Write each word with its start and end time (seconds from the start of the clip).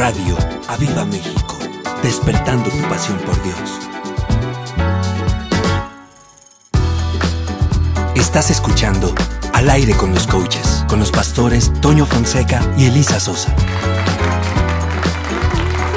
Radio 0.00 0.34
Aviva 0.66 1.04
México, 1.04 1.58
despertando 2.02 2.70
tu 2.70 2.88
pasión 2.88 3.18
por 3.18 3.36
Dios. 3.42 3.78
Estás 8.14 8.50
escuchando 8.50 9.14
Al 9.52 9.68
aire 9.68 9.92
con 9.92 10.14
los 10.14 10.26
coaches, 10.26 10.86
con 10.88 11.00
los 11.00 11.10
pastores 11.10 11.70
Toño 11.82 12.06
Fonseca 12.06 12.62
y 12.78 12.86
Elisa 12.86 13.20
Sosa. 13.20 13.54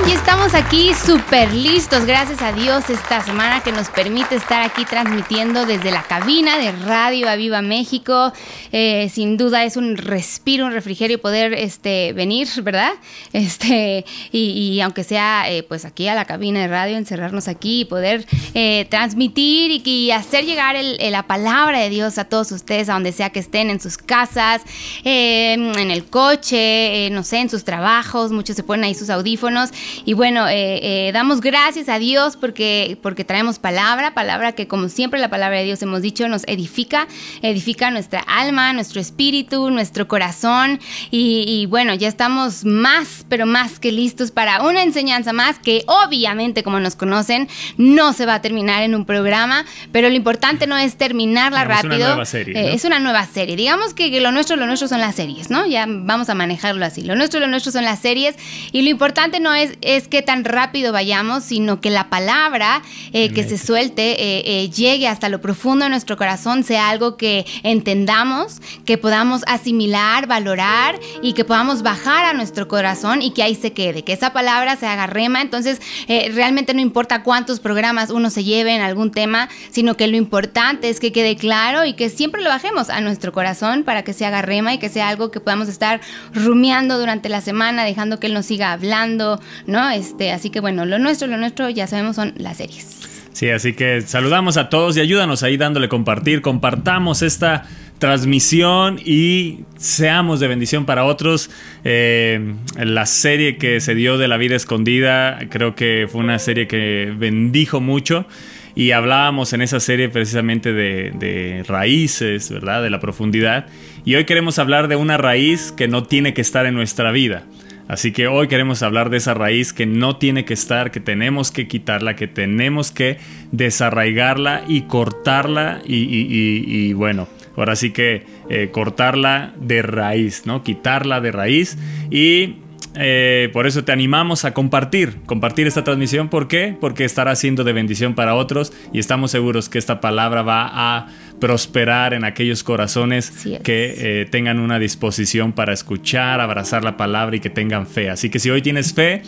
Y 0.05 0.11
estamos 0.11 0.53
aquí 0.53 0.91
súper 0.93 1.53
listos, 1.53 2.05
gracias 2.05 2.41
a 2.41 2.51
Dios, 2.51 2.89
esta 2.89 3.23
semana 3.23 3.61
que 3.63 3.71
nos 3.71 3.89
permite 3.89 4.35
estar 4.35 4.61
aquí 4.61 4.83
transmitiendo 4.83 5.65
desde 5.65 5.91
la 5.91 6.03
cabina 6.03 6.57
de 6.57 6.73
Radio 6.73 7.29
Aviva 7.29 7.61
México. 7.61 8.33
Eh, 8.73 9.09
sin 9.13 9.37
duda 9.37 9.63
es 9.63 9.77
un 9.77 9.95
respiro, 9.95 10.65
un 10.65 10.73
refrigerio 10.73 11.21
poder 11.21 11.53
este, 11.53 12.11
venir, 12.13 12.49
¿verdad? 12.63 12.91
Este, 13.33 14.05
y, 14.31 14.79
aunque 14.81 15.03
sea 15.03 15.49
eh, 15.49 15.63
pues 15.63 15.85
aquí 15.85 16.07
a 16.07 16.15
la 16.15 16.25
cabina 16.25 16.61
de 16.61 16.67
radio, 16.67 16.97
encerrarnos 16.97 17.47
aquí 17.47 17.81
y 17.81 17.85
poder 17.85 18.25
eh, 18.53 18.85
transmitir 18.89 19.81
y, 19.85 20.11
hacer 20.11 20.45
llegar 20.45 20.75
la 20.99 21.23
palabra 21.23 21.79
de 21.79 21.89
Dios 21.89 22.17
a 22.17 22.25
todos 22.25 22.51
ustedes, 22.51 22.89
a 22.89 22.93
donde 22.93 23.11
sea 23.11 23.31
que 23.31 23.39
estén, 23.39 23.69
en 23.69 23.79
sus 23.79 23.97
casas, 23.97 24.61
en 25.03 25.91
el 25.91 26.05
coche, 26.05 27.09
no 27.11 27.23
sé, 27.23 27.39
en 27.39 27.49
sus 27.49 27.63
trabajos, 27.63 28.31
muchos 28.31 28.55
se 28.55 28.63
ponen 28.63 28.85
ahí 28.85 28.95
sus 28.95 29.09
audífonos 29.09 29.71
y 30.05 30.13
bueno, 30.13 30.47
eh, 30.47 31.07
eh, 31.07 31.11
damos 31.13 31.41
gracias 31.41 31.89
a 31.89 31.99
Dios 31.99 32.37
porque, 32.37 32.97
porque 33.01 33.23
traemos 33.23 33.59
palabra, 33.59 34.13
palabra 34.13 34.53
que 34.53 34.67
como 34.67 34.89
siempre 34.89 35.19
la 35.19 35.29
palabra 35.29 35.59
de 35.59 35.65
Dios 35.65 35.81
hemos 35.81 36.01
dicho 36.01 36.27
nos 36.27 36.43
edifica, 36.47 37.07
edifica 37.41 37.91
nuestra 37.91 38.21
alma, 38.21 38.73
nuestro 38.73 39.01
espíritu, 39.01 39.69
nuestro 39.69 40.07
corazón. 40.07 40.79
Y, 41.11 41.65
bueno, 41.67 41.93
ya 41.93 42.07
estamos 42.07 42.65
más, 42.65 43.25
pero 43.29 43.45
más 43.45 43.79
que 43.79 43.91
listos 43.91 44.31
para 44.31 44.63
una 44.63 44.83
enseñanza 44.83 45.33
más 45.33 45.59
que 45.59 45.83
obviamente 45.87 46.63
como 46.63 46.79
nos 46.79 46.95
conocen 46.95 47.47
no 47.77 48.13
se 48.13 48.25
va 48.25 48.35
a 48.35 48.41
terminar 48.41 48.83
en 48.83 48.95
un 48.95 49.05
programa, 49.05 49.65
pero 49.91 50.09
lo 50.09 50.15
importante 50.15 50.67
no 50.67 50.77
es 50.77 50.97
terminarla 50.97 51.63
rápido. 51.63 51.95
Es 51.95 51.99
una 51.99 52.07
nueva 52.13 52.25
serie. 52.25 52.59
Eh, 52.59 52.73
es 52.73 52.85
una 52.85 52.99
nueva 52.99 53.25
serie. 53.25 53.55
Digamos 53.55 53.93
que, 53.93 54.21
lo 54.21 54.31
nuestro, 54.31 54.55
lo 54.55 54.65
nuestro 54.65 54.87
son 54.87 54.99
las 54.99 55.15
series, 55.15 55.49
¿no? 55.49 55.65
Ya 55.65 55.85
vamos 55.87 56.29
a 56.29 56.35
manejarlo 56.35 56.85
así. 56.85 57.01
Lo 57.01 57.15
nuestro, 57.15 57.39
lo 57.39 57.47
nuestro 57.47 57.71
son 57.71 57.83
las 57.83 57.99
series 57.99 58.35
y 58.71 58.81
lo 58.81 58.89
importante 58.89 59.39
no 59.39 59.53
es 59.53 59.77
es 59.85 60.07
que 60.07 60.21
tan 60.21 60.43
rápido 60.43 60.91
vayamos, 60.91 61.43
sino 61.43 61.81
que 61.81 61.89
la 61.89 62.09
palabra 62.09 62.81
eh, 63.11 63.29
que 63.33 63.43
se 63.43 63.57
suelte 63.57 64.11
eh, 64.11 64.43
eh, 64.45 64.69
llegue 64.69 65.07
hasta 65.07 65.29
lo 65.29 65.41
profundo 65.41 65.85
de 65.85 65.89
nuestro 65.89 66.17
corazón, 66.17 66.63
sea 66.63 66.89
algo 66.89 67.17
que 67.17 67.45
entendamos, 67.63 68.61
que 68.85 68.97
podamos 68.97 69.43
asimilar, 69.47 70.27
valorar 70.27 70.99
y 71.21 71.33
que 71.33 71.45
podamos 71.45 71.81
bajar 71.81 72.25
a 72.25 72.33
nuestro 72.33 72.67
corazón 72.67 73.21
y 73.21 73.31
que 73.31 73.43
ahí 73.43 73.55
se 73.55 73.73
quede, 73.73 74.03
que 74.03 74.13
esa 74.13 74.33
palabra 74.33 74.75
se 74.75 74.87
haga 74.87 75.07
rema. 75.07 75.41
Entonces, 75.41 75.81
realmente 76.07 76.73
no 76.73 76.81
importa 76.81 77.23
cuántos 77.23 77.59
programas 77.59 78.09
uno 78.09 78.29
se 78.29 78.43
lleve 78.43 78.75
en 78.75 78.81
algún 78.81 79.11
tema, 79.11 79.49
sino 79.71 79.95
que 79.95 80.07
lo 80.07 80.17
importante 80.17 80.89
es 80.89 80.99
que 80.99 81.11
quede 81.11 81.35
claro 81.35 81.85
y 81.85 81.93
que 81.93 82.09
siempre 82.09 82.41
lo 82.41 82.49
bajemos 82.49 82.89
a 82.89 83.01
nuestro 83.01 83.31
corazón 83.31 83.83
para 83.83 84.03
que 84.03 84.13
se 84.13 84.25
haga 84.25 84.41
rema 84.41 84.73
y 84.73 84.77
que 84.77 84.89
sea 84.89 85.09
algo 85.09 85.31
que 85.31 85.39
podamos 85.39 85.67
estar 85.67 86.01
rumiando 86.33 86.99
durante 86.99 87.29
la 87.29 87.41
semana, 87.41 87.83
dejando 87.83 88.19
que 88.19 88.27
Él 88.27 88.33
nos 88.33 88.45
siga 88.45 88.71
hablando, 88.71 89.39
¿no? 89.73 89.89
Este, 89.89 90.31
así 90.31 90.51
que 90.51 90.59
bueno, 90.59 90.85
lo 90.85 90.99
nuestro, 90.99 91.27
lo 91.27 91.35
nuestro 91.35 91.67
ya 91.69 91.87
sabemos 91.87 92.15
son 92.15 92.33
las 92.37 92.57
series. 92.57 92.99
Sí, 93.33 93.49
así 93.49 93.73
que 93.73 94.01
saludamos 94.01 94.55
a 94.57 94.69
todos 94.69 94.95
y 94.95 94.99
ayúdanos 94.99 95.41
ahí 95.41 95.57
dándole 95.57 95.89
compartir, 95.89 96.41
compartamos 96.41 97.23
esta 97.23 97.65
transmisión 97.97 98.99
y 99.03 99.61
seamos 99.77 100.39
de 100.39 100.47
bendición 100.47 100.85
para 100.85 101.05
otros. 101.05 101.49
Eh, 101.83 102.53
la 102.77 103.07
serie 103.07 103.57
que 103.57 103.79
se 103.79 103.95
dio 103.95 104.19
de 104.19 104.27
la 104.27 104.37
vida 104.37 104.55
escondida 104.55 105.39
creo 105.49 105.73
que 105.73 106.07
fue 106.09 106.21
una 106.21 106.37
serie 106.37 106.67
que 106.67 107.11
bendijo 107.17 107.81
mucho 107.81 108.27
y 108.75 108.91
hablábamos 108.91 109.53
en 109.53 109.63
esa 109.63 109.79
serie 109.79 110.09
precisamente 110.09 110.71
de, 110.71 111.11
de, 111.15 111.63
raíces, 111.67 112.51
¿verdad? 112.51 112.83
De 112.83 112.91
la 112.91 112.99
profundidad. 112.99 113.65
Y 114.05 114.15
hoy 114.15 114.25
queremos 114.25 114.59
hablar 114.59 114.87
de 114.87 114.95
una 114.95 115.17
raíz 115.17 115.71
que 115.71 115.87
no 115.87 116.03
tiene 116.03 116.35
que 116.35 116.41
estar 116.41 116.67
en 116.67 116.75
nuestra 116.75 117.11
vida. 117.11 117.45
Así 117.87 118.11
que 118.11 118.27
hoy 118.27 118.47
queremos 118.47 118.81
hablar 118.81 119.09
de 119.09 119.17
esa 119.17 119.33
raíz 119.33 119.73
que 119.73 119.85
no 119.85 120.17
tiene 120.17 120.45
que 120.45 120.53
estar, 120.53 120.91
que 120.91 120.99
tenemos 120.99 121.51
que 121.51 121.67
quitarla, 121.67 122.15
que 122.15 122.27
tenemos 122.27 122.91
que 122.91 123.17
desarraigarla 123.51 124.63
y 124.67 124.83
cortarla 124.83 125.81
y, 125.85 126.93
bueno, 126.93 127.27
ahora 127.57 127.75
sí 127.75 127.91
que 127.91 128.25
eh, 128.49 128.69
cortarla 128.71 129.53
de 129.59 129.81
raíz, 129.81 130.45
¿no? 130.45 130.63
Quitarla 130.63 131.19
de 131.19 131.31
raíz 131.31 131.77
y 132.09 132.55
eh, 132.95 133.49
por 133.53 133.65
eso 133.65 133.83
te 133.83 133.91
animamos 133.91 134.45
a 134.45 134.53
compartir, 134.53 135.17
compartir 135.25 135.67
esta 135.67 135.83
transmisión. 135.83 136.29
¿Por 136.29 136.47
qué? 136.47 136.75
Porque 136.79 137.05
estará 137.05 137.35
siendo 137.35 137.63
de 137.63 137.73
bendición 137.73 138.13
para 138.13 138.35
otros 138.35 138.71
y 138.91 138.99
estamos 138.99 139.31
seguros 139.31 139.67
que 139.67 139.79
esta 139.79 139.99
palabra 139.99 140.41
va 140.43 140.69
a 140.71 141.07
prosperar 141.43 142.13
en 142.13 142.23
aquellos 142.23 142.63
corazones 142.63 143.29
que 143.63 144.21
eh, 144.21 144.25
tengan 144.31 144.59
una 144.59 144.79
disposición 144.79 145.51
para 145.51 145.73
escuchar, 145.73 146.39
abrazar 146.39 146.85
la 146.85 146.95
palabra 146.95 147.35
y 147.35 147.41
que 147.41 147.49
tengan 147.49 147.85
fe. 147.85 148.09
Así 148.09 148.29
que 148.29 148.39
si 148.39 148.49
hoy 148.49 148.61
tienes 148.61 148.93
fe, 148.93 149.23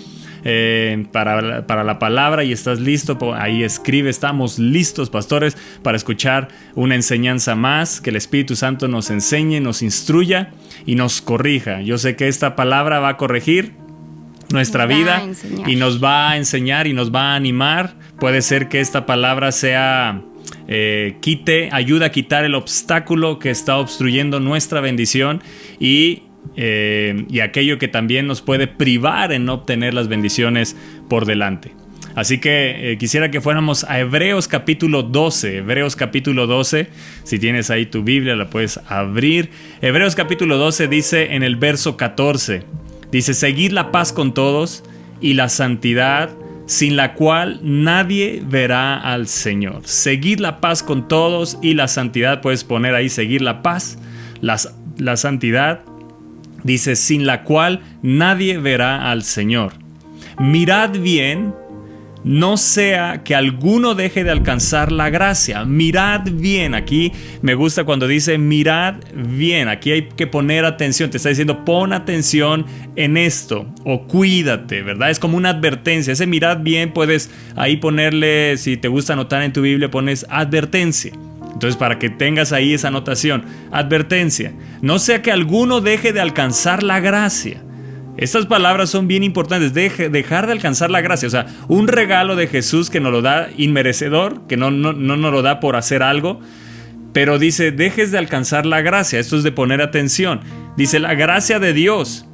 eh, 0.45 1.07
para, 1.11 1.67
para, 1.67 1.83
la 1.83 1.99
palabra 1.99 2.45
y 2.45 2.53
estás 2.53 2.79
listo, 2.79 3.17
ahí 3.35 3.63
escribe, 3.63 4.09
estamos 4.09 4.59
listos, 4.59 5.09
pastores, 5.09 5.57
para 5.83 5.97
escuchar 5.97 6.47
una 6.73 6.95
enseñanza 6.95 7.53
más, 7.53 7.99
que 7.99 8.11
el 8.11 8.15
Espíritu 8.15 8.55
Santo 8.55 8.87
nos 8.87 9.09
enseñe, 9.09 9.59
nos 9.59 9.81
instruya 9.81 10.53
y 10.85 10.95
nos 10.95 11.19
corrija. 11.21 11.81
Yo 11.81 11.97
sé 11.97 12.15
que 12.15 12.29
esta 12.29 12.55
palabra 12.55 12.99
va 13.01 13.09
a 13.09 13.17
corregir 13.17 13.73
nuestra 14.53 14.85
vida 14.85 15.21
y 15.67 15.75
nos 15.75 16.01
va 16.01 16.29
a 16.29 16.37
enseñar 16.37 16.87
y 16.87 16.93
nos 16.93 17.13
va 17.13 17.33
a 17.33 17.35
animar. 17.35 17.95
Puede 18.21 18.41
ser 18.41 18.69
que 18.69 18.79
esta 18.79 19.05
palabra 19.05 19.51
sea... 19.51 20.21
Eh, 20.67 21.17
quite, 21.21 21.69
ayuda 21.71 22.07
a 22.07 22.11
quitar 22.11 22.43
el 22.45 22.55
obstáculo 22.55 23.39
que 23.39 23.51
está 23.51 23.77
obstruyendo 23.77 24.39
nuestra 24.39 24.81
bendición 24.81 25.41
y 25.79 26.23
eh, 26.55 27.25
y 27.29 27.39
aquello 27.39 27.79
que 27.79 27.87
también 27.87 28.27
nos 28.27 28.41
puede 28.41 28.67
privar 28.67 29.31
en 29.31 29.49
obtener 29.49 29.93
las 29.93 30.07
bendiciones 30.07 30.75
por 31.09 31.25
delante. 31.25 31.73
Así 32.15 32.37
que 32.37 32.93
eh, 32.93 32.97
quisiera 32.97 33.29
que 33.29 33.41
fuéramos 33.41 33.83
a 33.83 33.99
Hebreos 33.99 34.47
capítulo 34.47 35.03
12. 35.03 35.57
Hebreos 35.57 35.97
capítulo 35.97 36.47
12. 36.47 36.87
Si 37.23 37.39
tienes 37.39 37.69
ahí 37.69 37.87
tu 37.87 38.03
Biblia, 38.03 38.37
la 38.37 38.49
puedes 38.49 38.79
abrir. 38.87 39.49
Hebreos 39.81 40.15
capítulo 40.15 40.57
12 40.57 40.87
dice 40.87 41.35
en 41.35 41.43
el 41.43 41.57
verso 41.57 41.97
14. 41.97 42.63
Dice, 43.11 43.33
seguid 43.33 43.71
la 43.71 43.91
paz 43.91 44.13
con 44.13 44.33
todos 44.33 44.83
y 45.19 45.33
la 45.33 45.49
santidad 45.49 46.29
sin 46.65 46.95
la 46.95 47.13
cual 47.13 47.59
nadie 47.61 48.41
verá 48.45 48.97
al 48.97 49.27
Señor. 49.27 49.81
Seguid 49.85 50.39
la 50.39 50.61
paz 50.61 50.83
con 50.83 51.07
todos 51.07 51.57
y 51.61 51.73
la 51.73 51.87
santidad. 51.87 52.41
Puedes 52.41 52.63
poner 52.63 52.95
ahí 52.95 53.09
seguir 53.09 53.41
la 53.41 53.61
paz, 53.61 53.97
la 54.41 55.17
santidad 55.17 55.81
Dice, 56.65 56.95
sin 56.95 57.27
la 57.27 57.43
cual 57.43 57.81
nadie 58.01 58.57
verá 58.57 59.11
al 59.11 59.21
Señor. 59.21 59.73
Mirad 60.39 60.97
bien, 60.97 61.53
no 62.25 62.57
sea 62.57 63.21
que 63.23 63.35
alguno 63.35 63.93
deje 63.93 64.23
de 64.23 64.31
alcanzar 64.31 64.91
la 64.91 65.11
gracia. 65.11 65.63
Mirad 65.63 66.23
bien. 66.31 66.73
Aquí 66.73 67.11
me 67.43 67.53
gusta 67.53 67.83
cuando 67.83 68.07
dice 68.07 68.39
mirad 68.39 68.95
bien. 69.13 69.67
Aquí 69.67 69.91
hay 69.91 70.09
que 70.09 70.25
poner 70.25 70.65
atención. 70.65 71.11
Te 71.11 71.17
está 71.17 71.29
diciendo 71.29 71.63
pon 71.63 71.93
atención 71.93 72.65
en 72.95 73.15
esto 73.15 73.67
o 73.83 74.07
cuídate, 74.07 74.81
¿verdad? 74.81 75.11
Es 75.11 75.19
como 75.19 75.37
una 75.37 75.51
advertencia. 75.51 76.13
Ese 76.13 76.25
mirad 76.25 76.61
bien 76.61 76.93
puedes 76.93 77.29
ahí 77.55 77.77
ponerle, 77.77 78.57
si 78.57 78.75
te 78.75 78.87
gusta 78.87 79.13
anotar 79.13 79.43
en 79.43 79.53
tu 79.53 79.61
Biblia, 79.61 79.91
pones 79.91 80.25
advertencia. 80.27 81.11
Entonces, 81.53 81.77
para 81.77 81.99
que 81.99 82.09
tengas 82.09 82.51
ahí 82.51 82.73
esa 82.73 82.87
anotación, 82.87 83.45
advertencia, 83.71 84.51
no 84.81 84.97
sea 84.97 85.21
que 85.21 85.31
alguno 85.31 85.79
deje 85.79 86.11
de 86.11 86.21
alcanzar 86.21 86.81
la 86.81 86.99
gracia. 86.99 87.64
Estas 88.17 88.45
palabras 88.45 88.89
son 88.89 89.07
bien 89.07 89.23
importantes, 89.23 89.73
dejar 89.73 90.45
de 90.45 90.51
alcanzar 90.53 90.89
la 90.89 91.01
gracia, 91.01 91.27
o 91.27 91.31
sea, 91.31 91.47
un 91.67 91.87
regalo 91.87 92.35
de 92.35 92.47
Jesús 92.47 92.89
que 92.89 93.01
nos 93.01 93.11
lo 93.11 93.21
da 93.21 93.49
inmerecedor, 93.57 94.47
que 94.47 94.55
no, 94.55 94.71
no, 94.71 94.93
no 94.93 95.17
nos 95.17 95.33
lo 95.33 95.41
da 95.41 95.59
por 95.59 95.75
hacer 95.75 96.01
algo, 96.01 96.39
pero 97.11 97.39
dice, 97.39 97.71
dejes 97.71 98.11
de 98.11 98.17
alcanzar 98.17 98.65
la 98.65 98.81
gracia, 98.81 99.19
esto 99.19 99.37
es 99.37 99.43
de 99.43 99.51
poner 99.51 99.81
atención, 99.81 100.41
dice 100.77 100.99
la 100.99 101.13
gracia 101.13 101.59
de 101.59 101.73
Dios 101.73 102.25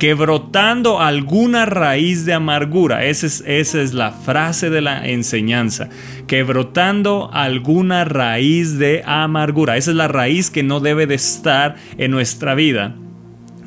que 0.00 0.14
brotando 0.14 0.98
alguna 0.98 1.66
raíz 1.66 2.24
de 2.24 2.32
amargura, 2.32 3.04
esa 3.04 3.26
es, 3.26 3.44
esa 3.46 3.82
es 3.82 3.92
la 3.92 4.12
frase 4.12 4.70
de 4.70 4.80
la 4.80 5.06
enseñanza, 5.06 5.90
que 6.26 6.42
brotando 6.42 7.28
alguna 7.34 8.06
raíz 8.06 8.78
de 8.78 9.02
amargura, 9.04 9.76
esa 9.76 9.90
es 9.90 9.96
la 9.98 10.08
raíz 10.08 10.50
que 10.50 10.62
no 10.62 10.80
debe 10.80 11.06
de 11.06 11.16
estar 11.16 11.76
en 11.98 12.12
nuestra 12.12 12.54
vida. 12.54 12.94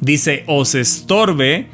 Dice, 0.04 0.44
os 0.48 0.76
estorbe 0.76 1.68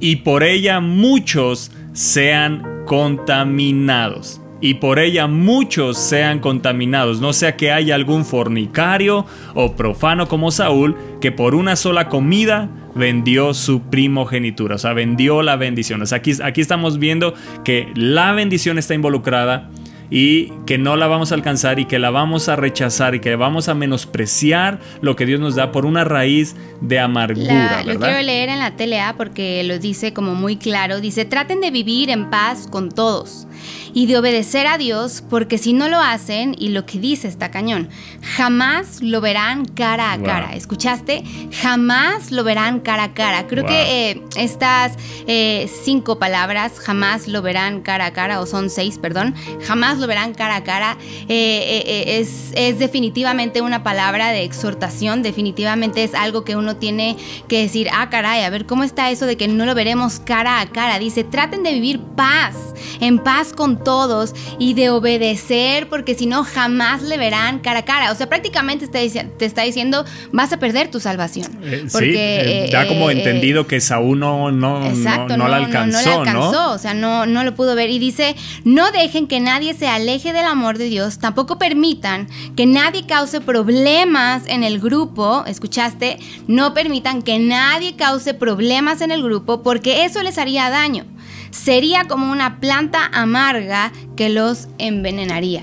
y 0.00 0.16
por 0.16 0.42
ella 0.42 0.80
muchos 0.80 1.70
sean 1.92 2.84
contaminados. 2.84 4.40
Y 4.60 4.74
por 4.74 4.98
ella 4.98 5.28
muchos 5.28 5.96
sean 5.98 6.40
contaminados, 6.40 7.20
no 7.20 7.32
sea 7.32 7.56
que 7.56 7.70
haya 7.70 7.94
algún 7.94 8.24
fornicario 8.24 9.26
o 9.54 9.76
profano 9.76 10.28
como 10.28 10.50
Saúl, 10.50 10.96
que 11.20 11.30
por 11.30 11.54
una 11.54 11.76
sola 11.76 12.08
comida 12.08 12.70
vendió 12.94 13.54
su 13.54 13.82
primogenitura, 13.82 14.76
o 14.76 14.78
sea, 14.78 14.94
vendió 14.94 15.42
la 15.42 15.56
bendición. 15.56 16.02
O 16.02 16.06
sea, 16.06 16.18
aquí, 16.18 16.32
aquí 16.42 16.62
estamos 16.62 16.98
viendo 16.98 17.34
que 17.64 17.92
la 17.94 18.32
bendición 18.32 18.78
está 18.78 18.94
involucrada 18.94 19.70
y 20.10 20.52
que 20.66 20.78
no 20.78 20.96
la 20.96 21.06
vamos 21.06 21.32
a 21.32 21.34
alcanzar 21.34 21.78
y 21.78 21.86
que 21.86 21.98
la 21.98 22.10
vamos 22.10 22.48
a 22.48 22.56
rechazar 22.56 23.14
y 23.14 23.20
que 23.20 23.36
vamos 23.36 23.68
a 23.68 23.74
menospreciar 23.74 24.80
lo 25.00 25.16
que 25.16 25.26
Dios 25.26 25.40
nos 25.40 25.54
da 25.54 25.72
por 25.72 25.86
una 25.86 26.04
raíz 26.04 26.56
de 26.80 26.98
amargura. 26.98 27.82
lo 27.84 27.98
quiero 27.98 28.22
leer 28.22 28.48
en 28.48 28.58
la 28.58 28.76
TLA 28.76 29.14
porque 29.16 29.62
lo 29.64 29.78
dice 29.78 30.12
como 30.12 30.34
muy 30.34 30.56
claro. 30.56 31.00
Dice, 31.00 31.24
traten 31.24 31.60
de 31.60 31.70
vivir 31.70 32.10
en 32.10 32.30
paz 32.30 32.68
con 32.70 32.90
todos 32.90 33.46
y 33.96 34.04
de 34.04 34.18
obedecer 34.18 34.66
a 34.66 34.76
Dios, 34.76 35.24
porque 35.30 35.56
si 35.56 35.72
no 35.72 35.88
lo 35.88 35.98
hacen, 35.98 36.54
y 36.58 36.68
lo 36.68 36.84
que 36.84 36.98
dice 36.98 37.28
está 37.28 37.50
cañón, 37.50 37.88
jamás 38.20 39.00
lo 39.00 39.22
verán 39.22 39.64
cara 39.64 40.12
a 40.12 40.22
cara. 40.22 40.54
¿Escuchaste? 40.54 41.24
Jamás 41.62 42.30
lo 42.30 42.44
verán 42.44 42.80
cara 42.80 43.04
a 43.04 43.14
cara. 43.14 43.46
Creo 43.46 43.64
que 43.64 44.10
eh, 44.10 44.22
estas 44.36 44.92
eh, 45.26 45.70
cinco 45.82 46.18
palabras, 46.18 46.78
jamás 46.78 47.26
lo 47.26 47.40
verán 47.40 47.80
cara 47.80 48.04
a 48.04 48.12
cara, 48.12 48.42
o 48.42 48.44
son 48.44 48.68
seis, 48.68 48.98
perdón, 48.98 49.34
jamás 49.66 49.96
lo 49.96 50.06
verán 50.06 50.34
cara 50.34 50.56
a 50.56 50.62
cara, 50.62 50.98
eh, 51.30 52.18
es, 52.20 52.52
es 52.54 52.78
definitivamente 52.78 53.62
una 53.62 53.82
palabra 53.82 54.28
de 54.28 54.44
exhortación, 54.44 55.22
definitivamente 55.22 56.04
es 56.04 56.12
algo 56.12 56.44
que 56.44 56.54
uno 56.54 56.76
tiene 56.76 57.16
que 57.48 57.62
decir, 57.62 57.88
ah, 57.94 58.10
caray, 58.10 58.42
a 58.42 58.50
ver, 58.50 58.66
¿cómo 58.66 58.84
está 58.84 59.10
eso 59.10 59.24
de 59.24 59.38
que 59.38 59.48
no 59.48 59.64
lo 59.64 59.74
veremos 59.74 60.20
cara 60.20 60.60
a 60.60 60.66
cara? 60.66 60.98
Dice, 60.98 61.24
traten 61.24 61.62
de 61.62 61.72
vivir 61.72 61.98
paz, 61.98 62.56
en 63.00 63.18
paz 63.18 63.54
con 63.54 63.85
todos 63.86 64.34
y 64.58 64.74
de 64.74 64.90
obedecer, 64.90 65.88
porque 65.88 66.16
si 66.16 66.26
no, 66.26 66.42
jamás 66.42 67.02
le 67.02 67.18
verán 67.18 67.60
cara 67.60 67.78
a 67.78 67.84
cara. 67.84 68.10
O 68.10 68.16
sea, 68.16 68.28
prácticamente 68.28 68.88
te 68.88 69.44
está 69.44 69.62
diciendo, 69.62 70.04
vas 70.32 70.52
a 70.52 70.56
perder 70.56 70.90
tu 70.90 70.98
salvación. 70.98 71.46
Eh, 71.62 71.86
porque, 71.92 72.10
sí, 72.10 72.16
eh, 72.18 72.68
da 72.72 72.88
como 72.88 73.10
eh, 73.10 73.12
entendido 73.12 73.68
que 73.68 73.80
Saúl 73.80 74.18
no, 74.18 74.50
no, 74.50 74.80
no, 74.90 75.28
no, 75.28 75.48
la 75.48 75.58
alcanzó. 75.58 76.00
No, 76.00 76.24
la 76.24 76.30
alcanzó, 76.32 76.72
o 76.72 76.78
sea, 76.78 76.94
no, 76.94 77.26
no 77.26 77.44
lo 77.44 77.54
pudo 77.54 77.76
ver. 77.76 77.88
Y 77.90 78.00
dice, 78.00 78.34
no 78.64 78.90
dejen 78.90 79.28
que 79.28 79.38
nadie 79.38 79.72
se 79.72 79.86
aleje 79.86 80.32
del 80.32 80.46
amor 80.46 80.78
de 80.78 80.86
Dios, 80.86 81.20
tampoco 81.20 81.56
permitan 81.56 82.26
que 82.56 82.66
nadie 82.66 83.06
cause 83.06 83.40
problemas 83.40 84.48
en 84.48 84.64
el 84.64 84.80
grupo, 84.80 85.44
¿escuchaste? 85.46 86.18
No 86.48 86.74
permitan 86.74 87.22
que 87.22 87.38
nadie 87.38 87.94
cause 87.94 88.34
problemas 88.34 89.00
en 89.00 89.12
el 89.12 89.22
grupo 89.22 89.62
porque 89.62 90.04
eso 90.04 90.24
les 90.24 90.38
haría 90.38 90.70
daño 90.70 91.04
sería 91.50 92.04
como 92.04 92.30
una 92.30 92.60
planta 92.60 93.10
amarga 93.12 93.92
que 94.16 94.28
los 94.28 94.68
envenenaría. 94.78 95.62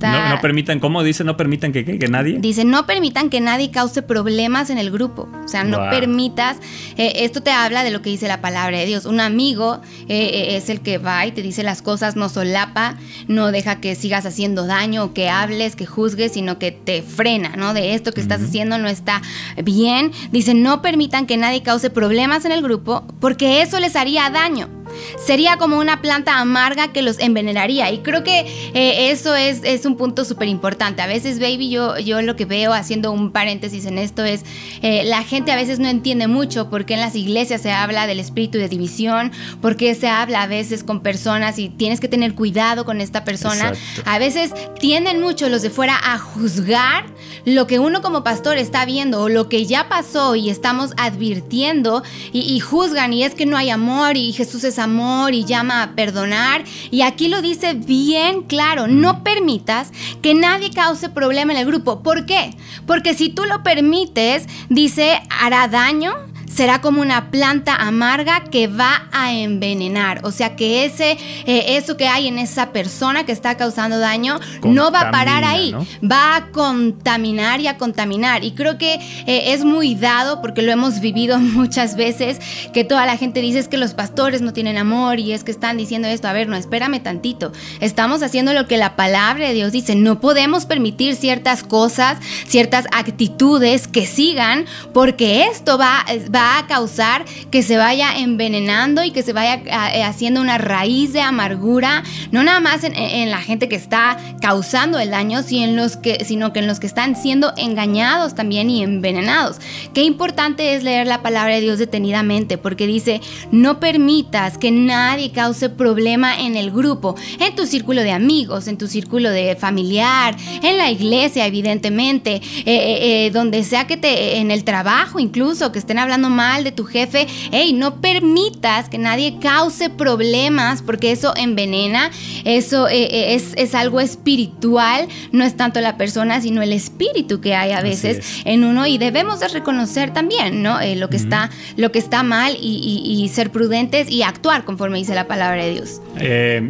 No, 0.00 0.40
permitan, 0.40 0.80
¿cómo 0.80 1.02
dice? 1.02 1.24
No 1.24 1.36
permitan 1.36 1.72
que, 1.72 1.84
que, 1.84 2.08
nadie. 2.08 2.38
Dice, 2.38 2.64
no 2.64 2.86
permitan 2.86 3.30
que 3.30 3.40
nadie 3.40 3.70
cause 3.70 4.02
problemas 4.02 4.70
en 4.70 4.78
el 4.78 4.90
grupo. 4.90 5.28
O 5.44 5.48
sea, 5.48 5.64
no 5.64 5.78
permitas. 5.90 6.58
Eh, 6.96 7.24
esto 7.24 7.42
te 7.42 7.50
habla 7.50 7.84
de 7.84 7.90
lo 7.90 8.02
que 8.02 8.10
dice 8.10 8.28
la 8.28 8.40
palabra 8.40 8.78
de 8.78 8.86
Dios. 8.86 9.06
Un 9.06 9.20
amigo 9.20 9.80
eh, 10.08 10.30
eh, 10.32 10.56
es 10.56 10.68
el 10.68 10.80
que 10.80 10.98
va 10.98 11.26
y 11.26 11.32
te 11.32 11.42
dice 11.42 11.62
las 11.62 11.82
cosas, 11.82 12.16
no 12.16 12.28
solapa, 12.28 12.96
no 13.28 13.52
deja 13.52 13.80
que 13.80 13.94
sigas 13.94 14.26
haciendo 14.26 14.66
daño 14.66 15.04
o 15.04 15.14
que 15.14 15.28
hables, 15.28 15.76
que 15.76 15.86
juzgues, 15.86 16.32
sino 16.32 16.58
que 16.58 16.72
te 16.72 17.02
frena, 17.02 17.56
¿no? 17.56 17.72
De 17.72 17.94
esto 17.94 18.12
que 18.12 18.20
estás 18.20 18.42
haciendo 18.42 18.78
no 18.78 18.88
está 18.88 19.22
bien. 19.62 20.12
Dice, 20.32 20.54
no 20.54 20.82
permitan 20.82 21.26
que 21.26 21.36
nadie 21.36 21.62
cause 21.62 21.90
problemas 21.90 22.44
en 22.44 22.52
el 22.52 22.62
grupo 22.62 23.06
porque 23.20 23.62
eso 23.62 23.78
les 23.78 23.96
haría 23.96 24.28
daño 24.30 24.77
sería 25.24 25.56
como 25.56 25.78
una 25.78 26.00
planta 26.00 26.38
amarga 26.38 26.92
que 26.92 27.02
los 27.02 27.18
envenenaría. 27.18 27.90
Y 27.92 27.98
creo 27.98 28.24
que 28.24 28.40
eh, 28.74 29.10
eso 29.10 29.34
es, 29.34 29.60
es, 29.64 29.86
un 29.86 29.96
punto 29.96 30.24
súper 30.24 30.48
importante. 30.48 31.02
A 31.02 31.06
veces, 31.06 31.38
baby, 31.38 31.70
yo, 31.70 31.98
yo 31.98 32.20
lo 32.22 32.36
que 32.36 32.44
veo, 32.44 32.72
haciendo 32.72 33.12
un 33.12 33.30
paréntesis 33.30 33.86
en 33.86 33.98
esto, 33.98 34.24
es 34.24 34.44
eh, 34.82 35.04
la 35.04 35.22
gente 35.22 35.52
a 35.52 35.56
veces 35.56 35.78
no 35.78 35.88
entiende 35.88 36.26
mucho 36.28 36.68
por 36.68 36.84
qué 36.84 36.94
en 36.94 37.00
las 37.00 37.14
iglesias 37.14 37.62
se 37.62 37.72
habla 37.72 38.06
del 38.06 38.20
espíritu 38.20 38.58
de 38.58 38.68
división, 38.68 39.32
por 39.60 39.76
qué 39.76 39.94
se 39.94 40.08
habla 40.08 40.42
a 40.42 40.46
veces 40.46 40.84
con 40.84 41.00
personas 41.00 41.58
y 41.58 41.68
tienes 41.68 42.00
que 42.00 42.08
tener 42.08 42.34
cuidado 42.34 42.84
con 42.84 43.00
esta 43.00 43.24
persona. 43.24 43.72
A 44.04 44.18
veces 44.18 44.52
tienden 44.78 45.20
mucho 45.20 45.48
los 45.48 45.62
de 45.62 45.70
fuera 45.70 45.98
a 46.02 46.18
juzgar 46.18 47.04
lo 47.44 47.66
que 47.66 47.78
uno 47.78 48.02
como 48.02 48.24
pastor 48.24 48.58
está 48.58 48.84
viendo 48.84 49.22
o 49.22 49.28
lo 49.28 49.48
que 49.48 49.66
ya 49.66 49.88
pasó 49.88 50.34
y 50.34 50.50
estamos 50.50 50.92
advirtiendo 50.96 52.02
y, 52.32 52.40
y 52.40 52.60
juzgan 52.60 53.12
y 53.12 53.24
es 53.24 53.34
que 53.34 53.46
no 53.46 53.56
hay 53.56 53.70
amor 53.70 54.16
y 54.16 54.32
Jesús 54.32 54.64
es 54.64 54.77
amor 54.78 55.34
y 55.34 55.44
llama 55.44 55.82
a 55.82 55.90
perdonar. 55.94 56.64
Y 56.90 57.02
aquí 57.02 57.28
lo 57.28 57.42
dice 57.42 57.74
bien 57.74 58.42
claro, 58.42 58.86
no 58.86 59.22
permitas 59.22 59.92
que 60.22 60.34
nadie 60.34 60.70
cause 60.70 61.08
problema 61.08 61.52
en 61.52 61.58
el 61.58 61.66
grupo. 61.66 62.02
¿Por 62.02 62.26
qué? 62.26 62.54
Porque 62.86 63.14
si 63.14 63.28
tú 63.28 63.44
lo 63.44 63.62
permites, 63.62 64.46
dice, 64.68 65.20
hará 65.30 65.68
daño, 65.68 66.14
será 66.58 66.80
como 66.80 67.00
una 67.00 67.30
planta 67.30 67.76
amarga 67.76 68.42
que 68.50 68.66
va 68.66 69.06
a 69.12 69.32
envenenar. 69.32 70.22
O 70.24 70.32
sea 70.32 70.56
que 70.56 70.84
ese, 70.84 71.12
eh, 71.46 71.76
eso 71.76 71.96
que 71.96 72.08
hay 72.08 72.26
en 72.26 72.36
esa 72.36 72.72
persona 72.72 73.24
que 73.24 73.30
está 73.30 73.56
causando 73.56 74.00
daño 74.00 74.40
no 74.64 74.90
va 74.90 75.02
a 75.02 75.10
parar 75.12 75.44
ahí, 75.44 75.72
va 76.02 76.34
a 76.34 76.50
contaminar 76.50 77.60
y 77.60 77.68
a 77.68 77.78
contaminar. 77.78 78.42
Y 78.42 78.54
creo 78.54 78.76
que 78.76 78.94
eh, 78.94 79.52
es 79.52 79.64
muy 79.64 79.94
dado, 79.94 80.42
porque 80.42 80.62
lo 80.62 80.72
hemos 80.72 80.98
vivido 80.98 81.38
muchas 81.38 81.94
veces, 81.94 82.40
que 82.74 82.82
toda 82.82 83.06
la 83.06 83.16
gente 83.16 83.40
dice 83.40 83.60
es 83.60 83.68
que 83.68 83.76
los 83.76 83.94
pastores 83.94 84.42
no 84.42 84.52
tienen 84.52 84.78
amor 84.78 85.20
y 85.20 85.34
es 85.34 85.44
que 85.44 85.52
están 85.52 85.76
diciendo 85.76 86.08
esto. 86.08 86.26
A 86.26 86.32
ver, 86.32 86.48
no, 86.48 86.56
espérame 86.56 87.00
tantito. 87.00 87.52
Estamos 87.78 88.20
haciendo 88.24 88.52
lo 88.52 88.66
que 88.66 88.78
la 88.78 88.96
palabra 88.96 89.46
de 89.46 89.54
Dios 89.54 89.70
dice. 89.70 89.94
No 89.94 90.18
podemos 90.18 90.66
permitir 90.66 91.14
ciertas 91.14 91.62
cosas, 91.62 92.18
ciertas 92.48 92.86
actitudes 92.90 93.86
que 93.86 94.06
sigan, 94.06 94.64
porque 94.92 95.44
esto 95.44 95.78
va, 95.78 96.04
va 96.34 96.47
a 96.56 96.66
causar 96.66 97.24
que 97.50 97.62
se 97.62 97.76
vaya 97.76 98.18
envenenando 98.18 99.04
y 99.04 99.10
que 99.10 99.22
se 99.22 99.32
vaya 99.32 99.60
eh, 99.64 100.02
haciendo 100.02 100.40
una 100.40 100.56
raíz 100.56 101.12
de 101.12 101.20
amargura, 101.20 102.02
no 102.30 102.42
nada 102.42 102.60
más 102.60 102.84
en, 102.84 103.30
la 103.30 103.40
gente 103.42 103.68
que 103.68 103.76
está 103.76 104.16
causando 104.40 104.98
el 104.98 105.10
daño, 105.10 105.42
sino 105.42 106.52
que 106.52 106.60
en 106.60 106.66
los 106.66 106.80
que 106.80 106.86
están 106.86 107.16
siendo 107.16 107.52
engañados 107.56 108.34
también 108.34 108.70
y 108.70 108.82
envenenados. 108.82 109.56
Qué 109.92 110.02
importante 110.02 110.74
es 110.74 110.82
leer 110.82 111.06
la 111.06 111.22
palabra 111.22 111.54
de 111.54 111.60
Dios 111.60 111.78
detenidamente, 111.78 112.58
porque 112.58 112.86
dice, 112.86 113.20
no 113.50 113.80
permitas 113.80 114.56
que 114.56 114.70
nadie 114.70 115.32
cause 115.32 115.68
problema 115.68 116.40
en 116.40 116.56
el 116.56 116.70
grupo, 116.70 117.16
en 117.40 117.54
tu 117.54 117.66
círculo 117.66 118.02
de 118.02 118.12
amigos, 118.12 118.68
en 118.68 118.78
tu 118.78 118.88
círculo 118.88 119.30
de 119.30 119.56
familiar, 119.56 120.36
en 120.62 120.78
la 120.78 120.90
iglesia, 120.90 121.46
evidentemente, 121.46 122.36
eh, 122.36 123.26
eh, 123.26 123.30
donde 123.32 123.64
sea 123.64 123.86
que 123.86 123.96
te, 123.96 124.38
en 124.38 124.50
el 124.50 124.64
trabajo 124.64 125.18
incluso, 125.18 125.72
que 125.72 125.78
estén 125.78 125.98
hablando 125.98 126.30
mal 126.38 126.62
de 126.62 126.70
tu 126.70 126.84
jefe, 126.84 127.26
hey, 127.50 127.72
no 127.72 128.00
permitas 128.00 128.88
que 128.88 128.96
nadie 128.96 129.38
cause 129.40 129.90
problemas 129.90 130.82
porque 130.82 131.10
eso 131.10 131.34
envenena, 131.36 132.12
eso 132.44 132.86
eh, 132.86 133.08
eh, 133.10 133.34
es, 133.34 133.54
es, 133.56 133.74
algo 133.74 133.98
espiritual, 133.98 135.08
no 135.32 135.42
es 135.42 135.56
tanto 135.56 135.80
la 135.80 135.96
persona, 135.96 136.40
sino 136.40 136.62
el 136.62 136.72
espíritu 136.72 137.40
que 137.40 137.56
hay 137.56 137.72
a 137.72 137.80
veces 137.80 138.42
en 138.44 138.62
uno 138.62 138.86
y 138.86 138.98
debemos 138.98 139.40
de 139.40 139.48
reconocer 139.48 140.12
también, 140.12 140.62
¿no? 140.62 140.80
Eh, 140.80 140.94
lo, 140.94 141.08
que 141.10 141.16
está, 141.16 141.50
lo 141.76 141.90
que 141.90 141.98
está 141.98 142.22
mal 142.22 142.56
y, 142.60 143.28
ser 143.34 143.50
prudentes 143.50 144.08
y 144.08 144.22
actuar 144.22 144.64
conforme 144.64 144.98
dice 144.98 145.14
la 145.14 145.26
palabra 145.26 145.64
de 145.64 145.72
Dios. 145.72 146.00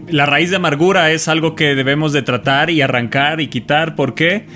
la 0.09 0.27
raíz 0.27 0.49
de 0.49 0.57
amargura 0.57 1.13
es 1.13 1.29
algo 1.29 1.55
que 1.55 1.75
debemos 1.75 2.15
de 2.15 2.23
tratar 2.23 2.71
y 2.71 2.81
arrancar 2.81 3.43
y 3.43 3.49
quitar, 3.49 3.95
¿por 3.95 4.15
qué? 4.15 4.47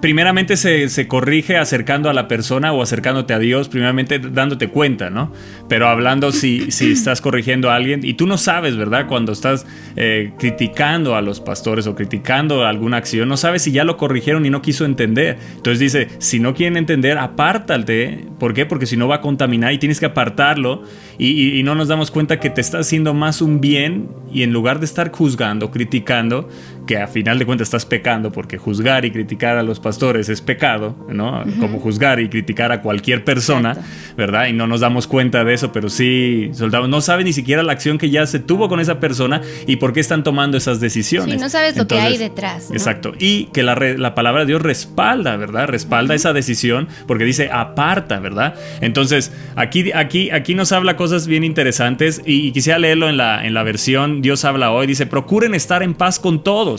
Primeramente 0.00 0.56
se, 0.56 1.08
corrige 1.08 1.56
acercando 1.56 2.10
a 2.10 2.12
la 2.12 2.28
persona 2.28 2.72
o 2.72 2.82
acercándote 2.82 3.34
a 3.34 3.38
Dios, 3.38 3.68
primeramente 3.68 4.18
dándote 4.18 4.68
cuenta, 4.68 5.10
¿no? 5.10 5.32
Pero 5.68 5.88
hablando 5.88 6.32
si, 6.32 6.70
si 6.70 6.90
estás 6.92 7.20
corrigiendo 7.20 7.70
a 7.70 7.76
alguien 7.76 8.00
y 8.04 8.14
tú 8.14 8.26
no 8.26 8.38
sabes, 8.38 8.76
¿verdad? 8.76 9.06
Cuando 9.06 9.32
estás 9.32 9.66
eh, 9.96 10.32
criticando 10.38 11.16
a 11.16 11.22
los 11.22 11.40
pastores 11.40 11.86
o 11.86 11.94
criticando 11.94 12.64
alguna 12.64 12.98
acción, 12.98 13.28
no 13.28 13.36
sabes 13.36 13.62
si 13.62 13.72
ya 13.72 13.84
lo 13.84 13.96
corrigieron 13.96 14.44
y 14.46 14.50
no 14.50 14.62
quiso 14.62 14.84
entender. 14.84 15.38
Entonces 15.56 15.78
dice, 15.78 16.08
si 16.18 16.40
no 16.40 16.54
quieren 16.54 16.76
entender, 16.76 17.18
apártate. 17.18 18.26
¿Por 18.38 18.54
qué? 18.54 18.66
Porque 18.66 18.86
si 18.86 18.96
no 18.96 19.08
va 19.08 19.16
a 19.16 19.20
contaminar 19.20 19.72
y 19.72 19.78
tienes 19.78 20.00
que 20.00 20.06
apartarlo 20.06 20.82
y, 21.18 21.58
y 21.58 21.62
no 21.62 21.74
nos 21.74 21.88
damos 21.88 22.10
cuenta 22.10 22.38
que 22.38 22.50
te 22.50 22.60
está 22.60 22.78
haciendo 22.78 23.14
más 23.14 23.40
un 23.40 23.60
bien 23.60 24.08
y 24.32 24.42
en 24.42 24.52
lugar 24.52 24.80
de 24.80 24.86
estar 24.86 25.10
juzgando, 25.10 25.70
criticando, 25.70 26.48
que 26.86 26.98
a 26.98 27.08
final 27.08 27.38
de 27.38 27.46
cuentas 27.46 27.66
estás 27.66 27.84
pecando, 27.84 28.30
porque 28.30 28.58
juzgar 28.58 29.04
y 29.04 29.10
criticar 29.10 29.56
a 29.56 29.62
los 29.62 29.80
pastores 29.80 30.28
es 30.28 30.40
pecado, 30.40 30.94
¿no? 31.08 31.44
Como 31.58 31.80
juzgar 31.80 32.20
y 32.20 32.28
criticar 32.28 32.72
a 32.72 32.80
cualquier 32.80 33.24
persona, 33.24 33.76
¿verdad? 34.16 34.46
Y 34.46 34.52
no 34.52 34.66
nos 34.66 34.80
damos 34.80 35.06
cuenta 35.06 35.44
de 35.44 35.54
eso, 35.54 35.72
pero 35.72 35.88
sí, 35.88 36.50
soldado, 36.54 36.86
no 36.86 37.00
sabe 37.00 37.24
ni 37.24 37.32
siquiera 37.32 37.62
la 37.62 37.72
acción 37.72 37.98
que 37.98 38.10
ya 38.10 38.26
se 38.26 38.38
tuvo 38.38 38.68
con 38.68 38.80
esa 38.80 39.00
persona 39.00 39.42
y 39.66 39.76
por 39.76 39.92
qué 39.92 40.00
están 40.00 40.22
tomando 40.22 40.56
esas 40.56 40.80
decisiones. 40.80 41.34
Sí, 41.34 41.40
no 41.40 41.48
sabes 41.48 41.76
lo 41.76 41.86
que 41.86 41.98
hay 41.98 42.18
detrás. 42.18 42.70
Exacto. 42.70 43.14
Y 43.18 43.46
que 43.46 43.62
la, 43.62 43.74
la, 43.74 44.14
palabra 44.14 44.42
de 44.42 44.46
Dios 44.46 44.62
respalda, 44.62 45.36
¿verdad? 45.36 45.66
Respalda 45.66 46.14
esa 46.14 46.32
decisión 46.32 46.88
porque 47.06 47.24
dice 47.24 47.50
aparta, 47.52 48.20
¿verdad? 48.20 48.54
Entonces, 48.80 49.32
aquí, 49.56 49.90
aquí, 49.92 50.30
aquí 50.30 50.54
nos 50.54 50.72
habla 50.72 50.96
cosas 50.96 51.26
bien 51.26 51.44
interesantes 51.44 52.22
y, 52.24 52.46
y 52.46 52.52
quisiera 52.52 52.78
leerlo 52.78 53.08
en 53.08 53.16
la, 53.16 53.44
en 53.44 53.54
la 53.54 53.62
versión 53.64 54.22
Dios 54.22 54.44
habla 54.44 54.70
hoy. 54.70 54.86
Dice, 54.86 55.06
procuren 55.06 55.54
estar 55.54 55.82
en 55.82 55.94
paz 55.94 56.20
con 56.20 56.42
todos 56.42 56.75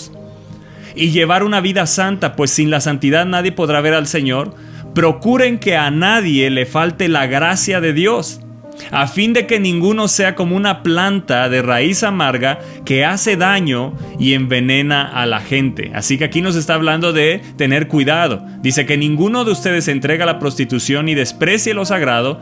y 0.95 1.11
llevar 1.11 1.43
una 1.43 1.61
vida 1.61 1.85
santa, 1.85 2.35
pues 2.35 2.51
sin 2.51 2.69
la 2.69 2.81
santidad 2.81 3.25
nadie 3.25 3.51
podrá 3.51 3.81
ver 3.81 3.93
al 3.93 4.07
Señor 4.07 4.55
procuren 4.93 5.59
que 5.59 5.77
a 5.77 5.91
nadie 5.91 6.49
le 6.49 6.65
falte 6.65 7.07
la 7.07 7.27
gracia 7.27 7.79
de 7.81 7.93
Dios 7.93 8.39
a 8.91 9.07
fin 9.07 9.33
de 9.33 9.47
que 9.47 9.59
ninguno 9.59 10.07
sea 10.07 10.35
como 10.35 10.55
una 10.55 10.83
planta 10.83 11.49
de 11.49 11.61
raíz 11.61 12.03
amarga 12.03 12.59
que 12.85 13.05
hace 13.05 13.35
daño 13.35 13.93
y 14.19 14.33
envenena 14.33 15.07
a 15.07 15.25
la 15.25 15.39
gente. 15.39 15.91
Así 15.93 16.17
que 16.17 16.25
aquí 16.25 16.41
nos 16.41 16.55
está 16.55 16.75
hablando 16.75 17.13
de 17.13 17.41
tener 17.57 17.87
cuidado. 17.87 18.45
Dice 18.61 18.85
que 18.85 18.97
ninguno 18.97 19.45
de 19.45 19.51
ustedes 19.51 19.87
entrega 19.87 20.25
la 20.25 20.39
prostitución 20.39 21.09
y 21.09 21.15
desprecie 21.15 21.73
lo 21.73 21.85
sagrado, 21.85 22.39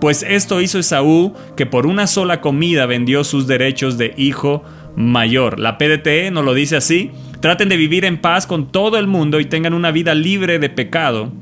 pues 0.00 0.24
esto 0.28 0.60
hizo 0.60 0.78
Esaú, 0.78 1.34
que 1.56 1.66
por 1.66 1.86
una 1.86 2.06
sola 2.06 2.40
comida 2.40 2.86
vendió 2.86 3.24
sus 3.24 3.46
derechos 3.46 3.98
de 3.98 4.14
hijo 4.16 4.62
mayor. 4.98 5.58
La 5.58 5.78
PDT 5.78 6.30
nos 6.32 6.44
lo 6.44 6.52
dice 6.52 6.76
así. 6.76 7.10
Traten 7.40 7.68
de 7.68 7.76
vivir 7.76 8.04
en 8.04 8.20
paz 8.20 8.46
con 8.46 8.70
todo 8.70 8.98
el 8.98 9.06
mundo 9.06 9.40
y 9.40 9.44
tengan 9.46 9.72
una 9.72 9.92
vida 9.92 10.14
libre 10.14 10.58
de 10.58 10.68
pecado 10.68 11.32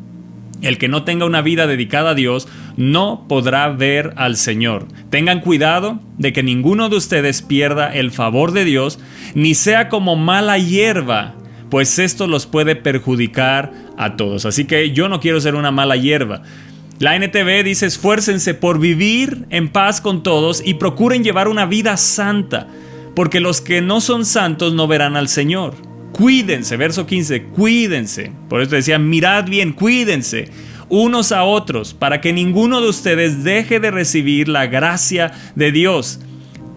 el 0.63 0.79
que 0.79 0.89
no 0.89 1.05
tenga 1.05 1.27
una 1.27 1.43
vida 1.43 1.67
dedicada 1.67 2.11
a 2.11 2.15
Dios 2.15 2.49
no 2.77 3.27
podrá 3.29 3.69
ver 3.69 4.13
al 4.17 4.37
Señor. 4.37 4.87
Tengan 5.11 5.41
cuidado 5.41 6.01
de 6.19 6.33
que 6.33 6.43
ninguno 6.43 6.89
de 6.89 6.97
ustedes 6.97 7.43
pierda 7.43 7.95
el 7.95 8.11
favor 8.11 8.53
de 8.53 8.65
Dios, 8.65 8.99
ni 9.35 9.55
sea 9.55 9.89
como 9.89 10.17
mala 10.17 10.59
hierba, 10.59 11.35
pues 11.71 11.99
esto 11.99 12.27
los 12.27 12.47
puede 12.47 12.77
perjudicar 12.77 13.73
a 13.97 14.17
todos. 14.17 14.47
Así 14.47 14.65
que 14.65 14.93
yo 14.93 15.09
no 15.09 15.21
quiero 15.21 15.41
ser 15.41 15.55
una 15.55 15.71
mala 15.71 15.97
hierba. 15.97 16.43
La 16.99 17.15
NTV 17.17 17.63
dice 17.63 17.87
esfuércense 17.87 18.55
por 18.55 18.79
vivir 18.79 19.45
en 19.51 19.69
paz 19.69 20.01
con 20.01 20.23
todos 20.23 20.63
y 20.65 20.75
procuren 20.75 21.23
llevar 21.23 21.49
una 21.49 21.67
vida 21.67 21.99
santa, 21.99 22.69
porque 23.17 23.41
los 23.41 23.63
que 23.63 23.81
no 23.81 24.03
son 24.03 24.27
santos 24.27 24.75
no 24.75 24.87
verán 24.87 25.17
al 25.17 25.29
Señor. 25.29 25.75
Cuídense, 26.13 26.77
verso 26.77 27.07
15, 27.07 27.45
cuídense. 27.45 28.31
Por 28.51 28.61
eso 28.61 28.77
decía, 28.77 28.99
mirad 28.99 29.47
bien, 29.47 29.73
cuídense 29.73 30.51
unos 30.91 31.33
a 31.33 31.43
otros, 31.45 31.95
para 31.95 32.21
que 32.21 32.35
ninguno 32.35 32.81
de 32.81 32.89
ustedes 32.89 33.43
deje 33.43 33.81
de 33.81 33.91
recibir 33.91 34.49
la 34.49 34.67
gracia 34.67 35.33
de 35.55 35.73
Dios. 35.73 36.21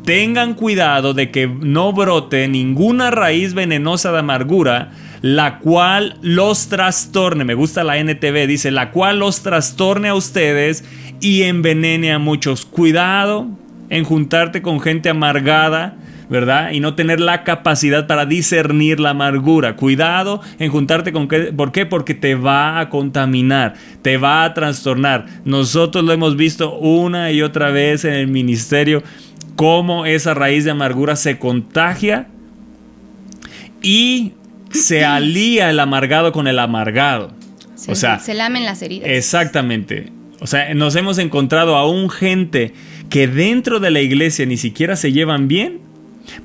Tengan 0.05 0.53
cuidado 0.53 1.13
de 1.13 1.29
que 1.29 1.45
no 1.47 1.91
brote 1.91 2.47
ninguna 2.47 3.11
raíz 3.11 3.53
venenosa 3.53 4.13
de 4.13 4.19
amargura, 4.19 4.93
la 5.21 5.59
cual 5.59 6.17
los 6.21 6.69
trastorne. 6.69 7.43
Me 7.43 7.53
gusta 7.53 7.83
la 7.83 7.97
NTV, 7.97 8.47
dice, 8.47 8.71
la 8.71 8.91
cual 8.91 9.19
los 9.19 9.43
trastorne 9.43 10.07
a 10.07 10.15
ustedes 10.15 10.85
y 11.19 11.43
envenene 11.43 12.13
a 12.13 12.17
muchos. 12.17 12.65
Cuidado 12.65 13.45
en 13.89 14.05
juntarte 14.05 14.61
con 14.61 14.79
gente 14.79 15.09
amargada 15.09 15.97
¿verdad? 16.29 16.71
Y 16.71 16.79
no 16.79 16.93
tener 16.93 17.19
la 17.19 17.43
capacidad 17.43 18.07
para 18.07 18.25
discernir 18.25 18.99
la 18.99 19.11
amargura. 19.11 19.75
Cuidado 19.75 20.41
en 20.59 20.71
juntarte 20.71 21.11
con 21.11 21.27
qué. 21.27 21.51
¿Por 21.51 21.71
qué? 21.71 21.85
Porque 21.85 22.13
te 22.13 22.35
va 22.35 22.79
a 22.79 22.89
contaminar, 22.89 23.73
te 24.01 24.17
va 24.17 24.43
a 24.43 24.53
trastornar. 24.53 25.25
Nosotros 25.43 26.03
lo 26.05 26.13
hemos 26.13 26.35
visto 26.35 26.77
una 26.77 27.31
y 27.31 27.41
otra 27.41 27.71
vez 27.71 28.05
en 28.05 28.13
el 28.13 28.27
ministerio, 28.27 29.03
cómo 29.55 30.05
esa 30.05 30.33
raíz 30.33 30.65
de 30.65 30.71
amargura 30.71 31.15
se 31.15 31.39
contagia 31.39 32.27
y 33.81 34.33
se 34.69 35.03
alía 35.05 35.71
el 35.71 35.79
amargado 35.79 36.31
con 36.31 36.47
el 36.47 36.59
amargado. 36.59 37.31
o 37.87 37.95
sea, 37.95 38.19
se 38.19 38.35
lamen 38.35 38.65
las 38.65 38.81
heridas. 38.83 39.09
Exactamente. 39.09 40.11
O 40.41 40.47
sea, 40.47 40.73
nos 40.73 40.95
hemos 40.95 41.17
encontrado 41.17 41.75
a 41.75 41.89
un 41.89 42.09
gente 42.09 42.73
que 43.09 43.27
dentro 43.27 43.79
de 43.79 43.91
la 43.91 43.99
iglesia 43.99 44.45
ni 44.45 44.55
siquiera 44.55 44.95
se 44.95 45.11
llevan 45.11 45.47
bien 45.47 45.88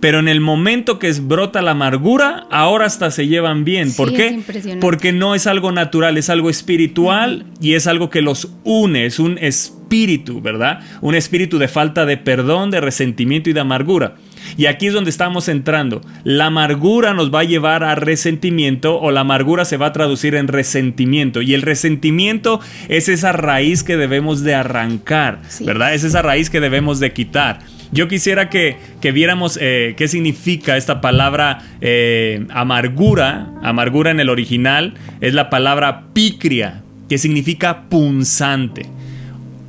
pero 0.00 0.18
en 0.18 0.28
el 0.28 0.40
momento 0.40 0.98
que 0.98 1.12
brota 1.12 1.62
la 1.62 1.72
amargura, 1.72 2.46
ahora 2.50 2.86
hasta 2.86 3.10
se 3.10 3.26
llevan 3.26 3.64
bien. 3.64 3.92
¿Por 3.94 4.12
qué? 4.12 4.40
Porque 4.80 5.12
no 5.12 5.34
es 5.34 5.46
algo 5.46 5.72
natural, 5.72 6.18
es 6.18 6.30
algo 6.30 6.50
espiritual 6.50 7.46
y 7.60 7.74
es 7.74 7.86
algo 7.86 8.10
que 8.10 8.22
los 8.22 8.52
une, 8.64 9.06
es 9.06 9.18
un 9.18 9.38
espíritu, 9.38 10.40
¿verdad? 10.40 10.80
Un 11.00 11.14
espíritu 11.14 11.58
de 11.58 11.68
falta 11.68 12.06
de 12.06 12.16
perdón, 12.16 12.70
de 12.70 12.80
resentimiento 12.80 13.50
y 13.50 13.52
de 13.52 13.60
amargura. 13.60 14.16
Y 14.56 14.66
aquí 14.66 14.86
es 14.86 14.92
donde 14.92 15.10
estamos 15.10 15.48
entrando. 15.48 16.00
La 16.22 16.46
amargura 16.46 17.14
nos 17.14 17.32
va 17.32 17.40
a 17.40 17.44
llevar 17.44 17.82
a 17.82 17.94
resentimiento 17.94 19.00
o 19.00 19.10
la 19.10 19.20
amargura 19.20 19.64
se 19.64 19.76
va 19.76 19.86
a 19.86 19.92
traducir 19.92 20.34
en 20.34 20.48
resentimiento. 20.48 21.42
Y 21.42 21.54
el 21.54 21.62
resentimiento 21.62 22.60
es 22.88 23.08
esa 23.08 23.32
raíz 23.32 23.82
que 23.82 23.96
debemos 23.96 24.42
de 24.42 24.54
arrancar, 24.54 25.40
¿verdad? 25.60 25.94
Es 25.94 26.04
esa 26.04 26.22
raíz 26.22 26.50
que 26.50 26.60
debemos 26.60 27.00
de 27.00 27.12
quitar. 27.12 27.60
Yo 27.94 28.08
quisiera 28.08 28.50
que, 28.50 28.76
viéramos 29.00 29.56
eh, 29.62 29.94
qué 29.96 30.08
significa 30.08 30.76
esta 30.76 31.00
palabra 31.00 31.62
eh, 31.80 32.44
amargura. 32.50 33.52
Amargura 33.62 34.10
en 34.10 34.18
el 34.18 34.30
original 34.30 34.94
es 35.20 35.32
la 35.32 35.48
palabra 35.48 36.06
picria, 36.12 36.82
que 37.08 37.18
significa 37.18 37.82
punzante. 37.88 38.86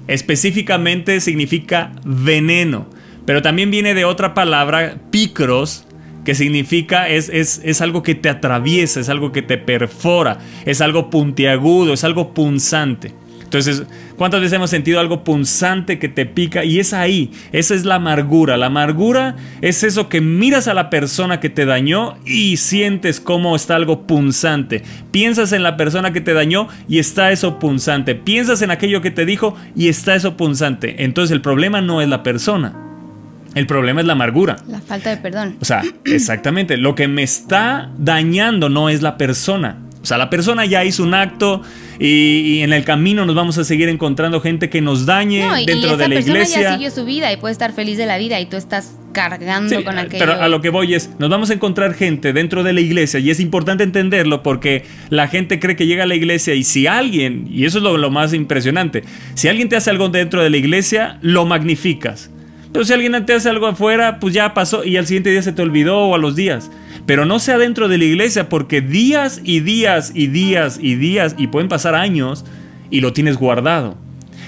Específicamente 0.07 1.21
significa 1.21 1.91
veneno, 2.03 2.89
pero 3.27 3.43
también 3.43 3.69
viene 3.69 3.93
de 3.93 4.05
otra 4.05 4.33
palabra, 4.33 4.97
picros, 5.11 5.85
que 6.25 6.33
significa 6.33 7.07
es, 7.07 7.29
es, 7.29 7.61
es, 7.63 7.79
algo 7.81 8.01
que 8.01 8.15
te 8.15 8.29
atraviesa, 8.29 9.01
es 9.01 9.09
algo 9.09 9.31
que 9.31 9.43
te 9.43 9.59
perfora, 9.59 10.39
es 10.65 10.81
algo 10.81 11.11
puntiagudo, 11.11 11.93
es 11.93 12.03
algo 12.03 12.33
punzante. 12.33 13.13
Entonces, 13.57 13.87
¿cuántas 14.17 14.41
veces 14.41 14.53
hemos 14.53 14.69
sentido 14.69 14.99
algo 14.99 15.23
punzante 15.23 15.97
que 15.97 16.09
te 16.09 16.25
pica? 16.25 16.65
Y 16.65 16.79
es 16.79 16.93
ahí, 16.93 17.31
esa 17.51 17.73
es 17.73 17.85
la 17.85 17.95
amargura. 17.95 18.57
La 18.57 18.65
amargura 18.65 19.35
es 19.61 19.83
eso 19.83 20.09
que 20.09 20.21
miras 20.21 20.67
a 20.67 20.73
la 20.73 20.89
persona 20.89 21.39
que 21.39 21.49
te 21.49 21.65
dañó 21.65 22.17
y 22.25 22.57
sientes 22.57 23.19
cómo 23.19 23.55
está 23.55 23.75
algo 23.75 24.05
punzante. 24.07 24.83
Piensas 25.11 25.53
en 25.53 25.63
la 25.63 25.77
persona 25.77 26.11
que 26.11 26.21
te 26.21 26.33
dañó 26.33 26.67
y 26.89 26.99
está 26.99 27.31
eso 27.31 27.57
punzante. 27.59 28.15
Piensas 28.15 28.61
en 28.61 28.71
aquello 28.71 29.01
que 29.01 29.11
te 29.11 29.25
dijo 29.25 29.55
y 29.75 29.87
está 29.87 30.15
eso 30.15 30.35
punzante. 30.35 31.03
Entonces 31.03 31.31
el 31.31 31.41
problema 31.41 31.81
no 31.81 32.01
es 32.01 32.09
la 32.09 32.23
persona. 32.23 32.73
El 33.55 33.67
problema 33.67 34.01
es 34.01 34.07
la 34.07 34.13
amargura. 34.13 34.57
La 34.67 34.81
falta 34.81 35.09
de 35.09 35.17
perdón. 35.17 35.55
O 35.61 35.65
sea, 35.65 35.81
exactamente. 36.05 36.75
Lo 36.75 36.93
que 36.93 37.07
me 37.07 37.23
está 37.23 37.89
dañando 37.97 38.67
no 38.67 38.89
es 38.89 39.01
la 39.01 39.17
persona. 39.17 39.77
O 40.05 40.07
sea, 40.07 40.19
la 40.19 40.29
persona 40.29 40.67
ya 40.67 40.85
hizo 40.85 41.01
un 41.01 41.15
acto 41.15 41.63
y, 41.99 42.59
en 42.59 42.73
el 42.73 42.83
camino 42.83 43.25
nos 43.25 43.35
vamos 43.35 43.57
a 43.57 43.63
seguir 43.63 43.89
encontrando 43.89 44.39
gente 44.39 44.69
que 44.69 44.79
nos 44.79 45.07
dañe 45.07 45.47
dentro 45.65 45.97
de 45.97 46.07
la 46.07 46.19
iglesia. 46.19 46.33
persona 46.35 46.61
ya 46.61 46.73
siguió 46.73 46.91
su 46.91 47.05
vida 47.05 47.33
y 47.33 47.37
puede 47.37 47.53
estar 47.53 47.73
feliz 47.73 47.97
de 47.97 48.05
la 48.05 48.19
vida 48.19 48.39
y 48.39 48.45
tú 48.45 48.55
estás 48.55 48.97
cargando 49.13 49.83
con 49.83 49.97
aquello. 49.97 50.19
Pero 50.19 50.33
a 50.33 50.47
lo 50.47 50.61
que 50.61 50.69
voy 50.69 50.93
es, 50.93 51.09
nos 51.17 51.31
vamos 51.31 51.49
a 51.49 51.55
encontrar 51.55 51.95
gente 51.95 52.33
dentro 52.33 52.61
de 52.61 52.73
la 52.73 52.81
iglesia 52.81 53.19
y 53.19 53.31
es 53.31 53.39
importante 53.39 53.83
entenderlo 53.83 54.43
porque 54.43 54.83
la 55.09 55.27
gente 55.27 55.59
cree 55.59 55.75
que 55.75 55.87
llega 55.87 56.03
a 56.03 56.07
la 56.07 56.13
iglesia 56.13 56.53
y 56.53 56.63
si 56.63 56.85
alguien, 56.85 57.47
y 57.49 57.65
eso 57.65 57.79
es 57.79 57.83
lo 57.83 58.11
más 58.11 58.31
impresionante, 58.35 59.03
si 59.33 59.47
alguien 59.47 59.69
te 59.69 59.75
hace 59.75 59.89
algo 59.89 60.09
dentro 60.09 60.43
de 60.43 60.51
la 60.51 60.57
iglesia, 60.57 61.17
lo 61.23 61.47
magnificas. 61.47 62.29
Pero 62.75 62.83
si 62.83 62.91
alguien 62.91 63.25
te 63.25 63.31
hace 63.31 63.47
algo 63.47 63.67
afuera, 63.67 64.19
pues 64.19 64.33
ya 64.33 64.53
pasó 64.53 64.83
y 64.83 64.97
al 64.97 65.07
siguiente 65.07 65.29
día 65.29 65.41
se 65.41 65.53
te 65.53 65.61
olvidó 65.61 65.97
o 65.97 66.13
a 66.13 66.17
los 66.17 66.35
días. 66.35 66.69
Pero 67.05 67.23
no 67.23 67.39
sea 67.39 67.57
dentro 67.57 67.87
de 67.87 67.97
la 67.97 68.03
iglesia 68.03 68.49
porque 68.49 68.81
días 68.81 69.39
y 69.45 69.61
días 69.61 70.11
y 70.13 70.27
días 70.27 70.77
y 70.81 70.95
días 70.95 71.35
y 71.37 71.47
pueden 71.47 71.69
pasar 71.69 71.95
años 71.95 72.43
y 72.91 72.99
lo 72.99 73.13
tienes 73.13 73.37
guardado. 73.37 73.97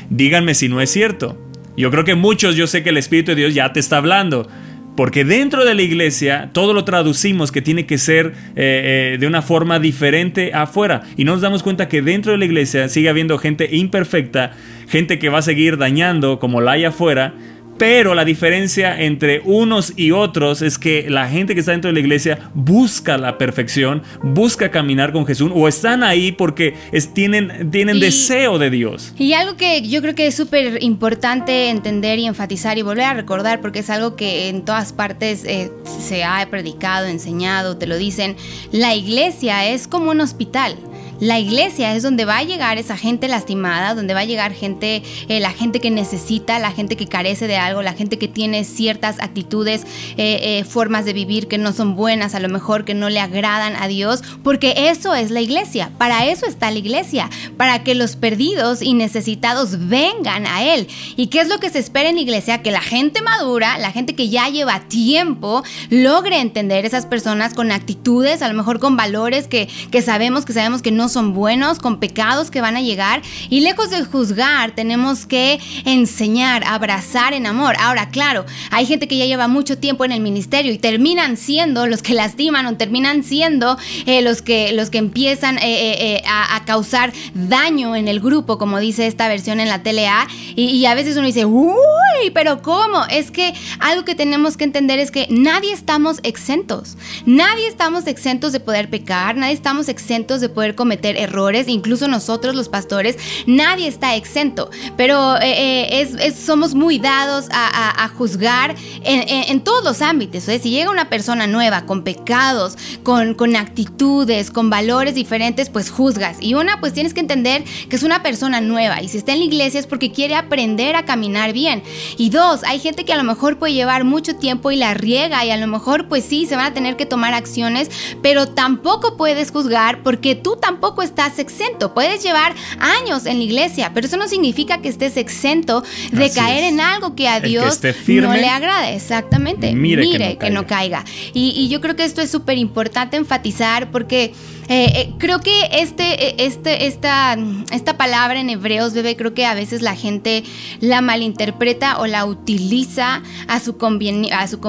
Díganme 0.10 0.56
si 0.56 0.68
no 0.68 0.82
es 0.82 0.90
cierto. 0.90 1.42
Yo 1.78 1.90
creo 1.90 2.04
que 2.04 2.16
muchos, 2.16 2.58
yo 2.58 2.68
sé 2.68 2.84
que 2.84 2.90
el 2.90 2.98
Espíritu 2.98 3.32
de 3.32 3.36
Dios 3.36 3.54
ya 3.54 3.72
te 3.72 3.80
está 3.80 3.96
hablando. 3.96 4.50
Porque 4.98 5.24
dentro 5.24 5.64
de 5.64 5.74
la 5.74 5.84
iglesia 5.84 6.50
todo 6.52 6.74
lo 6.74 6.84
traducimos 6.84 7.54
que 7.54 7.62
tiene 7.62 7.86
que 7.86 7.98
ser 7.98 8.34
eh, 8.58 9.14
eh, 9.14 9.18
de 9.22 9.28
una 9.28 9.42
forma 9.42 9.80
diferente 9.80 10.54
afuera. 10.54 11.04
Y 11.16 11.24
nos 11.24 11.40
damos 11.40 11.64
cuenta 11.64 11.88
que 11.88 12.02
dentro 12.02 12.34
de 12.34 12.40
la 12.40 12.46
iglesia 12.46 12.90
sigue 12.90 13.08
habiendo 13.08 13.38
gente 13.38 13.70
imperfecta, 13.74 14.52
gente 14.90 15.18
que 15.18 15.30
va 15.30 15.38
a 15.38 15.44
seguir 15.44 15.78
dañando 15.78 16.40
como 16.40 16.60
la 16.60 16.72
hay 16.72 16.84
afuera, 16.84 17.36
pero 17.78 18.16
la 18.16 18.26
diferencia 18.26 19.02
entre 19.02 19.42
unos 19.46 19.94
y 19.96 20.12
otros 20.12 20.62
es 20.62 20.78
que 20.78 21.10
la 21.10 21.28
gente 21.30 21.54
que 21.54 21.60
está 21.60 21.72
dentro 21.72 21.90
de 21.90 21.94
la 21.94 22.00
iglesia 22.00 22.50
busca 22.54 23.18
la 23.18 23.38
perfección, 23.38 24.04
busca 24.22 24.72
caminar 24.72 25.14
con 25.14 25.26
Jesús 25.26 25.52
o 25.54 25.68
están 25.68 26.04
ahí 26.04 26.32
porque 26.32 26.74
tienen, 27.14 27.72
tienen 27.72 28.00
deseo 28.00 28.58
de 28.58 28.70
Dios. 28.70 29.14
Y 29.18 29.34
algo 29.34 29.58
que 29.58 29.82
yo 29.88 30.02
creo 30.02 30.16
que 30.16 30.28
es 30.28 30.36
súper 30.36 30.84
importante 30.84 31.70
entender 31.70 32.20
y 32.20 32.26
enfatizar 32.26 32.78
y 32.78 32.82
volver 32.82 33.06
a 33.06 33.14
recordar 33.14 33.62
porque 33.62 33.80
es 33.80 33.90
algo 33.90 34.16
que 34.16 34.50
en 34.50 34.66
todas 34.66 34.94
partes 34.94 35.44
eh, 35.46 35.72
se 36.00 36.24
ha 36.24 36.48
predicado, 36.50 37.08
enseñado, 37.08 37.78
te 37.78 37.88
lo 37.88 37.98
dicen, 37.98 38.36
la 38.72 38.96
iglesia 38.96 39.68
es 39.68 39.88
como 39.88 40.12
un 40.12 40.22
hospital. 40.22 40.78
La 41.20 41.40
iglesia 41.40 41.96
es 41.96 42.04
donde 42.04 42.26
va 42.26 42.38
a 42.38 42.44
llegar 42.44 42.78
esa 42.78 42.96
gente 42.96 43.28
lastimada, 43.28 43.96
donde 43.96 44.14
va 44.14 44.20
a 44.20 44.26
llegar 44.26 44.54
gente, 44.54 45.02
eh, 45.28 45.40
la 45.40 45.50
gente 45.50 45.80
que 45.80 45.90
necesita, 45.90 46.60
la 46.60 46.72
gente 46.72 46.96
que 46.96 47.08
carece 47.08 47.48
de 47.48 47.58
algo, 47.58 47.82
la 47.82 47.94
gente 47.94 48.20
que 48.20 48.28
tiene 48.28 48.64
ciertas 48.64 49.20
actitudes, 49.20 49.84
eh, 50.18 50.60
eh, 50.60 50.64
formas 50.64 51.06
de 51.06 51.14
vivir 51.14 51.48
que 51.48 51.58
no 51.58 51.74
son 51.74 51.96
buenas, 51.96 52.36
a 52.36 52.40
lo 52.40 52.50
mejor 52.50 52.86
que 52.86 52.94
no 52.94 53.10
le 53.10 53.20
agradan 53.20 53.76
a 53.76 53.88
Dios, 53.88 54.22
porque 54.44 54.90
eso 54.90 55.16
es 55.16 55.32
la 55.32 55.42
iglesia. 55.42 55.90
Para 55.98 56.28
eso 56.28 56.46
está 56.46 56.70
la 56.70 56.78
iglesia, 56.78 57.32
para 57.58 57.84
que 57.84 57.96
los 57.96 58.16
perdidos 58.16 58.84
y 58.84 58.94
necesitados 58.94 59.88
vengan 59.88 60.46
a 60.46 60.64
Él. 60.64 60.88
¿Y 61.16 61.28
qué 61.28 61.40
es 61.40 61.48
lo 61.48 61.60
que 61.60 61.72
se 61.72 61.80
espera 61.80 62.10
en 62.10 62.16
la 62.16 62.22
iglesia? 62.22 62.62
Que 62.62 62.70
la 62.70 62.82
gente 62.82 63.24
madura, 63.24 63.80
la 63.80 63.92
gente 63.92 64.14
que 64.14 64.30
ya 64.30 64.50
lleva 64.50 64.82
tiempo, 64.82 65.64
logre 65.90 66.40
entender 66.40 66.86
esas 66.86 67.08
personas 67.08 67.56
con 67.56 67.72
actitudes, 67.72 68.44
a 68.44 68.48
lo 68.48 68.54
mejor 68.54 68.80
con 68.80 68.96
valores 68.96 69.48
que, 69.48 69.68
que 69.90 70.04
sabemos, 70.04 70.46
que 70.46 70.54
sabemos 70.54 70.84
que 70.84 70.92
no 70.92 71.07
son 71.08 71.34
buenos, 71.34 71.80
con 71.80 72.00
pecados 72.00 72.52
que 72.52 72.62
van 72.62 72.78
a 72.78 72.82
llegar. 72.82 73.22
Y 73.50 73.62
lejos 73.62 73.90
de 73.90 74.04
juzgar, 74.04 74.72
tenemos 74.72 75.26
que 75.26 75.60
enseñar, 75.86 76.64
abrazar 76.66 77.34
en 77.34 77.46
amor. 77.46 77.76
Ahora, 77.80 78.10
claro, 78.10 78.46
hay 78.72 78.86
gente 78.86 79.08
que 79.08 79.18
ya 79.18 79.26
lleva 79.26 79.48
mucho 79.48 79.78
tiempo 79.78 80.06
en 80.06 80.12
el 80.12 80.20
ministerio 80.20 80.72
y 80.72 80.78
terminan 80.78 81.38
siendo 81.38 81.88
los 81.88 82.02
que 82.02 82.14
lastiman 82.14 82.66
o 82.66 82.78
terminan 82.78 83.24
siendo 83.24 83.78
eh, 84.06 84.22
los, 84.22 84.42
que, 84.42 84.74
los 84.74 84.90
que 84.90 84.98
empiezan 84.98 85.58
eh, 85.62 86.24
a, 86.28 86.64
causar 86.66 87.14
daño 87.34 87.96
en 87.96 88.08
el 88.08 88.20
grupo, 88.20 88.58
como 88.58 88.80
dice 88.80 89.08
esta 89.08 89.28
versión 89.30 89.60
en 89.60 89.70
la 89.70 89.84
TLA. 89.84 90.28
Y, 90.56 90.66
y 90.66 90.86
a 90.86 90.96
veces 90.96 91.16
uno 91.16 91.28
dice, 91.28 91.46
uy, 91.46 92.32
pero 92.34 92.62
¿cómo? 92.62 93.06
Es 93.10 93.32
que 93.32 93.54
algo 93.80 94.04
que 94.04 94.16
tenemos 94.16 94.58
que 94.58 94.64
entender 94.64 95.00
es 95.00 95.12
que 95.12 95.28
nadie 95.30 95.72
estamos 95.72 96.20
exentos. 96.24 96.98
Nadie 97.26 97.68
estamos 97.68 98.08
exentos 98.08 98.52
de 98.52 98.60
poder 98.60 98.90
pecar, 98.90 99.36
nadie 99.36 99.54
estamos 99.54 99.88
exentos 99.90 100.42
de 100.42 100.50
poder 100.50 100.76
cometer 100.76 100.97
errores, 101.04 101.68
incluso 101.68 102.08
nosotros 102.08 102.56
los 102.56 102.70
pastores, 102.70 103.18
nadie 103.46 103.88
está 103.88 104.16
exento. 104.16 104.70
Pero 104.96 105.36
eh, 105.38 106.02
eh, 106.02 106.32
somos 106.32 106.74
muy 106.74 107.00
dados 107.00 107.46
a, 107.52 108.10
juzgar 108.18 108.76
en, 109.04 109.62
todos 109.62 109.84
los 109.84 110.02
ámbitos. 110.02 110.44
Si 110.44 110.70
llega 110.70 110.90
una 110.90 111.10
persona 111.10 111.48
nueva 111.48 111.86
con 111.86 112.04
pecados, 112.04 112.78
con, 113.04 113.34
con 113.34 113.56
actitudes, 113.56 114.52
con 114.52 114.70
valores 114.70 115.16
diferentes, 115.16 115.70
pues 115.70 115.90
juzgas. 115.90 116.38
Y 116.40 116.54
una, 116.54 116.80
pues 116.80 116.94
tienes 116.94 117.14
que 117.14 117.20
entender 117.20 117.64
que 117.90 117.96
es 117.96 118.04
una 118.04 118.24
persona 118.24 118.62
nueva 118.62 119.02
y 119.02 119.10
si 119.10 119.18
está 119.18 119.34
en 119.34 119.40
la 119.40 119.46
iglesia 119.46 119.80
es 119.80 119.88
porque 119.88 120.12
quiere 120.12 120.36
aprender 120.36 120.96
a 120.96 121.06
caminar 121.06 121.54
bien. 121.54 121.84
Y 122.18 122.30
dos, 122.30 122.64
hay 122.64 122.80
gente 122.80 123.06
que 123.06 123.14
a 123.14 123.18
lo 123.18 123.24
mejor 123.24 123.58
puede 123.58 123.74
llevar 123.74 124.04
mucho 124.04 124.36
tiempo 124.36 124.72
y 124.72 124.76
la 124.76 124.94
riega 124.94 125.46
y 125.46 125.52
a 125.52 125.58
lo 125.58 125.68
mejor 125.68 126.08
pues 126.08 126.24
sí, 126.24 126.46
se 126.46 126.56
van 126.56 126.66
a 126.66 126.74
tener 126.74 126.96
que 126.96 127.06
tomar 127.06 127.34
acciones, 127.34 127.90
pero 128.22 128.48
tampoco 128.48 129.18
puedes 129.18 129.52
juzgar 129.52 130.04
porque 130.04 130.36
tú 130.36 130.56
tampoco 130.56 130.87
estás 131.02 131.40
exento. 131.40 131.94
Puedes 131.94 132.24
llevar 132.24 132.56
años 132.80 133.26
en 133.26 133.38
la 133.38 133.44
iglesia, 133.44 133.92
pero 133.94 134.08
eso 134.08 134.18
no 134.18 134.28
significa 134.28 134.82
que 134.82 134.90
estés 134.90 135.18
exento 135.18 135.84
de 136.12 136.30
caer 136.32 136.64
en 136.64 136.80
algo 136.80 137.16
que 137.16 137.28
a 137.28 137.40
Dios 137.40 137.80
no 138.08 138.34
le 138.34 138.50
agrada. 138.50 138.92
Exactamente. 138.92 139.74
Mire, 139.74 140.38
que, 140.38 140.50
no 140.50 140.68
caiga. 140.68 141.04
Y, 141.34 141.68
yo 141.70 141.82
creo 141.82 141.96
que 141.96 142.04
esto 142.04 142.22
es 142.22 142.32
súper 142.32 142.58
importante 142.58 143.18
enfatizar 143.18 143.92
porque... 143.92 144.34
Eh, 144.70 144.92
eh, 144.96 145.14
creo 145.18 145.40
que 145.40 145.70
este, 145.72 146.28
eh, 146.28 146.36
este, 146.40 146.88
esta, 146.88 147.38
esta 147.72 147.98
palabra 147.98 148.40
en 148.40 148.50
hebreos, 148.50 148.94
bebé, 148.94 149.16
creo 149.16 149.34
que 149.34 149.46
a 149.46 149.54
veces 149.54 149.82
la 149.82 149.96
gente 149.96 150.44
la 150.82 151.02
malinterpreta 151.02 152.00
o 152.00 152.08
la 152.08 152.26
utiliza 152.26 153.22
a 153.48 153.60
su, 153.60 153.78
a 153.80 154.48
su, 154.48 154.60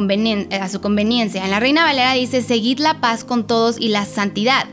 a 0.52 0.68
su 0.68 0.80
conveniencia. 0.80 1.44
En 1.44 1.50
la 1.50 1.60
Reina 1.60 1.84
Valera 1.84 2.12
dice, 2.12 2.42
seguid 2.42 2.78
la 2.78 3.00
paz 3.00 3.24
con 3.24 3.46
todos 3.46 3.80
y 3.80 3.88
la 3.88 4.04
santidad. 4.04 4.66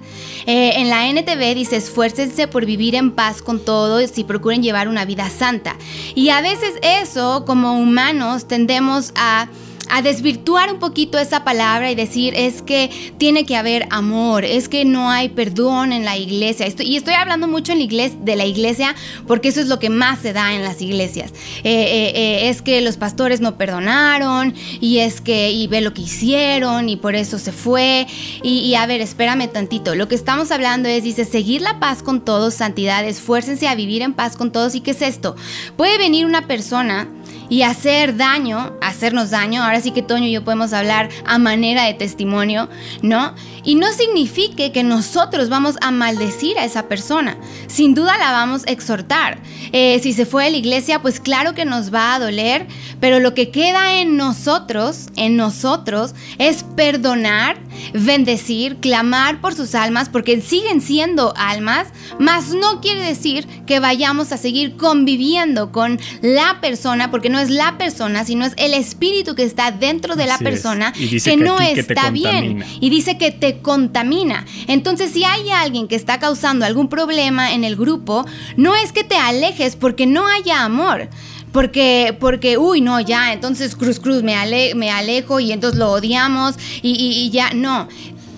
en 0.46 0.90
la 0.90 1.08
NTV 1.10 1.56
dice, 1.56 1.78
esfuércense 1.78 2.48
por 2.48 2.66
vivir 2.66 2.94
en 2.94 3.12
paz 3.12 3.42
con 3.42 3.60
todos 3.60 4.18
y 4.18 4.24
procuren 4.24 4.62
llevar 4.62 4.88
una 4.88 5.06
vida 5.06 5.30
santa. 5.30 5.76
Y 6.14 6.30
a 6.30 6.42
veces 6.42 6.76
eso, 6.84 7.46
como 7.46 7.80
humanos, 7.80 8.48
tendemos 8.48 9.12
a 9.16 9.48
a 9.90 10.02
desvirtuar 10.02 10.72
un 10.72 10.80
poquito 10.80 11.18
esa 11.18 11.44
palabra 11.44 11.92
y 11.92 11.96
decir 11.96 12.34
es 12.36 12.62
que 12.62 12.90
tiene 13.18 13.46
que 13.46 13.56
haber 13.56 13.88
amor, 13.90 14.46
es 14.46 14.70
que 14.70 14.86
no 14.86 15.10
hay 15.10 15.30
perdón 15.30 15.94
en 15.94 16.06
la 16.06 16.18
iglesia. 16.18 16.68
y 16.80 16.96
estoy 16.96 17.14
hablando 17.14 17.48
mucho 17.48 17.72
en 17.72 17.80
la 17.80 17.84
iglesia, 17.84 18.18
de 18.22 18.36
la 18.36 18.46
iglesia 18.46 18.96
porque 19.28 19.50
eso 19.50 19.62
es 19.62 19.68
lo 19.68 19.80
que 19.80 19.90
más 19.90 20.20
se 20.20 20.34
da 20.34 20.54
en 20.54 20.64
las 20.64 20.82
iglesias. 20.82 21.32
Eh, 21.64 21.72
eh, 21.74 22.12
eh, 22.16 22.50
es 22.50 22.62
que 22.62 22.82
los 22.82 22.98
pastores 22.98 23.42
no 23.42 23.58
perdonaron 23.58 24.54
y 24.80 25.00
es 25.00 25.22
que 25.22 25.52
y 25.52 25.68
ve 25.68 25.82
lo 25.82 25.94
que 25.94 26.02
hicieron 26.02 26.90
y 26.90 26.96
por 26.96 27.16
eso 27.16 27.40
se 27.40 27.52
fue. 27.52 28.08
Y, 28.44 28.60
y 28.60 28.76
a 28.76 28.86
ver, 28.86 29.02
espérame 29.02 29.48
tantito. 29.52 29.96
Lo 29.96 30.08
que 30.08 30.16
estamos 30.16 30.52
hablando 30.52 30.90
es, 30.90 31.04
dice, 31.04 31.26
seguir 31.26 31.62
la 31.62 31.80
paz 31.80 32.04
con 32.04 32.24
todos, 32.24 32.54
santidad, 32.54 33.06
esfuércense 33.06 33.68
a 33.68 33.76
vivir 33.76 34.02
en 34.02 34.14
paz 34.14 34.36
con 34.36 34.52
todos. 34.52 34.76
¿Y 34.76 34.82
qué 34.82 34.92
es 34.92 35.02
esto? 35.02 35.36
Puede 35.78 35.98
venir 35.98 36.26
una 36.26 36.48
persona 36.48 37.08
y 37.50 37.62
hacer 37.64 38.18
daño, 38.18 38.74
hacernos 38.82 39.30
daño, 39.32 39.64
ahora 39.64 39.82
sí 39.82 39.92
que 39.92 40.02
Toño 40.02 40.26
y 40.26 40.32
yo 40.32 40.44
podemos 40.44 40.74
hablar 40.74 41.10
a 41.26 41.38
manera 41.38 41.86
de 41.86 41.94
testimonio, 41.94 42.70
¿no? 43.02 43.34
Y 43.64 43.76
no 43.76 43.92
signifique 43.92 44.72
que 44.72 44.84
nosotros 44.84 45.50
vamos 45.50 45.76
a 45.82 45.92
maldecir 45.92 46.58
a 46.58 46.66
esa 46.66 46.88
persona, 46.88 47.38
sin 47.68 47.96
duda 47.96 48.18
la 48.18 48.32
vamos 48.32 48.64
a 48.68 48.72
exhortar. 48.72 49.40
Eh, 49.72 50.00
si 50.02 50.14
se 50.14 50.26
fue 50.26 50.46
a 50.46 50.50
la 50.50 50.58
iglesia, 50.58 51.02
pues 51.02 51.20
claro 51.20 51.54
que 51.54 51.66
nos 51.66 51.94
va 51.94 52.16
a 52.16 52.20
doler, 52.20 52.68
pero 53.00 53.20
lo 53.20 53.34
que 53.34 53.50
queda 53.50 54.00
en 54.00 54.18
nosotros, 54.18 55.08
en 55.16 55.36
nosotros, 55.36 56.14
es 56.38 56.64
perdonar, 56.76 57.58
bendecir, 57.94 58.78
clamar 58.78 59.42
por 59.42 59.56
sus 59.56 59.76
almas, 59.76 60.10
porque 60.10 60.42
siguen 60.42 60.82
siendo 60.82 61.34
almas, 61.36 61.88
mas 62.20 62.50
no 62.50 62.82
quiere 62.82 63.02
decir 63.02 63.48
que 63.66 63.80
vayamos 63.80 64.32
a 64.32 64.38
seguir 64.38 64.78
conviviendo 64.78 65.72
con 65.72 66.00
la 66.22 66.60
persona, 66.62 67.12
porque 67.12 67.30
no 67.30 67.35
es 67.40 67.50
la 67.50 67.78
persona, 67.78 68.26
sino 68.26 68.46
es 68.46 68.54
el 68.58 68.74
espíritu 68.74 69.36
que 69.36 69.44
está 69.44 69.72
dentro 69.72 70.16
de 70.16 70.26
la 70.26 70.38
persona 70.38 70.94
que, 70.94 71.38
no 71.38 71.60
está 71.60 72.10
bien. 72.10 72.64
Y 72.80 72.90
dice 72.90 73.18
que 73.18 73.32
te 73.32 73.60
contamina. 73.60 74.46
Entonces, 74.68 75.12
si 75.12 75.24
hay 75.24 75.50
alguien 75.50 75.88
que 75.88 75.96
está 75.96 76.20
causando 76.20 76.66
algún 76.66 76.90
problema 76.90 77.54
en 77.54 77.64
el 77.64 77.76
grupo, 77.76 78.26
no 78.58 78.76
es 78.76 78.92
que 78.92 79.04
te 79.04 79.16
alejes 79.16 79.76
porque 79.76 80.06
no 80.06 80.28
haya 80.28 80.64
amor 80.64 81.10
porque, 81.56 82.14
porque, 82.20 82.58
uy, 82.58 82.82
no, 82.82 83.00
ya, 83.00 83.32
entonces 83.32 83.78
Cruz 83.78 84.02
Cruz 84.02 84.24
me, 84.24 84.36
me 84.76 84.92
alejo 84.92 85.40
y 85.40 85.54
entonces 85.54 85.80
lo 85.80 85.90
odiamos 85.90 86.56
y, 86.82 86.92
y 86.92 87.30
ya, 87.30 87.54
no 87.54 87.88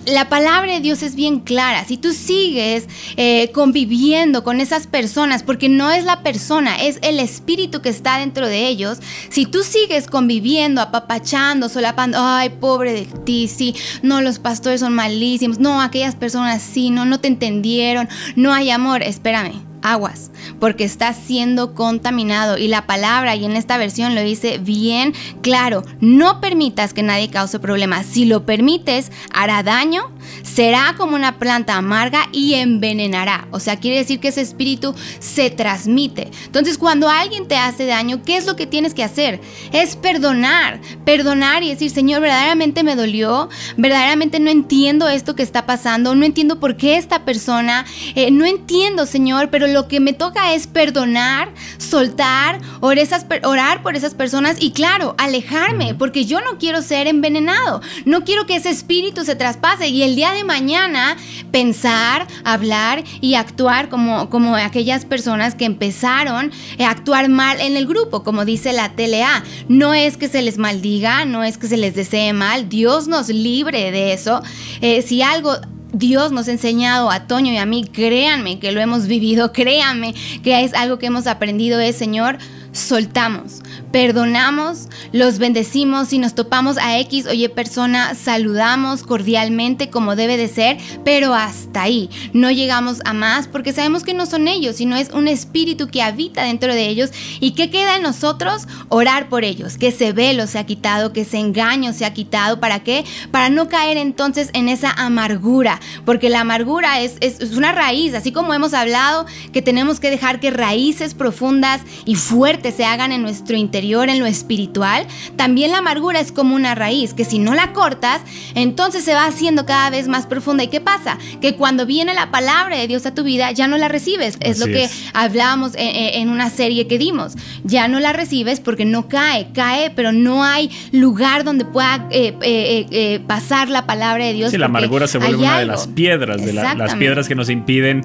la 0.08 0.28
palabra 0.28 0.72
de 0.72 0.80
Dios 0.80 1.02
es 1.02 1.14
bien 1.14 1.40
clara. 1.40 1.84
Si 1.84 1.96
tú 1.96 2.12
sigues 2.12 2.86
eh, 3.16 3.50
conviviendo 3.52 4.42
con 4.42 4.60
esas 4.60 4.86
personas, 4.86 5.42
porque 5.42 5.68
no 5.68 5.90
es 5.90 6.04
la 6.04 6.22
persona, 6.22 6.76
es 6.76 6.98
el 7.02 7.20
espíritu 7.20 7.80
que 7.80 7.88
está 7.88 8.18
dentro 8.18 8.46
de 8.46 8.66
ellos, 8.66 8.98
si 9.30 9.46
tú 9.46 9.62
sigues 9.62 10.06
conviviendo, 10.06 10.80
apapachando, 10.80 11.68
solapando, 11.68 12.18
ay, 12.20 12.50
pobre 12.50 12.92
de 12.92 13.06
ti, 13.24 13.48
sí, 13.48 13.74
no, 14.02 14.20
los 14.20 14.38
pastores 14.38 14.80
son 14.80 14.94
malísimos, 14.94 15.58
no, 15.58 15.80
aquellas 15.80 16.14
personas 16.14 16.62
sí, 16.62 16.90
no, 16.90 17.04
no 17.04 17.20
te 17.20 17.28
entendieron, 17.28 18.08
no 18.36 18.52
hay 18.52 18.70
amor, 18.70 19.02
espérame 19.02 19.67
aguas, 19.82 20.30
porque 20.60 20.84
está 20.84 21.12
siendo 21.12 21.74
contaminado. 21.74 22.58
Y 22.58 22.68
la 22.68 22.86
palabra, 22.86 23.36
y 23.36 23.44
en 23.44 23.56
esta 23.56 23.78
versión 23.78 24.14
lo 24.14 24.22
dice 24.22 24.58
bien 24.58 25.14
claro, 25.42 25.82
no 26.00 26.40
permitas 26.40 26.94
que 26.94 27.02
nadie 27.02 27.30
cause 27.30 27.58
problemas. 27.58 28.06
Si 28.06 28.24
lo 28.24 28.44
permites, 28.44 29.10
hará 29.32 29.62
daño, 29.62 30.10
será 30.42 30.94
como 30.96 31.16
una 31.16 31.38
planta 31.38 31.76
amarga 31.76 32.28
y 32.32 32.54
envenenará. 32.54 33.48
O 33.50 33.60
sea, 33.60 33.76
quiere 33.76 33.98
decir 33.98 34.20
que 34.20 34.28
ese 34.28 34.40
espíritu 34.40 34.94
se 35.20 35.50
transmite. 35.50 36.30
Entonces, 36.46 36.78
cuando 36.78 37.08
alguien 37.08 37.46
te 37.48 37.56
hace 37.56 37.86
daño, 37.86 38.22
¿qué 38.24 38.36
es 38.36 38.46
lo 38.46 38.56
que 38.56 38.66
tienes 38.66 38.94
que 38.94 39.04
hacer? 39.04 39.40
Es 39.72 39.96
perdonar, 39.96 40.80
perdonar 41.04 41.62
y 41.62 41.70
decir, 41.70 41.90
Señor, 41.90 42.20
verdaderamente 42.20 42.82
me 42.82 42.96
dolió, 42.96 43.48
verdaderamente 43.76 44.40
no 44.40 44.50
entiendo 44.50 45.08
esto 45.08 45.34
que 45.34 45.42
está 45.42 45.66
pasando, 45.66 46.14
no 46.14 46.24
entiendo 46.24 46.60
por 46.60 46.76
qué 46.76 46.96
esta 46.96 47.24
persona, 47.24 47.86
eh, 48.14 48.30
no 48.30 48.44
entiendo, 48.44 49.06
Señor, 49.06 49.50
pero 49.50 49.66
lo 49.66 49.88
que 49.88 50.00
me 50.00 50.12
toca 50.12 50.54
es 50.54 50.66
perdonar, 50.66 51.52
soltar, 51.78 52.60
orar 52.80 53.82
por 53.82 53.96
esas 53.96 54.14
personas 54.14 54.56
y 54.60 54.72
claro, 54.72 55.14
alejarme, 55.18 55.94
porque 55.94 56.24
yo 56.24 56.40
no 56.40 56.58
quiero 56.58 56.82
ser 56.82 57.06
envenenado, 57.06 57.80
no 58.04 58.24
quiero 58.24 58.46
que 58.46 58.56
ese 58.56 58.70
espíritu 58.70 59.24
se 59.24 59.36
traspase 59.36 59.88
y 59.88 60.02
el 60.02 60.16
día 60.18 60.32
de 60.32 60.42
mañana 60.42 61.16
pensar, 61.52 62.26
hablar 62.42 63.04
y 63.20 63.36
actuar 63.36 63.88
como, 63.88 64.28
como 64.30 64.56
aquellas 64.56 65.04
personas 65.04 65.54
que 65.54 65.64
empezaron 65.64 66.50
a 66.80 66.90
actuar 66.90 67.28
mal 67.28 67.60
en 67.60 67.76
el 67.76 67.86
grupo, 67.86 68.24
como 68.24 68.44
dice 68.44 68.72
la 68.72 68.88
TLA. 68.96 69.44
No 69.68 69.94
es 69.94 70.16
que 70.16 70.26
se 70.28 70.42
les 70.42 70.58
maldiga, 70.58 71.24
no 71.24 71.44
es 71.44 71.56
que 71.56 71.68
se 71.68 71.76
les 71.76 71.94
desee 71.94 72.32
mal, 72.32 72.68
Dios 72.68 73.06
nos 73.06 73.28
libre 73.28 73.92
de 73.92 74.12
eso. 74.12 74.42
Eh, 74.80 75.02
si 75.02 75.22
algo 75.22 75.52
Dios 75.92 76.32
nos 76.32 76.48
ha 76.48 76.50
enseñado 76.50 77.12
a 77.12 77.28
Toño 77.28 77.52
y 77.52 77.58
a 77.58 77.64
mí, 77.64 77.84
créanme 77.84 78.58
que 78.58 78.72
lo 78.72 78.80
hemos 78.80 79.06
vivido, 79.06 79.52
créanme 79.52 80.14
que 80.42 80.64
es 80.64 80.74
algo 80.74 80.98
que 80.98 81.06
hemos 81.06 81.28
aprendido, 81.28 81.78
es 81.78 81.94
Señor, 81.94 82.38
soltamos, 82.72 83.60
perdonamos, 83.90 84.88
los 85.12 85.38
bendecimos, 85.38 86.08
si 86.08 86.18
nos 86.18 86.34
topamos 86.34 86.78
a 86.78 86.98
X, 86.98 87.26
oye 87.26 87.48
persona, 87.48 88.14
saludamos 88.14 89.02
cordialmente 89.02 89.90
como 89.90 90.16
debe 90.16 90.36
de 90.36 90.48
ser, 90.48 90.78
pero 91.04 91.34
hasta 91.34 91.82
ahí, 91.82 92.10
no 92.32 92.50
llegamos 92.50 93.00
a 93.04 93.12
más 93.12 93.48
porque 93.48 93.72
sabemos 93.72 94.02
que 94.02 94.14
no 94.14 94.26
son 94.26 94.48
ellos, 94.48 94.76
sino 94.76 94.96
es 94.96 95.10
un 95.10 95.28
espíritu 95.28 95.88
que 95.88 96.02
habita 96.02 96.42
dentro 96.42 96.74
de 96.74 96.88
ellos. 96.88 97.10
Y 97.40 97.52
que 97.52 97.70
queda 97.70 97.96
en 97.96 98.02
nosotros 98.02 98.66
orar 98.88 99.28
por 99.28 99.44
ellos, 99.44 99.78
que 99.78 99.88
ese 99.88 100.12
velo 100.12 100.46
se 100.46 100.58
ha 100.58 100.66
quitado, 100.66 101.12
que 101.12 101.22
ese 101.22 101.38
engaño 101.38 101.92
se 101.92 102.04
ha 102.04 102.12
quitado, 102.12 102.60
¿para 102.60 102.80
qué? 102.82 103.04
Para 103.30 103.50
no 103.50 103.68
caer 103.68 103.96
entonces 103.96 104.50
en 104.52 104.68
esa 104.68 104.90
amargura, 104.90 105.80
porque 106.04 106.28
la 106.28 106.40
amargura 106.40 107.00
es, 107.00 107.16
es, 107.20 107.40
es 107.40 107.56
una 107.56 107.72
raíz, 107.72 108.14
así 108.14 108.32
como 108.32 108.54
hemos 108.54 108.74
hablado 108.74 109.26
que 109.52 109.62
tenemos 109.62 110.00
que 110.00 110.10
dejar 110.10 110.40
que 110.40 110.50
raíces 110.50 111.14
profundas 111.14 111.82
y 112.04 112.16
fuertes 112.16 112.74
se 112.74 112.84
hagan 112.84 113.12
en 113.12 113.22
nuestro 113.22 113.56
interior, 113.56 113.77
interior, 113.78 114.08
en 114.08 114.18
lo 114.18 114.26
espiritual, 114.26 115.06
también 115.36 115.70
la 115.70 115.78
amargura 115.78 116.18
es 116.18 116.32
como 116.32 116.56
una 116.56 116.74
raíz 116.74 117.14
que 117.14 117.24
si 117.24 117.38
no 117.38 117.54
la 117.54 117.72
cortas, 117.72 118.22
entonces 118.56 119.04
se 119.04 119.14
va 119.14 119.24
haciendo 119.24 119.66
cada 119.66 119.88
vez 119.90 120.08
más 120.08 120.26
profunda. 120.26 120.64
¿Y 120.64 120.68
qué 120.68 120.80
pasa? 120.80 121.16
Que 121.40 121.54
cuando 121.54 121.86
viene 121.86 122.12
la 122.12 122.32
palabra 122.32 122.76
de 122.76 122.88
Dios 122.88 123.06
a 123.06 123.14
tu 123.14 123.22
vida, 123.22 123.52
ya 123.52 123.68
no 123.68 123.78
la 123.78 123.86
recibes. 123.86 124.36
Es 124.40 124.58
lo 124.58 124.66
que 124.66 124.88
hablábamos 125.14 125.72
en, 125.76 126.28
una 126.28 126.50
serie 126.50 126.88
que 126.88 126.98
dimos. 126.98 127.34
Ya 127.62 127.86
no 127.86 128.00
la 128.00 128.12
recibes 128.12 128.58
porque 128.58 128.84
no 128.84 129.08
cae, 129.08 129.48
cae, 129.52 129.90
pero 129.90 130.10
no 130.10 130.42
hay 130.42 130.70
lugar 130.90 131.44
donde 131.44 131.64
pueda 131.64 132.08
eh, 132.10 132.34
eh, 132.42 132.86
eh, 132.90 133.20
pasar 133.26 133.68
la 133.68 133.86
palabra 133.86 134.24
de 134.24 134.32
Dios. 134.32 134.50
Sí, 134.50 134.58
la 134.58 134.66
amargura 134.66 135.06
se 135.06 135.18
vuelve 135.18 135.36
una 135.36 135.60
de 135.60 135.66
las 135.66 135.86
piedras, 135.86 136.44
de 136.44 136.52
las 136.52 136.96
piedras 136.96 137.28
que 137.28 137.36
nos 137.36 137.48
impiden 137.48 138.04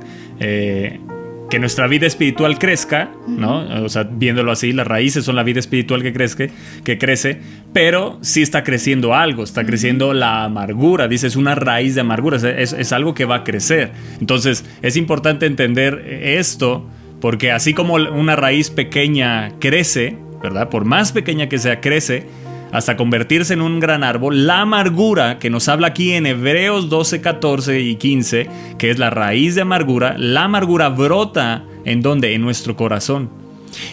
que 1.54 1.60
nuestra 1.60 1.86
vida 1.86 2.08
espiritual 2.08 2.58
crezca, 2.58 3.12
¿no? 3.28 3.86
O 3.86 3.88
sea, 3.88 4.10
viéndolo 4.12 4.52
así, 4.52 4.74
las 4.74 4.88
raíces 4.88 5.24
son 5.24 5.36
la 5.36 5.44
vida 5.44 5.60
espiritual 5.60 6.02
que 6.02 6.12
crece, 6.12 6.50
que 6.84 6.98
crece, 6.98 7.42
pero 7.74 8.18
sí 8.24 8.42
está 8.42 8.64
creciendo 8.64 9.14
algo, 9.14 9.44
está 9.44 9.64
creciendo 9.64 10.16
la 10.16 10.46
amargura, 10.46 11.08
dice, 11.08 11.28
es 11.28 11.36
una 11.36 11.54
raíz 11.54 11.94
de 11.94 12.02
amargura, 12.02 12.38
es, 12.38 12.74
es 12.74 12.92
algo 12.92 13.14
que 13.14 13.26
va 13.26 13.36
a 13.36 13.44
crecer. 13.44 13.92
Entonces, 14.20 14.66
es 14.82 14.98
importante 14.98 15.46
entender 15.46 16.04
esto, 16.24 16.90
porque 17.22 17.52
así 17.52 17.76
como 17.76 17.94
una 17.94 18.36
raíz 18.36 18.72
pequeña 18.72 19.52
crece, 19.60 20.18
¿verdad? 20.42 20.70
Por 20.70 20.86
más 20.86 21.12
pequeña 21.12 21.50
que 21.50 21.60
sea, 21.60 21.82
crece, 21.82 22.26
hasta 22.74 22.98
convertirse 22.98 23.54
en 23.54 23.62
un 23.62 23.80
gran 23.80 24.04
árbol, 24.04 24.48
la 24.48 24.62
amargura 24.62 25.38
que 25.38 25.52
nos 25.52 25.70
habla 25.70 25.88
aquí 25.88 26.14
en 26.14 26.26
Hebreos 26.26 26.90
12, 26.90 27.22
14 27.22 27.80
y 27.80 27.96
15, 27.96 28.50
que 28.80 28.90
es 28.90 28.98
la 28.98 29.12
raíz 29.12 29.54
de 29.54 29.62
amargura, 29.62 30.16
la 30.18 30.46
amargura 30.46 30.90
brota 30.90 31.64
en 31.86 32.02
donde? 32.02 32.34
En 32.34 32.42
nuestro 32.42 32.76
corazón. 32.76 33.30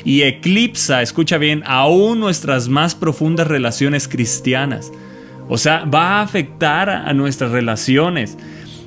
Y 0.03 0.23
eclipsa, 0.23 1.03
escucha 1.03 1.37
bien, 1.37 1.63
aún 1.67 2.21
nuestras 2.21 2.69
más 2.69 2.95
profundas 2.95 3.49
relaciones 3.49 4.09
cristianas. 4.09 4.91
O 5.49 5.59
sea, 5.59 5.85
va 5.85 6.19
a 6.19 6.23
afectar 6.23 6.89
a 6.89 7.13
nuestras 7.13 7.51
relaciones. 7.51 8.39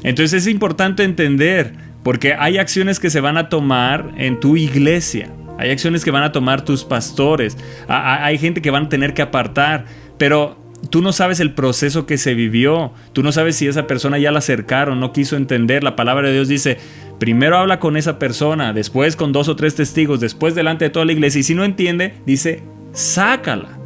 Entonces 0.01 0.41
es 0.41 0.51
importante 0.51 1.03
entender, 1.03 1.73
porque 2.01 2.34
hay 2.34 2.58
acciones 2.58 2.99
que 2.99 3.12
se 3.12 3.21
van 3.21 3.38
a 3.38 3.49
tomar 3.49 4.12
en 4.17 4.39
tu 4.39 4.58
iglesia. 4.58 5.29
Hay 5.58 5.70
acciones 5.72 6.04
que 6.04 6.12
van 6.12 6.24
a 6.24 6.32
tomar 6.32 6.66
tus 6.66 6.84
pastores. 6.84 7.58
Hay 7.88 8.38
gente 8.38 8.62
que 8.62 8.72
van 8.72 8.86
a 8.86 8.89
tener 8.89 9.13
que 9.13 9.22
apartar. 9.22 9.86
Pero 10.18 10.58
tú 10.89 11.02
no 11.02 11.12
sabes 11.13 11.39
el 11.39 11.54
proceso 11.54 12.06
que 12.06 12.18
se 12.18 12.34
vivió. 12.34 12.94
Tú 13.13 13.24
no 13.24 13.32
sabes 13.32 13.56
si 13.56 13.68
esa 13.68 13.88
persona 13.88 14.18
ya 14.18 14.32
la 14.32 14.39
acercaron, 14.39 15.00
no 15.00 15.12
quiso 15.12 15.36
entender. 15.36 15.84
La 15.84 15.96
palabra 15.96 16.28
de 16.28 16.34
Dios 16.34 16.48
dice, 16.48 16.78
primero 17.20 17.58
habla 17.58 17.80
con 17.80 17.98
esa 17.98 18.20
persona, 18.20 18.74
después 18.74 19.16
con 19.16 19.32
dos 19.32 19.48
o 19.48 19.56
tres 19.56 19.76
testigos, 19.76 20.20
después 20.20 20.56
delante 20.56 20.86
de 20.86 20.89
toda 20.89 21.06
la 21.06 21.13
iglesia. 21.13 21.39
Y 21.39 21.44
si 21.44 21.56
no 21.56 21.63
entiende, 21.63 22.16
dice, 22.26 22.63
sácala. 22.92 23.80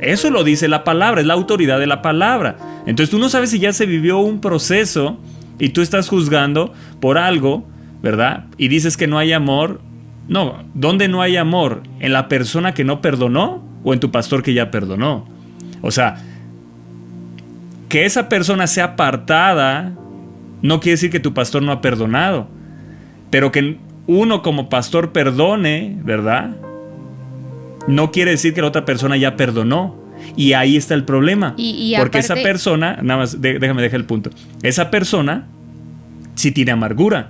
Eso 0.00 0.30
lo 0.30 0.44
dice 0.44 0.68
la 0.68 0.84
palabra, 0.84 1.20
es 1.20 1.26
la 1.26 1.34
autoridad 1.34 1.78
de 1.78 1.86
la 1.86 2.02
palabra. 2.02 2.56
Entonces 2.86 3.10
tú 3.10 3.18
no 3.18 3.28
sabes 3.28 3.50
si 3.50 3.58
ya 3.58 3.72
se 3.72 3.86
vivió 3.86 4.18
un 4.18 4.40
proceso 4.40 5.18
y 5.58 5.70
tú 5.70 5.80
estás 5.80 6.08
juzgando 6.08 6.74
por 7.00 7.16
algo, 7.16 7.66
¿verdad? 8.02 8.46
Y 8.58 8.68
dices 8.68 8.96
que 8.96 9.06
no 9.06 9.18
hay 9.18 9.32
amor 9.32 9.80
no, 10.28 10.64
¿dónde 10.74 11.08
no 11.08 11.22
hay 11.22 11.36
amor? 11.36 11.82
¿En 12.00 12.12
la 12.12 12.28
persona 12.28 12.74
que 12.74 12.84
no 12.84 13.00
perdonó 13.00 13.62
o 13.82 13.92
en 13.92 14.00
tu 14.00 14.10
pastor 14.10 14.42
que 14.42 14.54
ya 14.54 14.70
perdonó? 14.70 15.26
O 15.82 15.90
sea, 15.90 16.16
que 17.88 18.04
esa 18.04 18.28
persona 18.28 18.66
sea 18.66 18.84
apartada 18.84 19.92
no 20.62 20.80
quiere 20.80 20.92
decir 20.92 21.10
que 21.10 21.20
tu 21.20 21.34
pastor 21.34 21.62
no 21.62 21.72
ha 21.72 21.80
perdonado, 21.82 22.48
pero 23.30 23.52
que 23.52 23.76
uno 24.06 24.42
como 24.42 24.68
pastor 24.70 25.12
perdone, 25.12 25.98
¿verdad? 26.02 26.56
No 27.86 28.10
quiere 28.10 28.30
decir 28.30 28.54
que 28.54 28.62
la 28.62 28.68
otra 28.68 28.84
persona 28.84 29.16
ya 29.16 29.36
perdonó. 29.36 30.02
Y 30.36 30.54
ahí 30.54 30.76
está 30.76 30.94
el 30.94 31.04
problema. 31.04 31.54
porque 31.98 32.18
esa 32.18 32.34
persona, 32.36 32.98
nada 33.02 33.20
más, 33.20 33.42
déjame 33.42 33.82
dejar 33.82 34.00
el 34.00 34.06
punto. 34.06 34.30
Esa 34.62 34.90
persona 34.90 35.48
sí 36.34 36.50
tiene 36.50 36.70
amargura. 36.70 37.28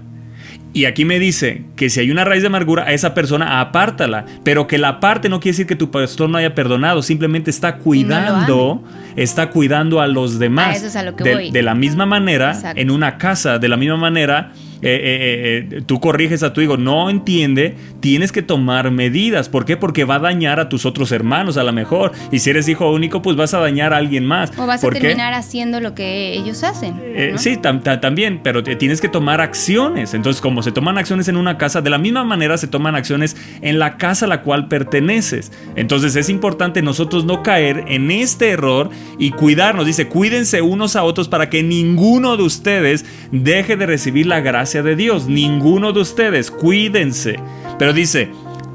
Y 0.74 0.86
aquí 0.86 1.04
me 1.04 1.20
dice 1.20 1.62
que 1.76 1.88
si 1.88 2.00
hay 2.00 2.10
una 2.10 2.24
raíz 2.24 2.42
de 2.42 2.48
amargura, 2.48 2.82
a 2.82 2.92
esa 2.92 3.14
persona 3.14 3.60
apártala. 3.60 4.26
Pero 4.42 4.66
que 4.66 4.76
la 4.76 4.98
parte 4.98 5.28
no 5.28 5.38
quiere 5.38 5.52
decir 5.52 5.66
que 5.68 5.76
tu 5.76 5.92
pastor 5.92 6.28
no 6.28 6.36
haya 6.36 6.52
perdonado, 6.56 7.00
simplemente 7.00 7.48
está 7.48 7.76
cuidando, 7.76 8.82
está 9.14 9.50
cuidando 9.50 10.00
a 10.00 10.08
los 10.08 10.40
demás. 10.40 10.78
eso 10.78 10.88
es 10.88 10.96
a 10.96 11.04
lo 11.04 11.14
que 11.14 11.22
de, 11.22 11.34
voy. 11.34 11.50
de, 11.52 11.62
la 11.62 11.76
misma 11.76 12.06
manera, 12.06 12.58
en 12.74 12.90
una 12.90 13.18
casa, 13.18 13.60
de 13.60 13.68
la 13.68 13.76
misma 13.76 13.96
manera, 13.96 14.52
eh, 14.82 15.00
eh, 15.02 15.68
eh, 15.70 15.82
tú 15.86 16.00
corriges 16.00 16.42
a 16.42 16.52
tu 16.52 16.60
hijo, 16.60 16.76
no 16.76 17.10
entiende, 17.10 17.76
tienes 18.00 18.32
que 18.32 18.42
tomar 18.42 18.90
medidas. 18.90 19.48
¿Por 19.48 19.64
qué? 19.64 19.76
Porque 19.76 20.04
va 20.04 20.16
a 20.16 20.20
dañar 20.20 20.60
a 20.60 20.68
tus 20.68 20.86
otros 20.86 21.12
hermanos 21.12 21.56
a 21.56 21.64
lo 21.64 21.72
mejor. 21.72 22.12
Y 22.30 22.40
si 22.40 22.50
eres 22.50 22.68
hijo 22.68 22.90
único, 22.90 23.22
pues 23.22 23.36
vas 23.36 23.54
a 23.54 23.58
dañar 23.58 23.92
a 23.92 23.98
alguien 23.98 24.26
más. 24.26 24.50
O 24.58 24.66
vas 24.66 24.84
a 24.84 24.90
terminar 24.90 25.34
haciendo 25.34 25.80
lo 25.80 25.94
que 25.94 26.34
ellos 26.34 26.62
hacen. 26.64 26.94
sí, 27.36 27.56
también, 27.56 28.40
pero 28.42 28.62
tienes 28.62 29.00
que 29.00 29.08
tomar 29.08 29.40
acciones. 29.40 30.14
Entonces, 30.14 30.40
como 30.40 30.62
se 30.62 30.72
toman 30.72 30.98
acciones 30.98 31.28
en 31.28 31.36
una 31.36 31.58
casa, 31.58 31.80
de 31.80 31.90
la 31.90 31.98
misma 31.98 32.24
manera 32.24 32.56
se 32.58 32.66
toman 32.66 32.94
acciones 32.94 33.36
en 33.62 33.78
la 33.78 33.96
casa 33.96 34.26
a 34.26 34.28
la 34.28 34.42
cual 34.42 34.68
perteneces. 34.68 35.52
Entonces 35.76 36.16
es 36.16 36.28
importante 36.28 36.82
nosotros 36.82 37.24
no 37.24 37.42
caer 37.42 37.84
en 37.88 38.10
este 38.10 38.50
error 38.50 38.90
y 39.18 39.30
cuidarnos. 39.30 39.86
Dice, 39.86 40.08
cuídense 40.08 40.62
unos 40.62 40.96
a 40.96 41.04
otros 41.04 41.28
para 41.28 41.50
que 41.50 41.62
ninguno 41.62 42.36
de 42.36 42.42
ustedes 42.42 43.04
deje 43.32 43.76
de 43.76 43.86
recibir 43.86 44.26
la 44.26 44.40
gracia 44.40 44.73
de 44.82 44.96
Dios. 44.96 45.26
Ninguno 45.26 45.92
de 45.92 46.00
ustedes, 46.00 46.50
cuídense. 46.50 47.36
Pero 47.78 47.92
dice, 47.92 48.30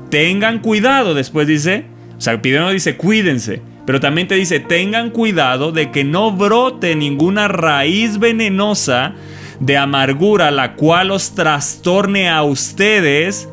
tengan 0.10 0.60
cuidado. 0.60 1.14
Después 1.14 1.48
dice, 1.48 1.86
o 2.18 2.22
sea, 2.22 2.42
primero 2.42 2.70
dice, 2.72 2.98
cuídense. 2.98 3.62
Pero 3.86 4.00
también 4.00 4.28
te 4.28 4.36
dice, 4.36 4.60
tengan 4.60 5.10
cuidado 5.10 5.72
de 5.72 5.92
que 5.92 6.04
no 6.04 6.32
brote 6.32 6.96
ninguna 6.96 7.48
raíz 7.48 8.20
venenosa 8.20 9.16
de 9.60 9.78
amargura, 9.78 10.52
la 10.52 10.76
cual 10.76 11.12
os 11.12 11.34
trastorne 11.34 12.30
a 12.30 12.44
ustedes 12.44 13.50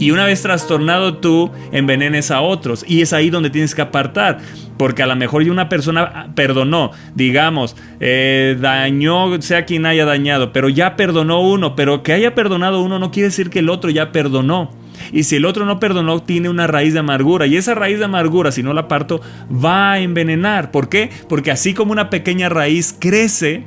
y 0.00 0.12
una 0.12 0.24
vez 0.24 0.40
trastornado 0.40 1.18
tú, 1.18 1.50
envenenes 1.72 2.30
a 2.30 2.40
otros. 2.40 2.86
Y 2.88 3.02
es 3.02 3.12
ahí 3.12 3.28
donde 3.28 3.50
tienes 3.50 3.74
que 3.74 3.82
apartar. 3.82 4.38
Porque 4.78 5.02
a 5.02 5.06
lo 5.06 5.14
mejor 5.14 5.42
una 5.42 5.68
persona 5.68 6.32
perdonó, 6.34 6.90
digamos, 7.14 7.76
eh, 8.00 8.56
dañó, 8.58 9.40
sea 9.42 9.66
quien 9.66 9.84
haya 9.84 10.06
dañado, 10.06 10.54
pero 10.54 10.70
ya 10.70 10.96
perdonó 10.96 11.42
uno. 11.42 11.76
Pero 11.76 12.02
que 12.02 12.14
haya 12.14 12.34
perdonado 12.34 12.80
uno 12.80 12.98
no 12.98 13.10
quiere 13.10 13.28
decir 13.28 13.50
que 13.50 13.58
el 13.58 13.68
otro 13.68 13.90
ya 13.90 14.10
perdonó. 14.10 14.70
Y 15.12 15.24
si 15.24 15.36
el 15.36 15.44
otro 15.44 15.66
no 15.66 15.78
perdonó, 15.78 16.22
tiene 16.22 16.48
una 16.48 16.66
raíz 16.66 16.94
de 16.94 17.00
amargura. 17.00 17.46
Y 17.46 17.58
esa 17.58 17.74
raíz 17.74 17.98
de 17.98 18.06
amargura, 18.06 18.52
si 18.52 18.62
no 18.62 18.72
la 18.72 18.88
parto, 18.88 19.20
va 19.52 19.92
a 19.92 20.00
envenenar. 20.00 20.70
¿Por 20.70 20.88
qué? 20.88 21.10
Porque 21.28 21.50
así 21.50 21.74
como 21.74 21.92
una 21.92 22.08
pequeña 22.08 22.48
raíz 22.48 22.96
crece, 22.98 23.66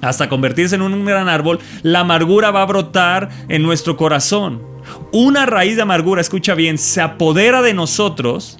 hasta 0.00 0.28
convertirse 0.28 0.76
en 0.76 0.82
un 0.82 1.04
gran 1.04 1.28
árbol, 1.28 1.58
la 1.82 2.00
amargura 2.00 2.52
va 2.52 2.62
a 2.62 2.66
brotar 2.66 3.30
en 3.48 3.64
nuestro 3.64 3.96
corazón. 3.96 4.75
Una 5.12 5.46
raíz 5.46 5.76
de 5.76 5.82
amargura, 5.82 6.20
escucha 6.20 6.54
bien, 6.54 6.78
se 6.78 7.00
apodera 7.00 7.62
de 7.62 7.74
nosotros, 7.74 8.58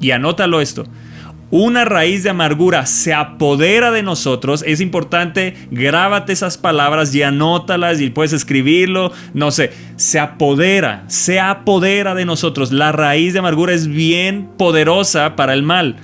y 0.00 0.10
anótalo 0.10 0.60
esto, 0.60 0.86
una 1.52 1.84
raíz 1.84 2.22
de 2.22 2.30
amargura 2.30 2.86
se 2.86 3.12
apodera 3.12 3.90
de 3.90 4.02
nosotros, 4.02 4.64
es 4.66 4.80
importante, 4.80 5.54
grábate 5.70 6.32
esas 6.32 6.56
palabras 6.56 7.14
y 7.14 7.22
anótalas 7.22 8.00
y 8.00 8.08
puedes 8.08 8.32
escribirlo, 8.32 9.12
no 9.34 9.50
sé, 9.50 9.70
se 9.96 10.18
apodera, 10.18 11.04
se 11.08 11.40
apodera 11.40 12.14
de 12.14 12.24
nosotros. 12.24 12.72
La 12.72 12.90
raíz 12.90 13.34
de 13.34 13.40
amargura 13.40 13.74
es 13.74 13.86
bien 13.86 14.48
poderosa 14.56 15.36
para 15.36 15.52
el 15.52 15.62
mal. 15.62 15.96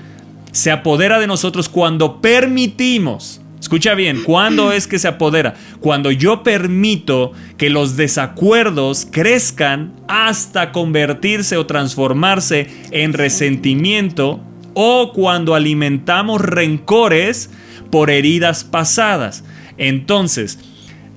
Se 0.53 0.71
apodera 0.71 1.19
de 1.19 1.27
nosotros 1.27 1.71
cuando 1.71 2.21
permitimos 2.21 3.41
Escucha 3.61 3.95
bien, 3.95 4.23
¿cuándo 4.23 4.73
es 4.73 4.87
que 4.87 4.99
se 4.99 5.09
apodera? 5.09 5.55
Cuando 5.81 6.11
yo 6.11 6.43
permito 6.43 7.33
que 7.57 7.71
los 7.71 7.97
desacuerdos 7.97 9.07
crezcan 9.11 9.95
hasta 10.07 10.73
convertirse 10.73 11.57
o 11.57 11.67
transformarse 11.67 12.69
en 12.93 13.13
resentimiento 13.13 14.41
o 14.75 15.13
cuando 15.13 15.55
alimentamos 15.55 16.41
rencores 16.41 17.51
por 17.91 18.11
heridas 18.11 18.63
pasadas. 18.63 19.45
Entonces, 19.77 20.61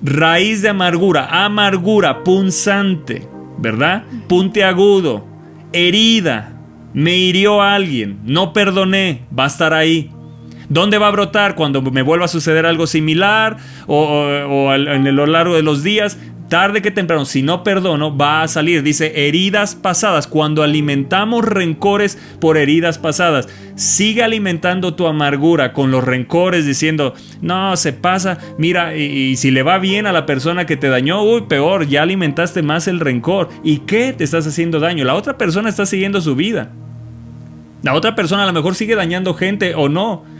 raíz 0.02 0.62
de 0.62 0.70
amargura, 0.70 1.44
amargura 1.44 2.24
punzante, 2.24 3.28
¿verdad? 3.58 4.04
Puntiagudo, 4.28 5.24
herida, 5.72 6.52
me 6.92 7.16
hirió 7.16 7.62
alguien, 7.62 8.18
no 8.24 8.52
perdoné, 8.52 9.22
va 9.36 9.44
a 9.44 9.48
estar 9.48 9.72
ahí. 9.72 10.10
¿Dónde 10.72 10.96
va 10.96 11.08
a 11.08 11.10
brotar? 11.10 11.54
Cuando 11.54 11.82
me 11.82 12.00
vuelva 12.00 12.24
a 12.24 12.28
suceder 12.28 12.64
algo 12.64 12.86
similar 12.86 13.58
o, 13.86 14.72
en 14.72 15.14
lo 15.14 15.26
largo 15.26 15.54
de 15.54 15.62
los 15.62 15.82
días. 15.82 16.18
Tarde 16.48 16.80
que 16.82 16.90
temprano, 16.90 17.26
si 17.26 17.42
no 17.42 17.62
perdono, 17.62 18.16
va 18.16 18.42
a 18.42 18.48
salir. 18.48 18.82
Dice 18.82 19.26
heridas 19.28 19.74
pasadas. 19.74 20.26
Cuando 20.26 20.62
alimentamos 20.62 21.44
rencores 21.44 22.18
por 22.40 22.56
heridas 22.56 22.96
pasadas, 22.96 23.50
sigue 23.74 24.22
alimentando 24.22 24.94
tu 24.94 25.06
amargura 25.06 25.74
con 25.74 25.90
los 25.90 26.04
rencores 26.04 26.64
diciendo, 26.64 27.12
no, 27.42 27.76
se 27.76 27.92
pasa. 27.92 28.38
Mira, 28.56 28.96
y 28.96 29.36
si 29.36 29.50
le 29.50 29.62
va 29.62 29.78
bien 29.78 30.06
a 30.06 30.12
la 30.12 30.24
persona 30.24 30.64
que 30.64 30.78
te 30.78 30.88
dañó, 30.88 31.22
uy, 31.22 31.42
peor, 31.48 31.86
ya 31.86 32.02
alimentaste 32.02 32.62
más 32.62 32.88
el 32.88 32.98
rencor. 33.00 33.50
¿Y 33.62 33.80
qué 33.80 34.14
te 34.14 34.24
estás 34.24 34.46
haciendo 34.46 34.80
daño? 34.80 35.04
La 35.04 35.14
otra 35.14 35.36
persona 35.36 35.68
está 35.68 35.84
siguiendo 35.84 36.22
su 36.22 36.34
vida. 36.34 36.70
La 37.82 37.92
otra 37.92 38.14
persona 38.14 38.44
a 38.44 38.46
lo 38.46 38.52
mejor 38.54 38.74
sigue 38.74 38.94
dañando 38.94 39.34
gente 39.34 39.74
o 39.74 39.90
no. 39.90 40.32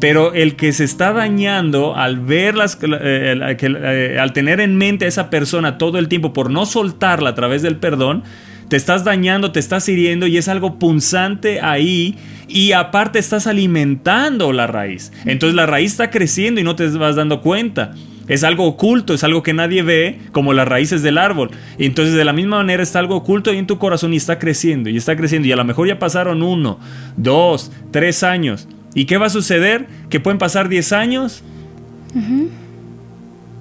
Pero 0.00 0.32
el 0.32 0.56
que 0.56 0.72
se 0.72 0.84
está 0.84 1.12
dañando 1.12 1.94
al 1.94 2.18
ver 2.18 2.56
las, 2.56 2.78
eh, 2.82 3.56
eh, 3.60 4.18
al 4.18 4.32
tener 4.32 4.60
en 4.60 4.76
mente 4.76 5.04
a 5.04 5.08
esa 5.08 5.30
persona 5.30 5.78
todo 5.78 5.98
el 5.98 6.08
tiempo 6.08 6.32
por 6.32 6.50
no 6.50 6.64
soltarla 6.66 7.30
a 7.30 7.34
través 7.34 7.60
del 7.62 7.76
perdón, 7.76 8.24
te 8.70 8.76
estás 8.76 9.04
dañando, 9.04 9.52
te 9.52 9.60
estás 9.60 9.88
hiriendo 9.88 10.26
y 10.26 10.38
es 10.38 10.48
algo 10.48 10.78
punzante 10.78 11.60
ahí 11.60 12.16
y 12.48 12.72
aparte 12.72 13.18
estás 13.18 13.46
alimentando 13.46 14.52
la 14.52 14.66
raíz. 14.68 15.12
Entonces 15.26 15.54
la 15.54 15.66
raíz 15.66 15.92
está 15.92 16.10
creciendo 16.10 16.60
y 16.60 16.64
no 16.64 16.76
te 16.76 16.88
vas 16.88 17.16
dando 17.16 17.42
cuenta. 17.42 17.92
Es 18.28 18.44
algo 18.44 18.64
oculto, 18.66 19.12
es 19.12 19.24
algo 19.24 19.42
que 19.42 19.52
nadie 19.52 19.82
ve, 19.82 20.20
como 20.30 20.52
las 20.52 20.68
raíces 20.68 21.02
del 21.02 21.18
árbol. 21.18 21.50
Entonces 21.78 22.14
de 22.14 22.24
la 22.24 22.32
misma 22.32 22.58
manera 22.58 22.80
está 22.80 23.00
algo 23.00 23.16
oculto 23.16 23.50
ahí 23.50 23.58
en 23.58 23.66
tu 23.66 23.78
corazón 23.78 24.14
y 24.14 24.18
está 24.18 24.38
creciendo 24.38 24.88
y 24.88 24.96
está 24.96 25.16
creciendo. 25.16 25.48
Y 25.48 25.52
a 25.52 25.56
lo 25.56 25.64
mejor 25.64 25.88
ya 25.88 25.98
pasaron 25.98 26.40
uno, 26.44 26.78
dos, 27.16 27.72
tres 27.90 28.22
años. 28.22 28.68
¿Y 28.94 29.04
qué 29.04 29.16
va 29.16 29.26
a 29.26 29.30
suceder? 29.30 29.86
Que 30.08 30.20
pueden 30.20 30.38
pasar 30.38 30.68
diez 30.68 30.92
años. 30.92 31.42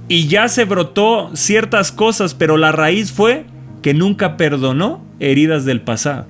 Y 0.07 0.27
ya 0.27 0.47
se 0.47 0.65
brotó 0.65 1.29
ciertas 1.35 1.91
cosas, 1.91 2.33
pero 2.33 2.57
la 2.57 2.71
raíz 2.71 3.11
fue 3.11 3.45
que 3.81 3.93
nunca 3.93 4.37
perdonó 4.37 5.03
heridas 5.19 5.65
del 5.65 5.81
pasado. 5.81 6.25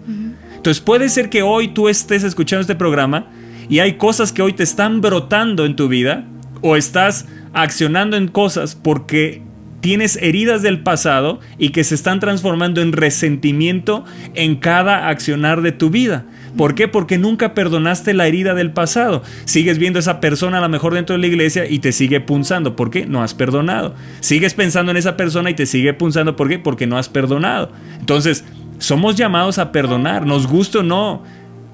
Entonces 0.55 0.81
puede 0.81 1.09
ser 1.09 1.29
que 1.29 1.41
hoy 1.41 1.69
tú 1.69 1.87
estés 1.87 2.23
escuchando 2.23 2.61
este 2.61 2.75
programa 2.75 3.27
y 3.69 3.79
hay 3.79 3.93
cosas 3.93 4.33
que 4.33 4.41
hoy 4.41 4.53
te 4.53 4.63
están 4.63 4.99
brotando 4.99 5.65
en 5.65 5.75
tu 5.75 5.87
vida 5.87 6.25
o 6.61 6.75
estás 6.75 7.27
accionando 7.53 8.17
en 8.17 8.27
cosas 8.27 8.75
porque 8.75 9.41
tienes 9.81 10.17
heridas 10.17 10.61
del 10.61 10.81
pasado 10.81 11.39
y 11.57 11.69
que 11.69 11.83
se 11.83 11.95
están 11.95 12.19
transformando 12.19 12.81
en 12.81 12.91
resentimiento 12.91 14.05
en 14.35 14.55
cada 14.57 15.09
accionar 15.09 15.61
de 15.61 15.71
tu 15.71 15.89
vida. 15.89 16.25
¿Por 16.57 16.75
qué? 16.75 16.87
Porque 16.87 17.17
nunca 17.17 17.53
perdonaste 17.53 18.13
la 18.13 18.27
herida 18.27 18.53
del 18.53 18.71
pasado. 18.71 19.21
Sigues 19.45 19.77
viendo 19.77 19.99
a 19.99 20.01
esa 20.01 20.19
persona 20.19 20.57
a 20.57 20.61
lo 20.61 20.69
mejor 20.69 20.93
dentro 20.93 21.15
de 21.15 21.21
la 21.21 21.27
iglesia 21.27 21.69
y 21.69 21.79
te 21.79 21.91
sigue 21.91 22.19
punzando. 22.21 22.75
¿Por 22.75 22.89
qué? 22.89 23.05
No 23.05 23.21
has 23.23 23.33
perdonado. 23.33 23.95
Sigues 24.19 24.53
pensando 24.53 24.91
en 24.91 24.97
esa 24.97 25.15
persona 25.15 25.49
y 25.49 25.53
te 25.53 25.65
sigue 25.65 25.93
punzando. 25.93 26.35
¿Por 26.35 26.49
qué? 26.49 26.59
Porque 26.59 26.87
no 26.87 26.97
has 26.97 27.09
perdonado. 27.09 27.71
Entonces, 27.99 28.45
somos 28.79 29.15
llamados 29.15 29.57
a 29.59 29.71
perdonar, 29.71 30.25
nos 30.25 30.47
gusta 30.47 30.79
o 30.79 30.83
no. 30.83 31.23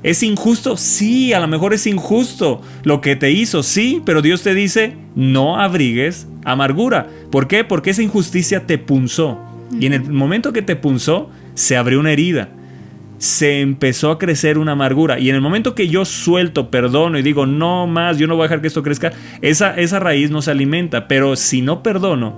¿Es 0.03 0.21
injusto? 0.21 0.77
Sí, 0.77 1.33
a 1.33 1.39
lo 1.39 1.47
mejor 1.47 1.73
es 1.73 1.87
injusto 1.87 2.61
lo 2.83 3.01
que 3.01 3.15
te 3.15 3.31
hizo, 3.31 3.63
sí, 3.63 4.01
pero 4.05 4.21
Dios 4.21 4.43
te 4.43 4.53
dice, 4.53 4.95
no 5.15 5.59
abrigues 5.59 6.27
amargura. 6.43 7.07
¿Por 7.31 7.47
qué? 7.47 7.63
Porque 7.63 7.89
esa 7.89 8.03
injusticia 8.03 8.67
te 8.67 8.77
punzó. 8.77 9.39
Y 9.79 9.87
en 9.87 9.93
el 9.93 10.11
momento 10.11 10.53
que 10.53 10.61
te 10.61 10.75
punzó, 10.75 11.29
se 11.55 11.75
abrió 11.75 11.99
una 11.99 12.11
herida 12.11 12.49
se 13.17 13.61
empezó 13.61 14.11
a 14.11 14.19
crecer 14.19 14.57
una 14.57 14.73
amargura. 14.73 15.19
Y 15.19 15.29
en 15.29 15.35
el 15.35 15.41
momento 15.41 15.75
que 15.75 15.87
yo 15.87 16.05
suelto, 16.05 16.69
perdono 16.69 17.17
y 17.17 17.23
digo, 17.23 17.45
no 17.45 17.87
más, 17.87 18.17
yo 18.17 18.27
no 18.27 18.35
voy 18.35 18.43
a 18.43 18.47
dejar 18.47 18.61
que 18.61 18.67
esto 18.67 18.83
crezca, 18.83 19.13
esa, 19.41 19.75
esa 19.75 19.99
raíz 19.99 20.31
no 20.31 20.41
se 20.41 20.51
alimenta. 20.51 21.07
Pero 21.07 21.35
si 21.35 21.61
no 21.61 21.83
perdono 21.83 22.35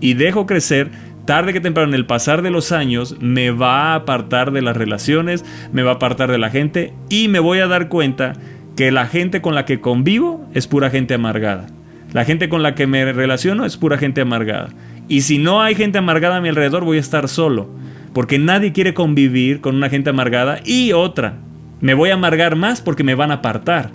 y 0.00 0.14
dejo 0.14 0.46
crecer, 0.46 0.90
tarde 1.24 1.52
que 1.52 1.60
temprano, 1.60 1.90
en 1.90 1.94
el 1.94 2.06
pasar 2.06 2.42
de 2.42 2.50
los 2.50 2.72
años, 2.72 3.16
me 3.20 3.50
va 3.50 3.92
a 3.92 3.94
apartar 3.96 4.52
de 4.52 4.62
las 4.62 4.76
relaciones, 4.76 5.44
me 5.72 5.82
va 5.82 5.92
a 5.92 5.94
apartar 5.94 6.30
de 6.30 6.38
la 6.38 6.50
gente 6.50 6.92
y 7.08 7.28
me 7.28 7.38
voy 7.38 7.60
a 7.60 7.68
dar 7.68 7.88
cuenta 7.88 8.34
que 8.76 8.90
la 8.90 9.06
gente 9.06 9.40
con 9.40 9.54
la 9.54 9.64
que 9.64 9.80
convivo 9.80 10.46
es 10.54 10.66
pura 10.66 10.90
gente 10.90 11.14
amargada. 11.14 11.66
La 12.12 12.24
gente 12.24 12.48
con 12.48 12.62
la 12.62 12.74
que 12.74 12.86
me 12.86 13.12
relaciono 13.12 13.64
es 13.64 13.76
pura 13.76 13.98
gente 13.98 14.20
amargada. 14.20 14.70
Y 15.08 15.22
si 15.22 15.38
no 15.38 15.62
hay 15.62 15.74
gente 15.74 15.98
amargada 15.98 16.36
a 16.36 16.40
mi 16.40 16.48
alrededor, 16.48 16.84
voy 16.84 16.98
a 16.98 17.00
estar 17.00 17.28
solo 17.28 17.68
porque 18.12 18.38
nadie 18.38 18.72
quiere 18.72 18.94
convivir 18.94 19.60
con 19.60 19.76
una 19.76 19.88
gente 19.88 20.10
amargada. 20.10 20.60
Y 20.64 20.92
otra, 20.92 21.34
me 21.80 21.94
voy 21.94 22.10
a 22.10 22.14
amargar 22.14 22.56
más 22.56 22.80
porque 22.80 23.04
me 23.04 23.14
van 23.14 23.30
a 23.30 23.34
apartar. 23.34 23.90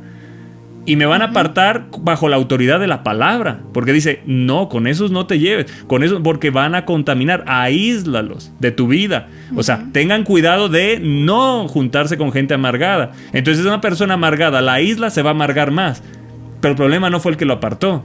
Y 0.87 0.95
me 0.95 1.05
van 1.05 1.21
a 1.21 1.25
apartar 1.25 1.87
bajo 1.99 2.29
la 2.29 2.37
autoridad 2.37 2.79
de 2.79 2.87
la 2.87 3.03
palabra. 3.03 3.59
Porque 3.73 3.91
dice, 3.91 4.21
no, 4.25 4.69
con 4.69 4.87
esos 4.87 5.11
no 5.11 5.27
te 5.27 5.37
lleves. 5.37 5.69
Con 5.85 6.01
esos, 6.01 6.21
porque 6.21 6.49
van 6.49 6.75
a 6.75 6.85
contaminar. 6.85 7.43
Aíslalos 7.45 8.53
de 8.59 8.71
tu 8.71 8.87
vida. 8.87 9.27
O 9.55 9.63
sea, 9.63 9.85
tengan 9.91 10.23
cuidado 10.23 10.69
de 10.69 10.99
no 11.03 11.67
juntarse 11.67 12.17
con 12.17 12.31
gente 12.31 12.53
amargada. 12.53 13.11
Entonces, 13.33 13.65
una 13.65 13.81
persona 13.81 14.13
amargada, 14.13 14.61
la 14.61 14.79
isla 14.79 15.09
se 15.09 15.21
va 15.21 15.31
a 15.31 15.33
amargar 15.33 15.71
más. 15.71 16.01
Pero 16.61 16.71
el 16.71 16.77
problema 16.77 17.09
no 17.09 17.19
fue 17.19 17.33
el 17.33 17.37
que 17.37 17.43
lo 17.43 17.55
apartó. 17.55 18.03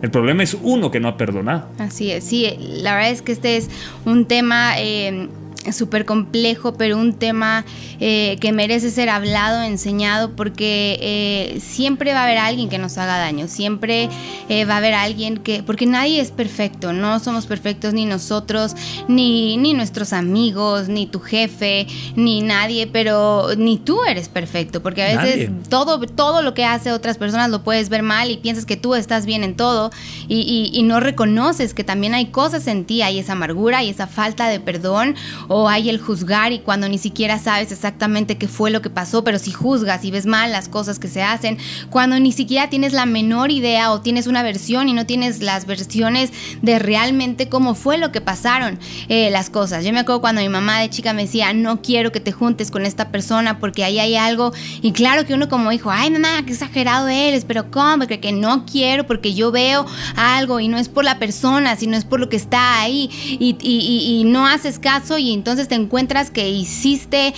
El 0.00 0.10
problema 0.10 0.42
es 0.42 0.56
uno 0.60 0.90
que 0.90 1.00
no 1.00 1.08
ha 1.08 1.16
perdonado. 1.18 1.68
Así 1.78 2.10
es, 2.10 2.24
sí, 2.24 2.56
la 2.58 2.96
verdad 2.96 3.10
es 3.12 3.22
que 3.22 3.30
este 3.30 3.56
es 3.56 3.70
un 4.04 4.24
tema 4.24 4.72
eh, 4.78 5.28
súper 5.70 6.04
complejo, 6.04 6.74
pero 6.74 6.98
un 6.98 7.12
tema 7.12 7.64
eh, 8.00 8.36
que 8.40 8.52
merece 8.52 8.90
ser 8.90 9.08
hablado, 9.08 9.62
enseñado, 9.62 10.34
porque 10.34 10.98
eh, 11.00 11.60
siempre 11.60 12.12
va 12.12 12.20
a 12.20 12.24
haber 12.24 12.38
alguien 12.38 12.68
que 12.68 12.78
nos 12.78 12.98
haga 12.98 13.18
daño, 13.18 13.46
siempre 13.46 14.08
eh, 14.48 14.64
va 14.64 14.74
a 14.74 14.76
haber 14.78 14.94
alguien 14.94 15.36
que, 15.36 15.62
porque 15.62 15.86
nadie 15.86 16.20
es 16.20 16.30
perfecto, 16.30 16.92
no 16.92 17.20
somos 17.20 17.46
perfectos 17.46 17.94
ni 17.94 18.06
nosotros, 18.06 18.74
ni, 19.06 19.56
ni 19.56 19.74
nuestros 19.74 20.12
amigos, 20.12 20.88
ni 20.88 21.06
tu 21.06 21.20
jefe, 21.20 21.86
ni 22.16 22.40
nadie, 22.40 22.86
pero 22.86 23.48
ni 23.56 23.78
tú 23.78 24.02
eres 24.04 24.28
perfecto, 24.28 24.82
porque 24.82 25.02
a 25.04 25.22
veces 25.22 25.50
todo, 25.68 26.00
todo 26.00 26.42
lo 26.42 26.54
que 26.54 26.64
hace 26.64 26.90
otras 26.90 27.18
personas 27.18 27.50
lo 27.50 27.62
puedes 27.62 27.88
ver 27.88 28.02
mal 28.02 28.30
y 28.30 28.38
piensas 28.38 28.66
que 28.66 28.76
tú 28.76 28.94
estás 28.94 29.26
bien 29.26 29.44
en 29.44 29.56
todo 29.56 29.90
y, 30.28 30.70
y 30.72 30.82
no 30.82 30.98
reconoces 30.98 31.74
que 31.74 31.84
también 31.84 32.14
hay 32.14 32.26
cosas 32.26 32.66
en 32.66 32.84
ti, 32.84 33.02
hay 33.02 33.18
esa 33.18 33.32
amargura 33.32 33.82
y 33.82 33.90
esa 33.90 34.06
falta 34.06 34.48
de 34.48 34.58
perdón 34.58 35.14
o 35.52 35.68
hay 35.68 35.90
el 35.90 36.00
juzgar 36.00 36.52
y 36.52 36.60
cuando 36.60 36.88
ni 36.88 36.98
siquiera 36.98 37.38
sabes 37.38 37.72
exactamente 37.72 38.38
qué 38.38 38.48
fue 38.48 38.70
lo 38.70 38.80
que 38.80 38.90
pasó, 38.90 39.22
pero 39.22 39.38
si 39.38 39.52
juzgas 39.52 40.04
y 40.04 40.10
ves 40.10 40.26
mal 40.26 40.50
las 40.50 40.68
cosas 40.68 40.98
que 40.98 41.08
se 41.08 41.22
hacen, 41.22 41.58
cuando 41.90 42.18
ni 42.18 42.32
siquiera 42.32 42.70
tienes 42.70 42.92
la 42.92 43.06
menor 43.06 43.50
idea 43.50 43.92
o 43.92 44.00
tienes 44.00 44.26
una 44.26 44.42
versión 44.42 44.88
y 44.88 44.94
no 44.94 45.06
tienes 45.06 45.40
las 45.40 45.66
versiones 45.66 46.32
de 46.62 46.78
realmente 46.78 47.48
cómo 47.48 47.74
fue 47.74 47.98
lo 47.98 48.12
que 48.12 48.20
pasaron 48.20 48.78
eh, 49.08 49.30
las 49.30 49.50
cosas. 49.50 49.84
Yo 49.84 49.92
me 49.92 50.00
acuerdo 50.00 50.20
cuando 50.20 50.40
mi 50.40 50.48
mamá 50.48 50.80
de 50.80 50.90
chica 50.90 51.12
me 51.12 51.22
decía, 51.22 51.52
no 51.52 51.82
quiero 51.82 52.12
que 52.12 52.20
te 52.20 52.32
juntes 52.32 52.70
con 52.70 52.86
esta 52.86 53.10
persona 53.10 53.58
porque 53.58 53.84
ahí 53.84 53.98
hay 53.98 54.16
algo. 54.16 54.52
Y 54.80 54.92
claro 54.92 55.26
que 55.26 55.34
uno 55.34 55.48
como 55.48 55.70
dijo, 55.70 55.90
ay 55.90 56.10
mamá, 56.10 56.44
qué 56.46 56.52
exagerado 56.52 57.08
eres, 57.08 57.44
pero 57.44 57.70
¿cómo? 57.70 58.06
Que 58.06 58.32
no 58.32 58.64
quiero 58.64 59.06
porque 59.06 59.34
yo 59.34 59.50
veo 59.52 59.84
algo 60.16 60.60
y 60.60 60.68
no 60.68 60.78
es 60.78 60.88
por 60.88 61.04
la 61.04 61.18
persona, 61.18 61.76
sino 61.76 61.96
es 61.96 62.04
por 62.04 62.20
lo 62.20 62.28
que 62.28 62.36
está 62.36 62.80
ahí 62.80 63.10
y, 63.38 63.56
y 63.60 64.24
no 64.24 64.46
haces 64.46 64.78
caso 64.78 65.18
y 65.18 65.30
entonces 65.42 65.66
te 65.66 65.74
encuentras 65.74 66.30
que 66.30 66.48
hiciste 66.50 67.34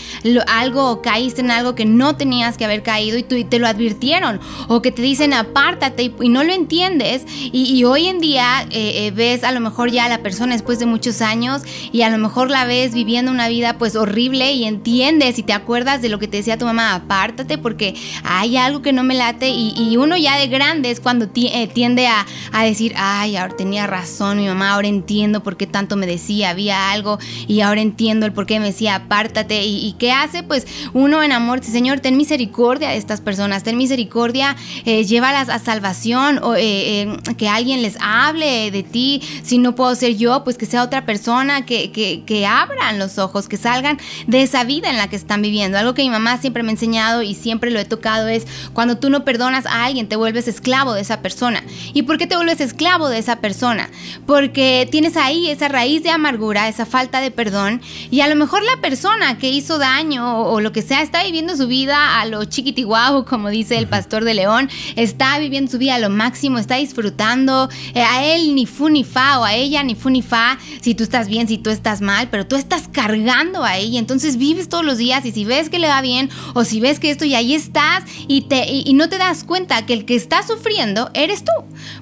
algo 0.47 0.91
o 0.91 1.01
caíste 1.01 1.41
en 1.41 1.51
algo 1.51 1.75
que 1.75 1.87
no 1.87 2.17
tenías 2.17 2.59
que 2.59 2.67
haber 2.67 2.83
caído 2.83 3.17
y, 3.17 3.23
tú, 3.23 3.43
te 3.49 3.59
lo 3.59 3.67
advirtieron. 3.67 4.41
O 4.69 4.83
que 4.83 4.93
te 4.93 5.01
dicen 5.01 5.33
apártate 5.33 6.13
y, 6.21 6.29
no 6.29 6.45
lo 6.45 6.53
entiendes. 6.53 7.25
Y, 7.51 7.83
hoy 7.85 8.09
en 8.09 8.21
día 8.21 8.67
eh, 8.71 9.07
eh, 9.07 9.11
ves 9.11 9.43
a 9.43 9.53
lo 9.53 9.61
mejor 9.61 9.91
ya 9.91 10.05
a 10.05 10.11
la 10.11 10.19
persona 10.19 10.53
después 10.53 10.79
de 10.79 10.85
muchos 10.85 11.23
años 11.23 11.63
y 11.93 12.03
a 12.03 12.11
lo 12.11 12.19
mejor 12.19 12.51
la 12.51 12.67
ves 12.67 12.93
viviendo 12.93 13.31
una 13.31 13.49
vida 13.49 13.79
pues 13.79 13.97
horrible 13.97 14.53
y 14.53 14.65
entiendes 14.65 15.39
y 15.39 15.43
te 15.43 15.55
acuerdas 15.55 16.03
de 16.03 16.11
lo 16.11 16.19
que 16.19 16.29
te 16.29 16.37
decía 16.37 16.59
tu 16.59 16.67
mamá, 16.67 16.95
apártate 16.95 17.57
porque 17.57 17.95
hay 18.23 18.59
algo 18.59 18.83
que 18.83 18.93
no 18.93 19.03
me 19.03 19.15
late. 19.15 19.49
Y, 19.49 19.97
uno 19.97 20.19
ya 20.19 20.37
de 20.39 20.49
grande 20.49 20.91
es 20.91 21.01
cuando 21.01 21.27
eh, 21.35 21.69
tiende 21.69 22.07
a, 22.07 22.27
a 22.53 22.65
decir, 22.65 22.93
ay, 22.99 23.37
ahora 23.37 23.57
tenía 23.57 23.87
razón 23.87 24.37
mi 24.37 24.47
mamá, 24.47 24.75
ahora 24.75 24.89
entiendo 24.89 25.43
por 25.43 25.57
qué 25.57 25.67
tanto 25.67 25.97
me 25.97 26.07
decía, 26.07 26.51
había 26.51 26.91
algo 26.91 27.19
y 27.47 27.61
ahora 27.61 27.81
entiendo 27.81 27.94
el 27.99 28.33
por 28.33 28.47
qué 28.47 28.61
me 28.61 28.67
decía 28.67 28.97
apártate. 28.97 29.65
¿Y, 29.65 29.95
qué 29.99 30.13
hace? 30.13 30.43
Pues 30.43 30.67
uno 30.93 31.23
en 31.23 31.33
amor, 31.33 31.63
Señor, 31.63 32.01
ten 32.01 32.17
misericordia 32.17 32.91
de 32.91 32.97
estas 32.97 33.21
personas, 33.21 33.63
ten 33.63 33.77
misericordia, 33.77 34.57
eh, 34.85 35.05
llévalas 35.05 35.49
a 35.49 35.59
salvación, 35.59 36.41
o 36.43 36.55
eh, 36.55 37.03
eh, 37.03 37.17
que 37.37 37.49
alguien 37.49 37.83
les 37.83 37.97
hable 38.01 38.71
de 38.71 38.83
ti. 38.83 39.23
Si 39.43 39.59
no 39.59 39.75
puedo 39.75 39.95
ser 39.95 40.17
yo, 40.17 40.45
pues 40.45 40.57
que 40.57 40.67
sea 40.67 40.83
otra 40.83 41.07
persona, 41.07 41.65
que, 41.65 41.91
que 41.93 42.47
abran 42.47 42.99
los 42.99 43.19
ojos, 43.19 43.49
que 43.49 43.57
salgan 43.57 43.99
de 44.27 44.43
esa 44.43 44.65
vida 44.65 44.91
en 44.91 44.97
la 44.97 45.09
que 45.09 45.17
están 45.17 45.43
viviendo. 45.43 45.79
Algo 45.79 45.95
que 45.95 46.03
mi 46.03 46.11
mamá 46.11 46.39
siempre 46.39 46.63
me 46.63 46.71
ha 46.71 46.73
enseñado 46.73 47.23
y 47.23 47.35
siempre 47.35 47.71
lo 47.71 47.79
he 47.79 47.85
tocado 47.85 48.29
es 48.29 48.47
cuando 48.73 48.99
tú 48.99 49.11
no 49.11 49.25
perdonas 49.25 49.67
a 49.67 49.85
alguien, 49.85 50.09
te 50.09 50.17
vuelves 50.17 50.49
esclavo 50.49 50.95
de 50.95 51.01
esa 51.01 51.21
persona. 51.21 51.63
¿Y 51.93 52.03
por 52.03 52.19
qué 52.19 52.27
te 52.27 52.37
vuelves 52.37 52.61
esclavo 52.61 53.09
de 53.09 53.19
esa 53.19 53.37
persona? 53.37 53.91
Porque 54.27 54.89
tienes 54.91 55.17
ahí 55.17 55.49
esa 55.49 55.69
raíz 55.69 56.03
de 56.03 56.11
amargura, 56.11 56.69
esa 56.69 56.87
falta 56.87 57.21
de 57.21 57.31
perdón 57.31 57.81
y 58.11 58.21
a 58.21 58.29
lo 58.29 58.37
mejor 58.37 58.63
la 58.63 58.81
persona 58.81 59.39
que 59.39 59.51
hizo 59.51 59.79
daño 59.79 60.43
o, 60.43 60.61
lo 60.61 60.73
que 60.73 60.83
sea 60.83 61.03
está 61.03 61.25
viviendo 61.25 61.57
su 61.57 61.67
vida 61.67 62.21
a 62.21 62.27
lo 62.27 62.45
chiquitiguau, 62.45 63.25
como 63.25 63.51
dice 63.51 63.77
el 63.77 63.87
pastor 63.87 64.25
de 64.25 64.35
León, 64.35 64.71
está 64.97 65.39
viviendo 65.39 65.71
su 65.71 65.79
vida 65.79 65.97
a 65.97 65.99
lo 65.99 66.11
máximo, 66.11 66.59
está 66.59 66.77
disfrutando, 66.77 67.69
eh, 67.95 68.03
a 68.03 68.25
él 68.25 68.55
ni 68.55 68.67
fu 68.67 68.89
ni 68.89 69.05
fa 69.05 69.41
o 69.41 69.45
a 69.45 69.55
ella 69.55 69.83
ni 69.83 69.95
fu 69.95 70.11
ni 70.11 70.23
fa, 70.23 70.59
si 70.81 70.95
tú 70.95 71.03
estás 71.03 71.29
bien, 71.29 71.49
si 71.49 71.59
tú 71.59 71.71
estás 71.71 72.01
mal, 72.01 72.29
pero 72.31 72.47
tú 72.47 72.57
estás 72.57 72.89
cargando 72.91 73.65
a 73.65 73.77
ella, 73.77 73.99
entonces 73.99 74.37
vives 74.37 74.69
todos 74.69 74.85
los 74.85 74.99
días 74.99 75.25
y 75.25 75.33
si 75.33 75.45
ves 75.45 75.69
que 75.69 75.79
le 75.79 75.89
va 75.89 76.01
bien 76.01 76.31
o 76.55 76.65
si 76.65 76.81
ves 76.81 77.01
que 77.01 77.11
esto 77.11 77.25
y 77.25 77.35
ahí 77.35 77.55
estás 77.55 78.05
y, 78.29 78.43
te, 78.43 78.67
y 78.69 78.93
no 78.95 79.09
te 79.09 79.19
das 79.19 79.45
cuenta 79.45 79.85
que 79.87 79.93
el 79.93 80.05
que 80.05 80.15
está 80.15 80.43
sufriendo 80.43 81.11
eres 81.15 81.45
tú, 81.45 81.53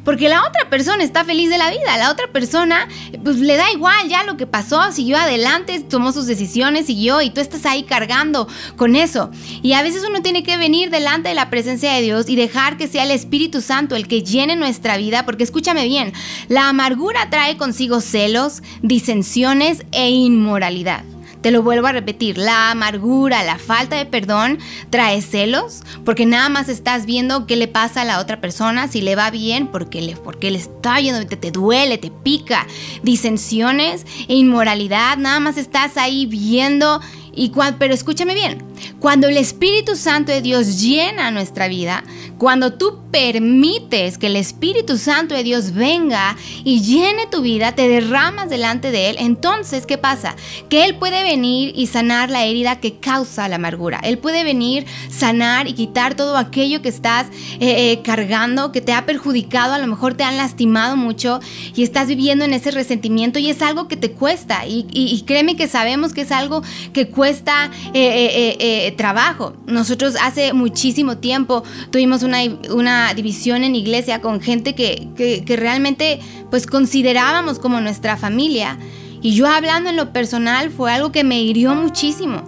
porque 0.04 0.28
la 0.28 0.46
otra 0.46 0.68
persona 0.70 1.02
está 1.02 1.24
feliz 1.24 1.50
de 1.50 1.58
la 1.58 1.70
vida, 1.70 1.96
la 1.96 2.10
otra 2.10 2.26
persona 2.32 2.88
pues 3.22 3.38
le 3.38 3.56
da 3.56 3.70
igual 3.72 4.08
ya 4.08 4.24
lo 4.24 4.36
que 4.36 4.46
pasó, 4.46 4.92
siguió 4.92 5.16
adelante, 5.16 5.71
tomó 5.88 6.12
sus 6.12 6.26
decisiones, 6.26 6.86
siguió 6.86 7.22
y 7.22 7.30
tú 7.30 7.40
estás 7.40 7.66
ahí 7.66 7.82
cargando 7.82 8.48
con 8.76 8.96
eso. 8.96 9.30
Y 9.62 9.72
a 9.72 9.82
veces 9.82 10.04
uno 10.08 10.22
tiene 10.22 10.42
que 10.42 10.56
venir 10.56 10.90
delante 10.90 11.28
de 11.28 11.34
la 11.34 11.50
presencia 11.50 11.92
de 11.92 12.02
Dios 12.02 12.28
y 12.28 12.36
dejar 12.36 12.76
que 12.76 12.88
sea 12.88 13.04
el 13.04 13.10
Espíritu 13.10 13.60
Santo 13.60 13.96
el 13.96 14.08
que 14.08 14.22
llene 14.22 14.56
nuestra 14.56 14.96
vida, 14.96 15.24
porque 15.24 15.44
escúchame 15.44 15.86
bien, 15.86 16.12
la 16.48 16.68
amargura 16.68 17.30
trae 17.30 17.56
consigo 17.56 18.00
celos, 18.00 18.62
disensiones 18.82 19.84
e 19.92 20.10
inmoralidad. 20.10 21.11
Te 21.42 21.50
lo 21.50 21.62
vuelvo 21.62 21.88
a 21.88 21.92
repetir, 21.92 22.38
la 22.38 22.70
amargura, 22.70 23.42
la 23.42 23.58
falta 23.58 23.96
de 23.96 24.06
perdón 24.06 24.58
trae 24.90 25.20
celos, 25.22 25.82
porque 26.04 26.24
nada 26.24 26.48
más 26.48 26.68
estás 26.68 27.04
viendo 27.04 27.46
qué 27.46 27.56
le 27.56 27.66
pasa 27.66 28.02
a 28.02 28.04
la 28.04 28.20
otra 28.20 28.40
persona, 28.40 28.86
si 28.86 29.02
le 29.02 29.16
va 29.16 29.30
bien, 29.30 29.66
porque 29.66 30.00
le, 30.00 30.14
porque 30.16 30.52
le 30.52 30.58
está 30.58 31.00
yendo, 31.00 31.26
te, 31.26 31.36
te 31.36 31.50
duele, 31.50 31.98
te 31.98 32.10
pica, 32.10 32.66
disensiones 33.02 34.06
e 34.28 34.34
inmoralidad, 34.34 35.18
nada 35.18 35.40
más 35.40 35.56
estás 35.56 35.96
ahí 35.96 36.26
viendo 36.26 37.00
y 37.34 37.52
pero 37.78 37.94
escúchame 37.94 38.34
bien, 38.34 38.62
cuando 38.98 39.28
el 39.28 39.36
Espíritu 39.36 39.96
Santo 39.96 40.32
de 40.32 40.42
Dios 40.42 40.80
llena 40.80 41.30
nuestra 41.30 41.68
vida, 41.68 42.04
cuando 42.38 42.72
tú 42.72 42.98
permites 43.10 44.18
que 44.18 44.26
el 44.26 44.36
Espíritu 44.36 44.98
Santo 44.98 45.34
de 45.34 45.44
Dios 45.44 45.72
venga 45.72 46.36
y 46.64 46.80
llene 46.80 47.26
tu 47.30 47.42
vida, 47.42 47.72
te 47.72 47.88
derramas 47.88 48.50
delante 48.50 48.90
de 48.90 49.10
Él, 49.10 49.16
entonces, 49.18 49.86
¿qué 49.86 49.98
pasa? 49.98 50.34
Que 50.68 50.84
Él 50.84 50.96
puede 50.96 51.22
venir 51.22 51.72
y 51.76 51.86
sanar 51.86 52.30
la 52.30 52.44
herida 52.44 52.80
que 52.80 52.96
causa 52.96 53.48
la 53.48 53.56
amargura. 53.56 54.00
Él 54.02 54.18
puede 54.18 54.44
venir, 54.44 54.86
sanar 55.08 55.68
y 55.68 55.74
quitar 55.74 56.14
todo 56.14 56.36
aquello 56.36 56.82
que 56.82 56.88
estás 56.88 57.28
eh, 57.60 57.92
eh, 57.92 58.00
cargando, 58.02 58.72
que 58.72 58.80
te 58.80 58.92
ha 58.92 59.06
perjudicado, 59.06 59.74
a 59.74 59.78
lo 59.78 59.86
mejor 59.86 60.14
te 60.14 60.24
han 60.24 60.36
lastimado 60.36 60.96
mucho 60.96 61.40
y 61.74 61.82
estás 61.82 62.08
viviendo 62.08 62.44
en 62.44 62.54
ese 62.54 62.70
resentimiento 62.70 63.38
y 63.38 63.50
es 63.50 63.62
algo 63.62 63.88
que 63.88 63.96
te 63.96 64.12
cuesta. 64.12 64.66
Y, 64.66 65.22
créeme 65.26 65.54
que 65.54 65.68
sabemos 65.68 66.12
que 66.12 66.22
es 66.22 66.32
algo 66.32 66.62
que 66.92 67.08
cuesta 67.08 67.21
eh, 67.24 68.94
trabajo. 68.96 69.54
Nosotros 69.66 70.14
hace 70.20 70.52
muchísimo 70.52 71.18
tiempo 71.18 71.62
tuvimos 71.90 72.22
una, 72.22 72.38
una 72.70 73.14
división 73.14 73.64
en 73.64 73.74
iglesia 73.74 74.20
con 74.20 74.40
gente 74.40 74.74
que, 74.74 75.08
que, 75.16 75.56
realmente 75.56 76.20
pues 76.50 76.66
considerábamos 76.66 77.58
como 77.58 77.80
nuestra 77.80 78.16
familia. 78.16 78.78
Y 79.20 79.34
yo 79.34 79.46
hablando 79.46 79.90
en 79.90 79.96
lo 79.96 80.12
personal 80.12 80.70
fue 80.70 80.92
algo 80.92 81.12
que 81.12 81.24
me 81.24 81.40
hirió 81.40 81.74
muchísimo. 81.74 82.42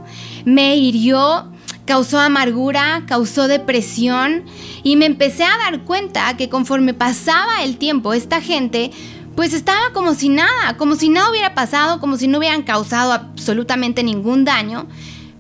Me 0.45 0.77
hirió, 0.77 1.51
causó 1.87 2.19
amargura, 2.19 3.05
causó 3.07 3.47
depresión 3.47 4.45
y 4.83 4.97
me 4.97 5.07
empecé 5.07 5.45
a 5.45 5.57
dar 5.59 5.85
cuenta 5.85 6.37
que 6.37 6.49
conforme 6.49 6.95
pasaba 6.95 7.63
el 7.63 7.77
tiempo, 7.77 8.13
esta 8.13 8.41
gente 8.41 8.91
pues 9.37 9.53
estaba 9.53 9.93
como 9.93 10.15
si 10.15 10.29
nada, 10.29 10.77
como 10.77 10.97
si 10.97 11.09
nada 11.09 11.31
hubiera 11.31 11.55
pasado, 11.55 12.01
como 12.01 12.17
si 12.17 12.29
no 12.29 12.39
hubieran 12.39 12.63
causado 12.63 13.13
absolutamente 13.13 14.03
ningún 14.03 14.45
daño. 14.45 14.87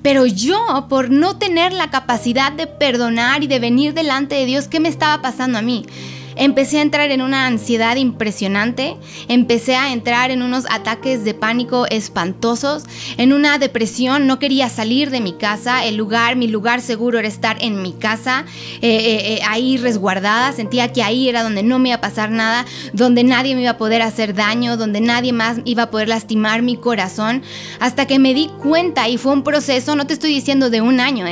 Pero 0.03 0.27
yo, 0.27 0.87
por 0.89 1.11
no 1.11 1.39
tener 1.39 1.73
la 1.73 1.91
capacidad 1.91 2.53
de 2.53 2.67
perdonar 2.67 3.43
y 3.43 3.47
de 3.47 3.59
venir 3.59 3.95
delante 3.95 4.35
de 4.35 4.45
Dios, 4.45 4.69
¿qué 4.69 4.81
me 4.81 4.89
estaba 4.89 5.23
pasando 5.23 5.59
a 5.59 5.63
mí? 5.63 5.87
Empecé 6.37 6.79
a 6.79 6.83
entrar 6.83 7.11
en 7.11 7.23
una 7.23 7.47
ansiedad 7.47 7.97
impresionante, 7.97 8.97
empecé 9.29 9.77
a 9.77 9.92
entrar 9.92 10.31
en 10.31 10.42
unos 10.42 10.64
ataques 10.68 11.25
de 11.25 11.35
pánico 11.35 11.87
espantosos, 11.87 12.85
en 13.16 13.33
una 13.33 13.59
depresión, 13.59 14.27
no 14.27 14.38
quería 14.38 14.68
salir 14.68 15.11
de 15.11 15.20
mi 15.20 15.33
casa, 15.33 15.85
el 15.85 15.97
lugar, 15.97 16.37
mi 16.37 16.49
lugar 16.49 16.81
seguro 16.81 17.18
era 17.18 17.29
estar 17.29 17.57
en 17.61 17.83
mi 17.83 17.92
casa, 17.92 18.44
eh, 18.83 18.88
eh, 18.88 19.35
eh, 19.35 19.40
ahí 19.49 19.77
resguardada, 19.77 20.53
sentía 20.53 20.92
que 20.92 21.03
ahí 21.03 21.29
era 21.29 21.42
donde 21.42 21.62
no 21.62 21.79
me 21.79 21.90
iba 21.90 21.97
a 21.97 22.01
pasar 22.01 22.31
nada, 22.31 22.64
donde 22.92 23.23
nadie 23.23 23.55
me 23.55 23.62
iba 23.62 23.73
a 23.73 23.79
poder 23.79 24.03
hacer 24.03 24.35
daño, 24.35 24.77
donde 24.77 25.01
nadie 25.01 25.33
más 25.33 25.59
iba 25.64 25.85
a 25.85 25.90
poder 25.90 26.09
lastimar 26.09 26.62
mi 26.62 26.77
corazón, 26.77 27.42
hasta 27.79 28.07
que 28.07 28.18
me 28.18 28.35
di 28.35 28.49
cuenta 28.62 29.09
y 29.09 29.18
fue 29.18 29.33
un 29.33 29.44
proceso, 29.44 29.94
no 29.94 30.07
te 30.07 30.14
estoy 30.14 30.35
diciendo 30.35 30.70
de 30.70 30.81
un 30.81 31.01
año, 31.01 31.27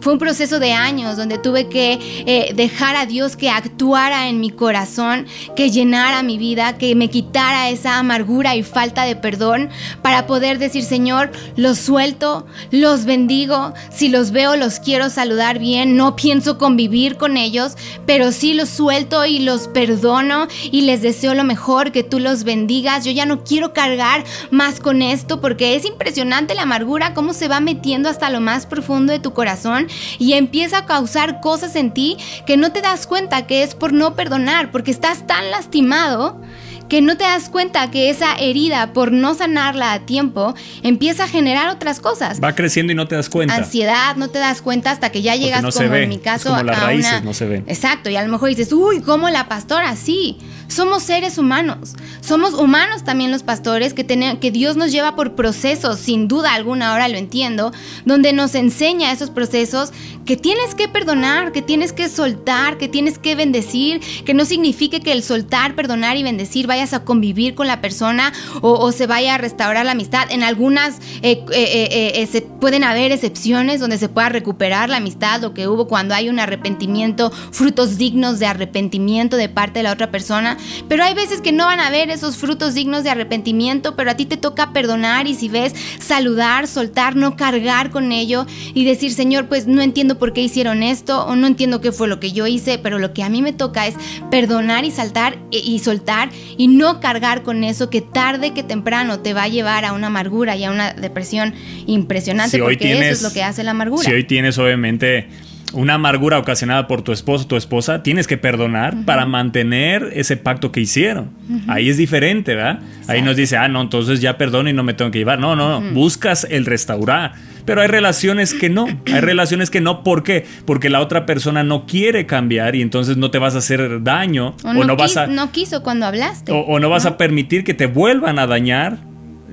fue 0.00 0.12
un 0.12 0.18
proceso 0.18 0.58
de 0.58 0.72
años 0.72 1.16
donde 1.16 1.38
tuve 1.38 1.68
que 1.68 2.52
dejar 2.54 2.96
a 2.96 3.06
Dios 3.06 3.36
que 3.36 3.50
actuara 3.50 4.28
en 4.28 4.40
mi 4.40 4.47
corazón, 4.54 5.26
que 5.56 5.70
llenara 5.70 6.22
mi 6.22 6.38
vida, 6.38 6.78
que 6.78 6.94
me 6.94 7.08
quitara 7.08 7.70
esa 7.70 7.98
amargura 7.98 8.56
y 8.56 8.62
falta 8.62 9.04
de 9.04 9.16
perdón 9.16 9.70
para 10.02 10.26
poder 10.26 10.58
decir, 10.58 10.84
Señor, 10.84 11.30
los 11.56 11.78
suelto, 11.78 12.46
los 12.70 13.04
bendigo, 13.04 13.74
si 13.90 14.08
los 14.08 14.30
veo 14.30 14.56
los 14.56 14.80
quiero 14.80 15.10
saludar 15.10 15.58
bien, 15.58 15.96
no 15.96 16.16
pienso 16.16 16.58
convivir 16.58 17.16
con 17.16 17.36
ellos, 17.36 17.76
pero 18.06 18.32
sí 18.32 18.54
los 18.54 18.68
suelto 18.68 19.24
y 19.24 19.40
los 19.40 19.68
perdono 19.68 20.48
y 20.70 20.82
les 20.82 21.02
deseo 21.02 21.34
lo 21.34 21.44
mejor, 21.44 21.92
que 21.92 22.02
tú 22.02 22.18
los 22.18 22.44
bendigas. 22.44 23.04
Yo 23.04 23.12
ya 23.12 23.26
no 23.26 23.44
quiero 23.44 23.72
cargar 23.72 24.24
más 24.50 24.80
con 24.80 25.02
esto 25.02 25.40
porque 25.40 25.76
es 25.76 25.84
impresionante 25.84 26.54
la 26.54 26.62
amargura, 26.62 27.14
cómo 27.14 27.32
se 27.32 27.48
va 27.48 27.60
metiendo 27.60 28.08
hasta 28.08 28.30
lo 28.30 28.40
más 28.40 28.66
profundo 28.66 29.12
de 29.12 29.18
tu 29.18 29.32
corazón 29.32 29.88
y 30.18 30.34
empieza 30.34 30.78
a 30.78 30.86
causar 30.86 31.40
cosas 31.40 31.76
en 31.76 31.92
ti 31.92 32.16
que 32.46 32.56
no 32.56 32.72
te 32.72 32.80
das 32.80 33.06
cuenta 33.06 33.46
que 33.46 33.62
es 33.62 33.74
por 33.74 33.92
no 33.92 34.14
perdonar 34.14 34.37
porque 34.70 34.90
estás 34.90 35.26
tan 35.26 35.50
lastimado 35.50 36.40
que 36.88 37.00
no 37.00 37.16
te 37.16 37.24
das 37.24 37.48
cuenta 37.48 37.90
que 37.90 38.10
esa 38.10 38.34
herida, 38.36 38.92
por 38.92 39.12
no 39.12 39.34
sanarla 39.34 39.92
a 39.92 40.00
tiempo, 40.00 40.54
empieza 40.82 41.24
a 41.24 41.28
generar 41.28 41.68
otras 41.68 42.00
cosas. 42.00 42.40
Va 42.42 42.54
creciendo 42.54 42.92
y 42.92 42.96
no 42.96 43.06
te 43.06 43.14
das 43.14 43.28
cuenta. 43.28 43.54
Ansiedad, 43.54 44.16
no 44.16 44.28
te 44.28 44.38
das 44.38 44.62
cuenta 44.62 44.90
hasta 44.90 45.10
que 45.10 45.22
ya 45.22 45.36
llegas, 45.36 45.62
como 45.74 45.94
en 45.94 46.08
mi 46.08 46.18
caso, 46.18 46.50
como 46.50 46.62
las 46.62 46.80
raíces 46.80 47.22
no 47.22 47.34
se 47.34 47.46
ven. 47.46 47.64
Exacto, 47.66 48.10
y 48.10 48.16
a 48.16 48.22
lo 48.22 48.30
mejor 48.30 48.48
dices, 48.48 48.72
uy, 48.72 49.00
¿cómo 49.00 49.28
la 49.30 49.48
pastora? 49.48 49.96
Sí, 49.96 50.38
somos 50.68 51.02
seres 51.02 51.38
humanos. 51.38 51.94
Somos 52.20 52.54
humanos 52.54 53.04
también 53.04 53.30
los 53.30 53.42
pastores 53.42 53.94
que, 53.94 54.06
que 54.06 54.50
Dios 54.50 54.76
nos 54.76 54.92
lleva 54.92 55.16
por 55.16 55.34
procesos, 55.34 55.98
sin 55.98 56.28
duda 56.28 56.54
alguna, 56.54 56.92
ahora 56.92 57.08
lo 57.08 57.16
entiendo, 57.16 57.72
donde 58.04 58.32
nos 58.32 58.54
enseña 58.54 59.12
esos 59.12 59.30
procesos 59.30 59.92
que 60.24 60.36
tienes 60.36 60.74
que 60.74 60.88
perdonar, 60.88 61.52
que 61.52 61.62
tienes 61.62 61.92
que 61.92 62.08
soltar, 62.08 62.78
que 62.78 62.88
tienes 62.88 63.18
que 63.18 63.34
bendecir, 63.34 64.00
que 64.24 64.34
no 64.34 64.44
signifique 64.44 65.00
que 65.00 65.12
el 65.12 65.22
soltar, 65.22 65.74
perdonar 65.74 66.16
y 66.16 66.22
bendecir 66.22 66.66
a 66.82 67.04
convivir 67.04 67.54
con 67.54 67.66
la 67.66 67.80
persona 67.80 68.32
o, 68.60 68.90
se 68.92 69.06
vaya 69.06 69.34
a 69.34 69.38
restaurar 69.38 69.84
la 69.84 69.92
amistad. 69.92 70.26
En 70.30 70.42
algunas 70.42 70.98
eh, 71.22 71.44
eh, 71.52 72.12
eh, 72.14 72.26
se 72.30 72.42
pueden 72.42 72.84
haber 72.84 73.12
excepciones 73.12 73.80
donde 73.80 73.98
se 73.98 74.08
pueda 74.08 74.28
recuperar 74.28 74.88
la 74.88 74.96
amistad, 74.98 75.40
lo 75.40 75.54
que 75.54 75.68
hubo 75.68 75.86
cuando 75.86 76.14
hay 76.14 76.28
un 76.28 76.40
arrepentimiento, 76.40 77.30
frutos 77.30 77.98
dignos 77.98 78.38
de 78.38 78.46
arrepentimiento 78.46 79.36
de 79.36 79.48
parte 79.48 79.80
de 79.80 79.82
la 79.82 79.92
otra 79.92 80.10
persona 80.10 80.56
pero 80.88 81.04
hay 81.04 81.14
veces 81.14 81.40
que 81.40 81.52
no 81.52 81.66
van 81.66 81.80
a 81.80 81.90
ver 81.90 82.10
esos 82.10 82.36
frutos 82.36 82.74
dignos 82.74 83.04
de 83.04 83.10
arrepentimiento, 83.10 83.96
pero 83.96 84.10
a 84.10 84.16
ti 84.16 84.26
te 84.26 84.36
toca 84.36 84.72
perdonar 84.72 85.26
y 85.26 85.34
si 85.34 85.48
ves, 85.48 85.74
saludar, 85.98 86.66
soltar, 86.66 87.16
no 87.16 87.36
cargar 87.36 87.90
con 87.90 88.12
ello 88.12 88.46
y 88.74 88.84
decir, 88.84 89.12
Señor, 89.12 89.48
pues 89.48 89.66
no 89.66 89.82
entiendo 89.82 90.18
por 90.18 90.32
qué 90.32 90.42
hicieron 90.42 90.82
esto 90.82 91.24
o 91.26 91.36
no 91.36 91.46
entiendo 91.46 91.80
qué 91.80 91.92
fue 91.92 92.08
lo 92.08 92.20
que 92.20 92.32
yo 92.32 92.46
hice, 92.46 92.78
pero 92.78 92.98
lo 92.98 93.12
que 93.12 93.22
a 93.22 93.28
mí 93.28 93.42
me 93.42 93.52
toca 93.52 93.86
es 93.86 93.94
perdonar 94.30 94.84
y 94.84 94.90
saltar 94.90 95.38
y 95.50 95.78
soltar 95.80 96.30
y 96.56 96.67
no 96.76 97.00
cargar 97.00 97.42
con 97.42 97.64
eso 97.64 97.90
que 97.90 98.00
tarde 98.00 98.52
que 98.52 98.62
temprano 98.62 99.20
te 99.20 99.34
va 99.34 99.44
a 99.44 99.48
llevar 99.48 99.84
a 99.84 99.92
una 99.92 100.08
amargura 100.08 100.56
y 100.56 100.64
a 100.64 100.70
una 100.70 100.92
depresión 100.92 101.54
impresionante, 101.86 102.58
porque 102.58 102.92
eso 102.92 103.12
es 103.12 103.22
lo 103.22 103.32
que 103.32 103.42
hace 103.42 103.64
la 103.64 103.72
amargura. 103.72 104.02
Si 104.02 104.12
hoy 104.12 104.24
tienes 104.24 104.58
obviamente 104.58 105.28
una 105.72 105.94
amargura 105.94 106.38
ocasionada 106.38 106.86
por 106.86 107.02
tu 107.02 107.12
esposo 107.12 107.44
o 107.44 107.46
tu 107.46 107.56
esposa, 107.56 108.02
tienes 108.02 108.26
que 108.26 108.38
perdonar 108.38 109.04
para 109.04 109.26
mantener 109.26 110.10
ese 110.14 110.36
pacto 110.36 110.72
que 110.72 110.80
hicieron. 110.80 111.30
Ahí 111.66 111.88
es 111.88 111.96
diferente, 111.96 112.54
¿verdad? 112.54 112.80
Ahí 113.06 113.22
nos 113.22 113.36
dice, 113.36 113.56
ah, 113.56 113.68
no, 113.68 113.82
entonces 113.82 114.20
ya 114.20 114.38
perdono 114.38 114.70
y 114.70 114.72
no 114.72 114.82
me 114.82 114.94
tengo 114.94 115.10
que 115.10 115.18
llevar. 115.18 115.38
No, 115.38 115.56
no, 115.56 115.80
no, 115.80 115.92
buscas 115.92 116.46
el 116.50 116.66
restaurar. 116.66 117.34
Pero 117.68 117.82
hay 117.82 117.88
relaciones 117.88 118.54
que 118.54 118.70
no, 118.70 118.86
hay 119.04 119.20
relaciones 119.20 119.68
que 119.68 119.82
no, 119.82 120.02
¿por 120.02 120.22
qué? 120.22 120.46
Porque 120.64 120.88
la 120.88 121.02
otra 121.02 121.26
persona 121.26 121.62
no 121.62 121.84
quiere 121.84 122.24
cambiar 122.24 122.74
y 122.74 122.80
entonces 122.80 123.18
no 123.18 123.30
te 123.30 123.36
vas 123.36 123.54
a 123.56 123.58
hacer 123.58 124.02
daño 124.02 124.56
o, 124.64 124.72
no, 124.72 124.96
vas 124.96 125.18
a... 125.18 125.26
No 125.26 125.52
quiso 125.52 125.82
cuando 125.82 126.06
hablaste. 126.06 126.50
O, 126.50 126.80
no 126.80 126.88
vas 126.88 127.04
a 127.04 127.18
permitir 127.18 127.64
que 127.64 127.74
te 127.74 127.84
vuelvan 127.84 128.38
a 128.38 128.46
dañar 128.46 128.96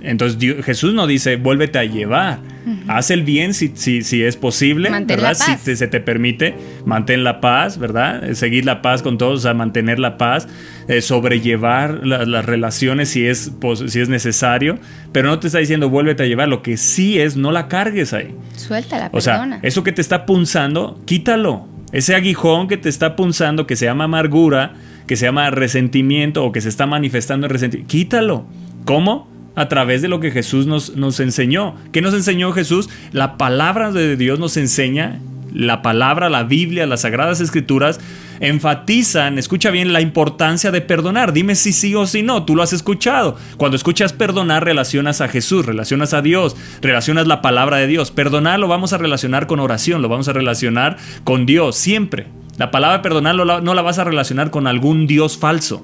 entonces 0.05 0.63
Jesús 0.63 0.93
no 0.93 1.07
dice, 1.07 1.35
vuélvete 1.35 1.79
a 1.79 1.83
llevar. 1.83 2.39
Haz 2.87 3.11
el 3.11 3.23
bien 3.23 3.53
si, 3.53 3.71
si, 3.75 4.01
si 4.01 4.23
es 4.23 4.37
posible, 4.37 4.89
¿verdad? 4.89 5.35
Si 5.35 5.75
se 5.75 5.87
te 5.87 5.99
permite, 5.99 6.55
mantén 6.83 7.23
la 7.23 7.39
paz, 7.39 7.77
¿verdad? 7.77 8.27
Eh, 8.27 8.33
seguir 8.33 8.65
la 8.65 8.81
paz 8.81 9.03
con 9.03 9.19
todos, 9.19 9.39
o 9.39 9.41
sea, 9.43 9.53
mantener 9.53 9.99
la 9.99 10.17
paz, 10.17 10.47
eh, 10.87 11.01
sobrellevar 11.01 12.05
las 12.05 12.45
relaciones 12.45 13.09
si 13.09 13.27
es, 13.27 13.51
si 13.88 13.99
es 13.99 14.09
necesario, 14.09 14.80
pero 15.11 15.30
no 15.30 15.39
te 15.39 15.47
está 15.47 15.59
diciendo 15.59 15.89
vuélvete 15.89 16.23
a 16.23 16.25
llevar, 16.25 16.47
lo 16.47 16.63
que 16.63 16.77
sí 16.77 17.19
es, 17.19 17.36
no 17.38 17.51
la 17.51 17.67
cargues 17.67 18.13
ahí. 18.13 18.36
Suéltala, 18.55 19.09
O 19.11 19.21
sea, 19.21 19.59
eso 19.61 19.84
que 19.84 19.91
te 19.91 20.01
está 20.01 20.25
punzando, 20.25 20.99
quítalo. 21.05 21.67
Ese 21.91 22.15
aguijón 22.15 22.67
que 22.67 22.77
te 22.77 22.89
está 22.89 23.15
punzando, 23.15 23.67
que 23.67 23.75
se 23.75 23.86
llama 23.86 24.05
amargura, 24.05 24.73
que 25.07 25.15
se 25.15 25.25
llama 25.25 25.49
resentimiento 25.51 26.43
o 26.43 26.51
que 26.51 26.61
se 26.61 26.69
está 26.69 26.88
manifestando 26.88 27.45
en 27.45 27.51
resentimiento, 27.51 27.89
quítalo. 27.91 28.45
¿Cómo? 28.86 29.34
A 29.56 29.68
través 29.68 30.01
de 30.01 30.08
lo 30.08 30.20
que 30.20 30.32
Jesús 30.32 30.66
nos, 30.68 30.95
nos 30.95 31.20
enseñó. 31.20 31.76
¿Qué 31.91 32.01
nos 32.01 32.14
enseñó 32.14 32.51
Jesús? 32.51 32.89
La 33.12 33.38
palabra 33.38 33.91
de 33.91 34.18
Dios 34.18 34.39
nos 34.39 34.58
enseña, 34.58 35.20
la 35.53 35.82
palabra, 35.82 36.30
la 36.30 36.43
Biblia, 36.43 36.86
las 36.86 37.01
sagradas 37.01 37.39
escrituras, 37.39 37.99
enfatizan, 38.41 39.38
escucha 39.38 39.72
bien, 39.72 39.93
la 39.93 40.01
importancia 40.01 40.72
de 40.72 40.82
perdonar. 40.82 41.34
Dime 41.34 41.56
si 41.56 41.72
sí 41.72 41.95
o 41.95 42.06
si 42.06 42.22
no, 42.22 42.43
tú 42.43 42.56
lo 42.56 42.64
has 42.64 42.74
escuchado. 42.74 43.38
Cuando 43.58 43.78
escuchas 43.78 44.14
perdonar, 44.14 44.66
relacionas 44.66 45.22
a 45.22 45.28
Jesús, 45.28 45.66
relacionas 45.66 46.14
a 46.14 46.22
Dios, 46.22 46.56
relacionas 46.82 47.28
la 47.28 47.41
palabra 47.41 47.78
de 47.78 47.88
Dios. 47.88 48.12
Perdonar 48.12 48.60
lo 48.60 48.68
vamos 48.68 48.93
a 48.93 48.97
relacionar 48.97 49.47
con 49.47 49.60
oración, 49.60 50.01
lo 50.01 50.10
vamos 50.10 50.28
a 50.28 50.34
relacionar 50.34 50.97
con 51.24 51.45
Dios, 51.45 51.78
siempre. 51.78 52.28
La 52.58 52.72
palabra 52.72 53.01
perdonar 53.01 53.36
no 53.36 53.74
la 53.74 53.82
vas 53.82 53.99
a 53.99 54.03
relacionar 54.03 54.49
con 54.49 54.68
algún 54.68 55.08
Dios 55.08 55.38
falso. 55.38 55.84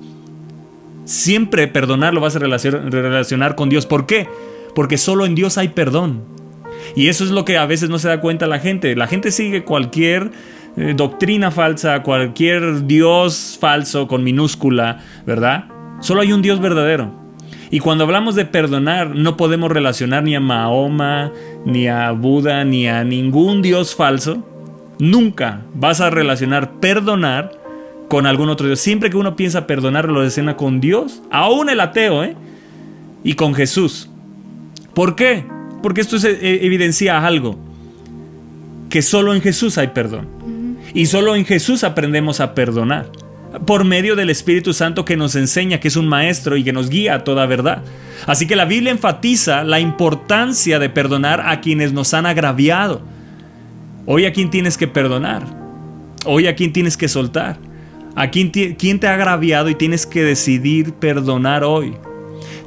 Siempre 1.05 1.67
perdonar 1.67 2.13
lo 2.13 2.21
vas 2.21 2.35
a 2.35 2.39
relacionar 2.39 3.55
con 3.55 3.69
Dios. 3.69 3.85
¿Por 3.85 4.05
qué? 4.05 4.27
Porque 4.75 4.97
solo 4.97 5.25
en 5.25 5.35
Dios 5.35 5.57
hay 5.57 5.69
perdón. 5.69 6.23
Y 6.95 7.07
eso 7.07 7.23
es 7.23 7.31
lo 7.31 7.45
que 7.45 7.57
a 7.57 7.65
veces 7.65 7.89
no 7.89 7.99
se 7.99 8.07
da 8.07 8.21
cuenta 8.21 8.47
la 8.47 8.59
gente. 8.59 8.95
La 8.95 9.07
gente 9.07 9.31
sigue 9.31 9.63
cualquier 9.63 10.31
eh, 10.77 10.93
doctrina 10.95 11.51
falsa, 11.51 12.03
cualquier 12.03 12.85
Dios 12.87 13.57
falso 13.59 14.07
con 14.07 14.23
minúscula, 14.23 14.99
¿verdad? 15.25 15.65
Solo 15.99 16.21
hay 16.21 16.33
un 16.33 16.41
Dios 16.41 16.59
verdadero. 16.59 17.11
Y 17.69 17.79
cuando 17.79 18.03
hablamos 18.03 18.35
de 18.35 18.45
perdonar, 18.45 19.15
no 19.15 19.37
podemos 19.37 19.71
relacionar 19.71 20.23
ni 20.23 20.35
a 20.35 20.41
Mahoma, 20.41 21.31
ni 21.65 21.87
a 21.87 22.11
Buda, 22.11 22.65
ni 22.65 22.87
a 22.87 23.03
ningún 23.03 23.61
Dios 23.61 23.95
falso. 23.95 24.45
Nunca 24.99 25.61
vas 25.73 26.01
a 26.01 26.09
relacionar 26.09 26.79
perdonar 26.79 27.60
con 28.11 28.25
algún 28.25 28.49
otro 28.49 28.67
Dios. 28.67 28.81
Siempre 28.81 29.09
que 29.09 29.15
uno 29.15 29.37
piensa 29.37 29.65
perdonar, 29.65 30.03
lo 30.03 30.15
relaciona 30.15 30.57
con 30.57 30.81
Dios, 30.81 31.23
aún 31.31 31.69
el 31.69 31.79
ateo, 31.79 32.25
¿eh? 32.25 32.35
Y 33.23 33.35
con 33.35 33.55
Jesús. 33.55 34.09
¿Por 34.93 35.15
qué? 35.15 35.45
Porque 35.81 36.01
esto 36.01 36.17
eh, 36.27 36.59
evidencia 36.61 37.25
algo, 37.25 37.57
que 38.89 39.01
solo 39.01 39.33
en 39.33 39.41
Jesús 39.41 39.77
hay 39.77 39.87
perdón. 39.87 40.27
Y 40.93 41.05
solo 41.05 41.37
en 41.37 41.45
Jesús 41.45 41.85
aprendemos 41.85 42.41
a 42.41 42.53
perdonar, 42.53 43.09
por 43.65 43.85
medio 43.85 44.17
del 44.17 44.29
Espíritu 44.29 44.73
Santo 44.73 45.05
que 45.05 45.15
nos 45.15 45.37
enseña, 45.37 45.79
que 45.79 45.87
es 45.87 45.95
un 45.95 46.09
maestro 46.09 46.57
y 46.57 46.65
que 46.65 46.73
nos 46.73 46.89
guía 46.89 47.15
a 47.15 47.23
toda 47.23 47.45
verdad. 47.45 47.81
Así 48.27 48.45
que 48.45 48.57
la 48.57 48.65
Biblia 48.65 48.91
enfatiza 48.91 49.63
la 49.63 49.79
importancia 49.79 50.79
de 50.79 50.89
perdonar 50.89 51.47
a 51.47 51.61
quienes 51.61 51.93
nos 51.93 52.13
han 52.13 52.25
agraviado. 52.25 53.03
Hoy 54.05 54.25
a 54.25 54.33
quién 54.33 54.49
tienes 54.49 54.77
que 54.77 54.89
perdonar. 54.89 55.43
Hoy 56.25 56.47
a 56.47 56.57
quién 56.57 56.73
tienes 56.73 56.97
que 56.97 57.07
soltar. 57.07 57.70
A 58.15 58.29
quién, 58.29 58.49
quién 58.49 58.99
te 58.99 59.07
ha 59.07 59.13
agraviado 59.13 59.69
y 59.69 59.75
tienes 59.75 60.05
que 60.05 60.23
decidir 60.23 60.93
perdonar 60.93 61.63
hoy. 61.63 61.93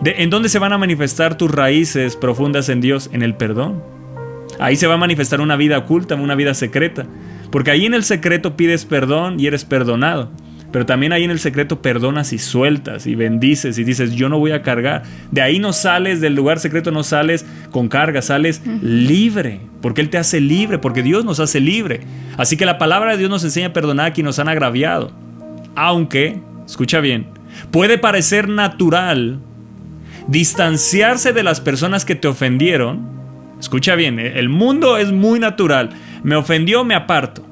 ¿En 0.04 0.30
dónde 0.30 0.48
se 0.48 0.58
van 0.58 0.72
a 0.72 0.78
manifestar 0.78 1.36
tus 1.36 1.50
raíces 1.50 2.16
profundas 2.16 2.68
en 2.68 2.80
Dios? 2.80 3.10
En 3.12 3.22
el 3.22 3.34
perdón. 3.34 3.82
Ahí 4.58 4.76
se 4.76 4.86
va 4.86 4.94
a 4.94 4.98
manifestar 4.98 5.40
una 5.40 5.56
vida 5.56 5.78
oculta, 5.78 6.14
una 6.14 6.34
vida 6.34 6.54
secreta. 6.54 7.06
Porque 7.50 7.70
ahí 7.70 7.86
en 7.86 7.94
el 7.94 8.04
secreto 8.04 8.56
pides 8.56 8.84
perdón 8.84 9.38
y 9.38 9.46
eres 9.46 9.64
perdonado. 9.64 10.30
Pero 10.72 10.86
también 10.86 11.12
ahí 11.12 11.22
en 11.22 11.30
el 11.30 11.38
secreto 11.38 11.80
perdonas 11.80 12.32
y 12.32 12.38
sueltas 12.38 13.06
y 13.06 13.14
bendices 13.14 13.78
y 13.78 13.84
dices, 13.84 14.12
yo 14.12 14.28
no 14.28 14.40
voy 14.40 14.50
a 14.50 14.62
cargar. 14.62 15.04
De 15.30 15.40
ahí 15.40 15.60
no 15.60 15.72
sales, 15.72 16.20
del 16.20 16.34
lugar 16.34 16.58
secreto 16.58 16.90
no 16.90 17.04
sales 17.04 17.46
con 17.70 17.88
carga, 17.88 18.22
sales 18.22 18.60
libre. 18.82 19.60
Porque 19.80 20.00
Él 20.00 20.10
te 20.10 20.18
hace 20.18 20.40
libre, 20.40 20.78
porque 20.78 21.04
Dios 21.04 21.24
nos 21.24 21.38
hace 21.38 21.60
libre. 21.60 22.00
Así 22.36 22.56
que 22.56 22.66
la 22.66 22.76
palabra 22.76 23.12
de 23.12 23.18
Dios 23.18 23.30
nos 23.30 23.44
enseña 23.44 23.68
a 23.68 23.72
perdonar 23.72 24.06
a 24.06 24.12
quienes 24.12 24.30
nos 24.30 24.38
han 24.40 24.48
agraviado. 24.48 25.12
Aunque, 25.76 26.40
escucha 26.66 27.00
bien, 27.00 27.26
puede 27.70 27.98
parecer 27.98 28.48
natural 28.48 29.40
distanciarse 30.28 31.32
de 31.32 31.42
las 31.42 31.60
personas 31.60 32.04
que 32.04 32.14
te 32.14 32.28
ofendieron, 32.28 33.06
escucha 33.60 33.94
bien, 33.94 34.18
eh, 34.18 34.38
el 34.38 34.48
mundo 34.48 34.96
es 34.96 35.12
muy 35.12 35.38
natural. 35.38 35.90
Me 36.22 36.36
ofendió, 36.36 36.84
me 36.84 36.94
aparto. 36.94 37.44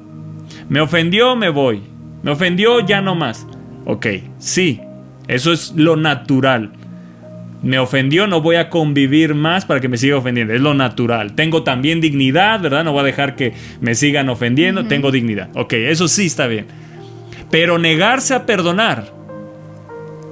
Me 0.69 0.81
ofendió, 0.81 1.35
me 1.35 1.49
voy. 1.49 1.81
Me 2.23 2.31
ofendió, 2.31 2.79
ya 2.79 3.01
no 3.01 3.15
más. 3.15 3.45
Ok, 3.85 4.07
sí, 4.37 4.79
eso 5.27 5.51
es 5.51 5.73
lo 5.75 5.95
natural. 5.95 6.71
Me 7.61 7.79
ofendió, 7.79 8.27
no 8.27 8.41
voy 8.41 8.57
a 8.57 8.69
convivir 8.69 9.35
más 9.35 9.65
para 9.65 9.79
que 9.79 9.87
me 9.87 9.97
siga 9.97 10.17
ofendiendo. 10.17 10.53
Es 10.53 10.61
lo 10.61 10.73
natural. 10.73 11.33
Tengo 11.33 11.63
también 11.63 12.01
dignidad, 12.01 12.59
¿verdad? 12.59 12.83
No 12.83 12.91
voy 12.91 13.01
a 13.01 13.05
dejar 13.05 13.35
que 13.35 13.53
me 13.79 13.95
sigan 13.95 14.27
ofendiendo. 14.27 14.85
Tengo 14.85 15.11
dignidad. 15.11 15.49
Ok, 15.55 15.73
eso 15.73 16.09
sí 16.09 16.25
está 16.25 16.47
bien. 16.47 16.65
Pero 17.53 17.77
negarse 17.77 18.33
a 18.33 18.47
perdonar 18.47 19.13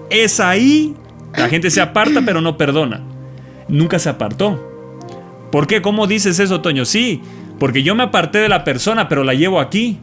es 0.09 0.39
ahí 0.39 0.95
la 1.37 1.49
gente 1.49 1.69
se 1.69 1.79
aparta 1.79 2.23
pero 2.25 2.41
no 2.41 2.57
perdona. 2.57 2.99
Nunca 3.67 3.99
se 3.99 4.09
apartó. 4.09 4.59
¿Por 5.51 5.67
qué? 5.67 5.83
¿Cómo 5.83 6.07
dices 6.07 6.39
eso, 6.39 6.61
Toño? 6.61 6.83
Sí, 6.83 7.21
porque 7.59 7.83
yo 7.83 7.93
me 7.93 8.01
aparté 8.01 8.39
de 8.39 8.49
la 8.49 8.63
persona, 8.63 9.07
pero 9.07 9.23
la 9.23 9.35
llevo 9.35 9.59
aquí. 9.59 9.99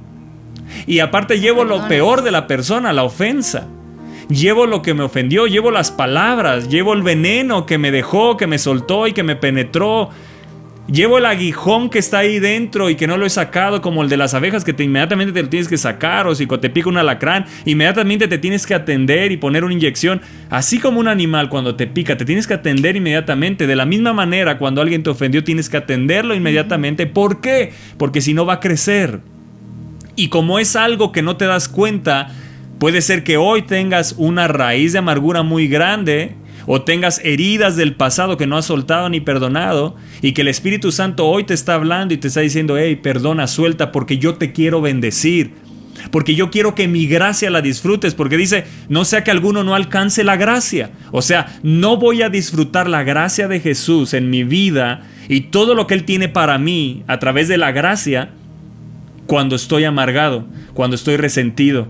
Y 0.86 1.00
aparte 1.00 1.40
llevo 1.40 1.64
lo 1.64 1.88
peor 1.88 2.22
de 2.22 2.30
la 2.30 2.46
persona, 2.46 2.92
la 2.92 3.02
ofensa. 3.02 3.66
Llevo 4.28 4.66
lo 4.66 4.80
que 4.82 4.94
me 4.94 5.02
ofendió, 5.02 5.48
llevo 5.48 5.72
las 5.72 5.90
palabras, 5.90 6.68
llevo 6.68 6.92
el 6.92 7.02
veneno 7.02 7.66
que 7.66 7.78
me 7.78 7.90
dejó, 7.90 8.36
que 8.36 8.46
me 8.46 8.58
soltó 8.58 9.08
y 9.08 9.12
que 9.12 9.24
me 9.24 9.34
penetró, 9.34 10.10
Llevo 10.90 11.18
el 11.18 11.26
aguijón 11.26 11.90
que 11.90 11.98
está 11.98 12.20
ahí 12.20 12.38
dentro 12.38 12.88
y 12.88 12.94
que 12.94 13.06
no 13.06 13.18
lo 13.18 13.26
he 13.26 13.30
sacado 13.30 13.82
como 13.82 14.02
el 14.02 14.08
de 14.08 14.16
las 14.16 14.32
abejas 14.32 14.64
que 14.64 14.72
te, 14.72 14.84
inmediatamente 14.84 15.34
te 15.34 15.42
lo 15.42 15.50
tienes 15.50 15.68
que 15.68 15.76
sacar 15.76 16.26
o 16.26 16.34
si 16.34 16.46
te 16.46 16.70
pica 16.70 16.88
un 16.88 16.96
alacrán, 16.96 17.44
inmediatamente 17.66 18.26
te 18.26 18.38
tienes 18.38 18.66
que 18.66 18.72
atender 18.72 19.30
y 19.30 19.36
poner 19.36 19.64
una 19.64 19.74
inyección. 19.74 20.22
Así 20.48 20.78
como 20.78 20.98
un 20.98 21.06
animal 21.06 21.50
cuando 21.50 21.74
te 21.74 21.86
pica, 21.86 22.16
te 22.16 22.24
tienes 22.24 22.46
que 22.46 22.54
atender 22.54 22.96
inmediatamente. 22.96 23.66
De 23.66 23.76
la 23.76 23.84
misma 23.84 24.14
manera, 24.14 24.56
cuando 24.56 24.80
alguien 24.80 25.02
te 25.02 25.10
ofendió, 25.10 25.44
tienes 25.44 25.68
que 25.68 25.76
atenderlo 25.76 26.34
inmediatamente. 26.34 27.06
¿Por 27.06 27.42
qué? 27.42 27.70
Porque 27.98 28.22
si 28.22 28.32
no 28.32 28.46
va 28.46 28.54
a 28.54 28.60
crecer. 28.60 29.20
Y 30.16 30.28
como 30.28 30.58
es 30.58 30.74
algo 30.74 31.12
que 31.12 31.20
no 31.20 31.36
te 31.36 31.44
das 31.44 31.68
cuenta, 31.68 32.30
puede 32.78 33.02
ser 33.02 33.24
que 33.24 33.36
hoy 33.36 33.60
tengas 33.60 34.14
una 34.16 34.48
raíz 34.48 34.94
de 34.94 35.00
amargura 35.00 35.42
muy 35.42 35.68
grande 35.68 36.34
o 36.70 36.82
tengas 36.82 37.20
heridas 37.24 37.76
del 37.76 37.94
pasado 37.94 38.36
que 38.36 38.46
no 38.46 38.58
has 38.58 38.66
soltado 38.66 39.08
ni 39.08 39.20
perdonado 39.20 39.96
y 40.20 40.32
que 40.32 40.42
el 40.42 40.48
Espíritu 40.48 40.92
Santo 40.92 41.26
hoy 41.26 41.44
te 41.44 41.54
está 41.54 41.72
hablando 41.72 42.12
y 42.12 42.18
te 42.18 42.28
está 42.28 42.40
diciendo, 42.40 42.76
hey, 42.76 42.94
perdona, 42.96 43.46
suelta 43.46 43.90
porque 43.90 44.18
yo 44.18 44.34
te 44.34 44.52
quiero 44.52 44.82
bendecir. 44.82 45.52
Porque 46.10 46.34
yo 46.34 46.50
quiero 46.50 46.74
que 46.74 46.86
mi 46.86 47.06
gracia 47.06 47.50
la 47.50 47.62
disfrutes. 47.62 48.14
Porque 48.14 48.36
dice, 48.36 48.64
no 48.90 49.06
sea 49.06 49.24
que 49.24 49.30
alguno 49.30 49.64
no 49.64 49.74
alcance 49.74 50.22
la 50.24 50.36
gracia. 50.36 50.90
O 51.10 51.22
sea, 51.22 51.58
no 51.62 51.96
voy 51.96 52.20
a 52.20 52.28
disfrutar 52.28 52.88
la 52.88 53.02
gracia 53.02 53.48
de 53.48 53.60
Jesús 53.60 54.12
en 54.12 54.28
mi 54.28 54.44
vida 54.44 55.06
y 55.28 55.40
todo 55.40 55.74
lo 55.74 55.86
que 55.86 55.94
Él 55.94 56.04
tiene 56.04 56.28
para 56.28 56.58
mí 56.58 57.02
a 57.06 57.18
través 57.18 57.48
de 57.48 57.56
la 57.56 57.72
gracia 57.72 58.28
cuando 59.26 59.56
estoy 59.56 59.84
amargado, 59.84 60.44
cuando 60.74 60.96
estoy 60.96 61.16
resentido, 61.16 61.88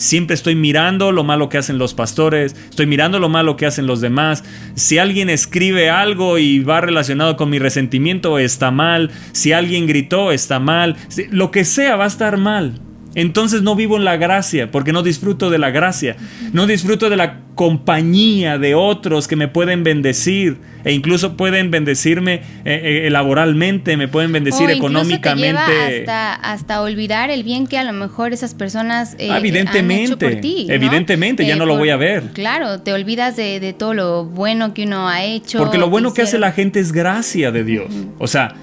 Siempre 0.00 0.32
estoy 0.32 0.54
mirando 0.54 1.12
lo 1.12 1.24
malo 1.24 1.50
que 1.50 1.58
hacen 1.58 1.76
los 1.76 1.92
pastores, 1.92 2.56
estoy 2.70 2.86
mirando 2.86 3.18
lo 3.18 3.28
malo 3.28 3.58
que 3.58 3.66
hacen 3.66 3.86
los 3.86 4.00
demás. 4.00 4.44
Si 4.74 4.96
alguien 4.96 5.28
escribe 5.28 5.90
algo 5.90 6.38
y 6.38 6.60
va 6.60 6.80
relacionado 6.80 7.36
con 7.36 7.50
mi 7.50 7.58
resentimiento, 7.58 8.38
está 8.38 8.70
mal. 8.70 9.10
Si 9.32 9.52
alguien 9.52 9.86
gritó, 9.86 10.32
está 10.32 10.58
mal. 10.58 10.96
Lo 11.30 11.50
que 11.50 11.66
sea 11.66 11.96
va 11.96 12.04
a 12.04 12.06
estar 12.06 12.38
mal. 12.38 12.80
Entonces 13.14 13.62
no 13.62 13.74
vivo 13.74 13.96
en 13.96 14.04
la 14.04 14.16
gracia, 14.16 14.70
porque 14.70 14.92
no 14.92 15.02
disfruto 15.02 15.50
de 15.50 15.58
la 15.58 15.70
gracia. 15.70 16.16
No 16.52 16.66
disfruto 16.66 17.10
de 17.10 17.16
la 17.16 17.40
compañía 17.54 18.58
de 18.58 18.74
otros 18.74 19.28
que 19.28 19.36
me 19.36 19.48
pueden 19.48 19.84
bendecir 19.84 20.58
e 20.84 20.92
incluso 20.92 21.36
pueden 21.36 21.70
bendecirme 21.70 22.36
eh, 22.64 23.02
eh, 23.04 23.10
laboralmente, 23.10 23.96
me 23.98 24.08
pueden 24.08 24.32
bendecir 24.32 24.70
económicamente. 24.70 26.06
hasta, 26.08 26.80
olvidar 26.80 27.30
el 27.30 27.42
bien 27.42 27.66
que 27.66 27.76
a 27.76 27.84
lo 27.84 27.92
mejor 27.92 28.32
esas 28.32 28.54
personas 28.54 29.14
eh, 29.18 29.28
evidentemente, 29.36 29.94
han 29.94 30.06
hecho 30.06 30.18
por 30.18 30.40
ti. 30.40 30.66
Evidentemente, 30.70 31.44
ya 31.44 31.56
no 31.56 31.66
lo 31.66 31.76
voy 31.76 31.90
a 31.90 31.96
ver. 31.96 32.30
Claro, 32.32 32.80
te 32.80 32.92
olvidas 32.92 33.36
de, 33.36 33.74
todo 33.76 33.92
lo 33.92 34.24
bueno 34.24 34.72
que 34.72 34.84
uno 34.84 35.08
ha 35.08 35.24
hecho. 35.24 35.58
Porque 35.58 35.78
lo 35.78 35.90
bueno 35.90 36.14
que, 36.14 36.22
hace 36.22 36.38
la 36.38 36.52
gente 36.52 36.80
es 36.80 36.92
gracia 36.92 37.50
de 37.50 37.64
Dios. 37.64 37.92
O 38.18 38.26
sea, 38.26 38.54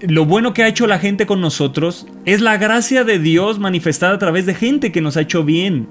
lo 0.00 0.24
bueno 0.24 0.54
que 0.54 0.62
ha 0.62 0.68
hecho 0.68 0.86
la 0.86 0.98
gente 0.98 1.26
con 1.26 1.40
nosotros 1.40 2.06
es 2.24 2.40
la 2.40 2.56
gracia 2.56 3.04
de 3.04 3.18
Dios 3.18 3.58
manifestada 3.58 4.14
a 4.14 4.18
través 4.18 4.46
de 4.46 4.54
gente 4.54 4.92
que 4.92 5.00
nos 5.00 5.16
ha 5.16 5.22
hecho 5.22 5.44
bien. 5.44 5.88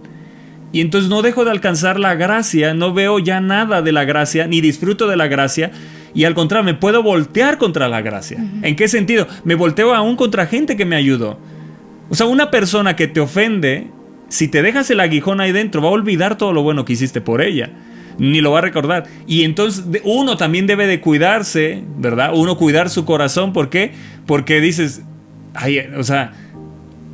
Y 0.72 0.82
entonces 0.82 1.10
no 1.10 1.22
dejo 1.22 1.46
de 1.46 1.52
alcanzar 1.52 2.00
la 2.00 2.16
gracia, 2.16 2.74
no 2.74 2.94
veo 2.94 3.20
ya 3.20 3.42
nada 3.42 3.82
de 3.82 3.92
la 3.92 4.06
gracia, 4.06 4.48
ni 4.48 4.62
disfruto 4.62 5.08
de 5.08 5.18
la 5.18 5.28
gracia, 5.28 5.72
y 6.14 6.26
al 6.26 6.36
contrario, 6.36 6.66
me 6.66 6.74
puedo 6.74 7.02
voltear 7.02 7.58
contra 7.58 7.88
la 7.88 8.02
gracia. 8.02 8.38
¿En 8.62 8.76
qué 8.76 8.88
sentido? 8.88 9.28
Me 9.44 9.56
volteo 9.56 9.94
aún 9.94 10.16
contra 10.16 10.48
gente 10.48 10.76
que 10.76 10.86
me 10.86 10.96
ayudó. 10.96 11.40
O 12.10 12.16
sea, 12.16 12.26
una 12.26 12.52
persona 12.52 12.96
que 12.96 13.08
te 13.08 13.20
ofende, 13.20 13.88
si 14.28 14.48
te 14.48 14.62
dejas 14.62 14.90
el 14.90 15.00
aguijón 15.00 15.42
ahí 15.42 15.52
dentro, 15.52 15.82
va 15.82 15.90
a 15.90 15.92
olvidar 15.92 16.38
todo 16.38 16.54
lo 16.54 16.64
bueno 16.64 16.86
que 16.86 16.94
hiciste 16.94 17.22
por 17.22 17.42
ella 17.42 17.72
ni 18.20 18.42
lo 18.42 18.52
va 18.52 18.60
a 18.60 18.62
recordar. 18.62 19.06
Y 19.26 19.44
entonces 19.44 19.86
uno 20.04 20.38
también 20.38 20.68
debe 20.68 20.86
de 20.86 21.02
cuidarse, 21.02 21.84
¿verdad? 21.98 22.32
Uno 22.36 22.58
cuidar 22.58 22.90
su 22.90 23.06
corazón, 23.06 23.54
¿por 23.54 23.70
qué? 23.70 23.94
Porque 24.26 24.62
dices, 24.62 25.04
ay, 25.56 25.80
o 25.98 26.04
sea, 26.04 26.34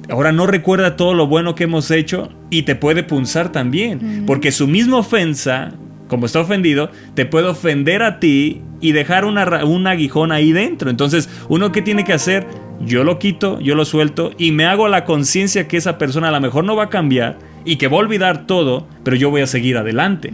ahora 0.10 0.32
no 0.32 0.48
recuerda 0.48 0.96
todo 0.96 1.14
lo 1.14 1.28
bueno 1.28 1.56
que 1.56 1.66
hemos 1.66 1.90
hecho 1.92 2.30
y 2.50 2.64
te 2.64 2.76
puede 2.76 3.04
punzar 3.04 3.52
también, 3.52 4.24
porque 4.26 4.52
su 4.52 4.68
misma 4.68 4.98
ofensa, 4.98 5.72
como 6.08 6.26
está 6.26 6.42
ofendido, 6.42 6.90
te 7.14 7.26
puede 7.26 7.48
ofender 7.48 8.04
a 8.04 8.20
ti 8.20 8.62
y 8.82 8.92
dejar 8.92 9.26
una, 9.26 9.64
un 9.66 9.88
aguijón 9.88 10.32
ahí 10.32 10.52
dentro. 10.52 10.90
Entonces, 10.90 11.30
uno 11.48 11.72
que 11.72 11.82
tiene 11.82 12.04
que 12.04 12.14
hacer 12.14 12.46
yo 12.82 13.04
lo 13.04 13.20
quito, 13.20 13.60
yo 13.62 13.76
lo 13.76 13.86
suelto 13.86 14.32
y 14.38 14.52
me 14.52 14.66
hago 14.66 14.88
la 14.88 15.06
conciencia 15.06 15.68
que 15.68 15.78
esa 15.78 15.98
persona 15.98 16.30
a 16.30 16.32
lo 16.32 16.42
mejor 16.42 16.66
no 16.66 16.76
va 16.76 16.86
a 16.86 16.90
cambiar 16.90 17.38
y 17.64 17.78
que 17.78 17.88
va 17.88 17.98
a 17.98 18.00
olvidar 18.02 18.46
todo, 18.46 18.88
pero 19.04 19.16
yo 19.16 19.30
voy 19.30 19.42
a 19.42 19.48
seguir 19.48 19.78
adelante. 19.78 20.32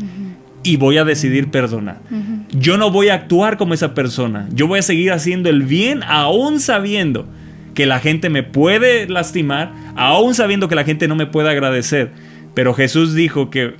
Y 0.63 0.77
voy 0.77 0.97
a 0.97 1.03
decidir 1.03 1.49
perdonar. 1.49 1.99
Yo 2.51 2.77
no 2.77 2.91
voy 2.91 3.09
a 3.09 3.15
actuar 3.15 3.57
como 3.57 3.73
esa 3.73 3.93
persona. 3.93 4.47
Yo 4.53 4.67
voy 4.67 4.79
a 4.79 4.83
seguir 4.83 5.11
haciendo 5.11 5.49
el 5.49 5.63
bien 5.63 6.03
aún 6.03 6.59
sabiendo 6.59 7.25
que 7.73 7.85
la 7.85 7.99
gente 7.99 8.29
me 8.29 8.43
puede 8.43 9.07
lastimar, 9.07 9.73
aún 9.95 10.35
sabiendo 10.35 10.67
que 10.67 10.75
la 10.75 10.83
gente 10.83 11.07
no 11.07 11.15
me 11.15 11.25
puede 11.25 11.49
agradecer. 11.49 12.11
Pero 12.53 12.73
Jesús 12.73 13.15
dijo 13.15 13.49
que 13.49 13.75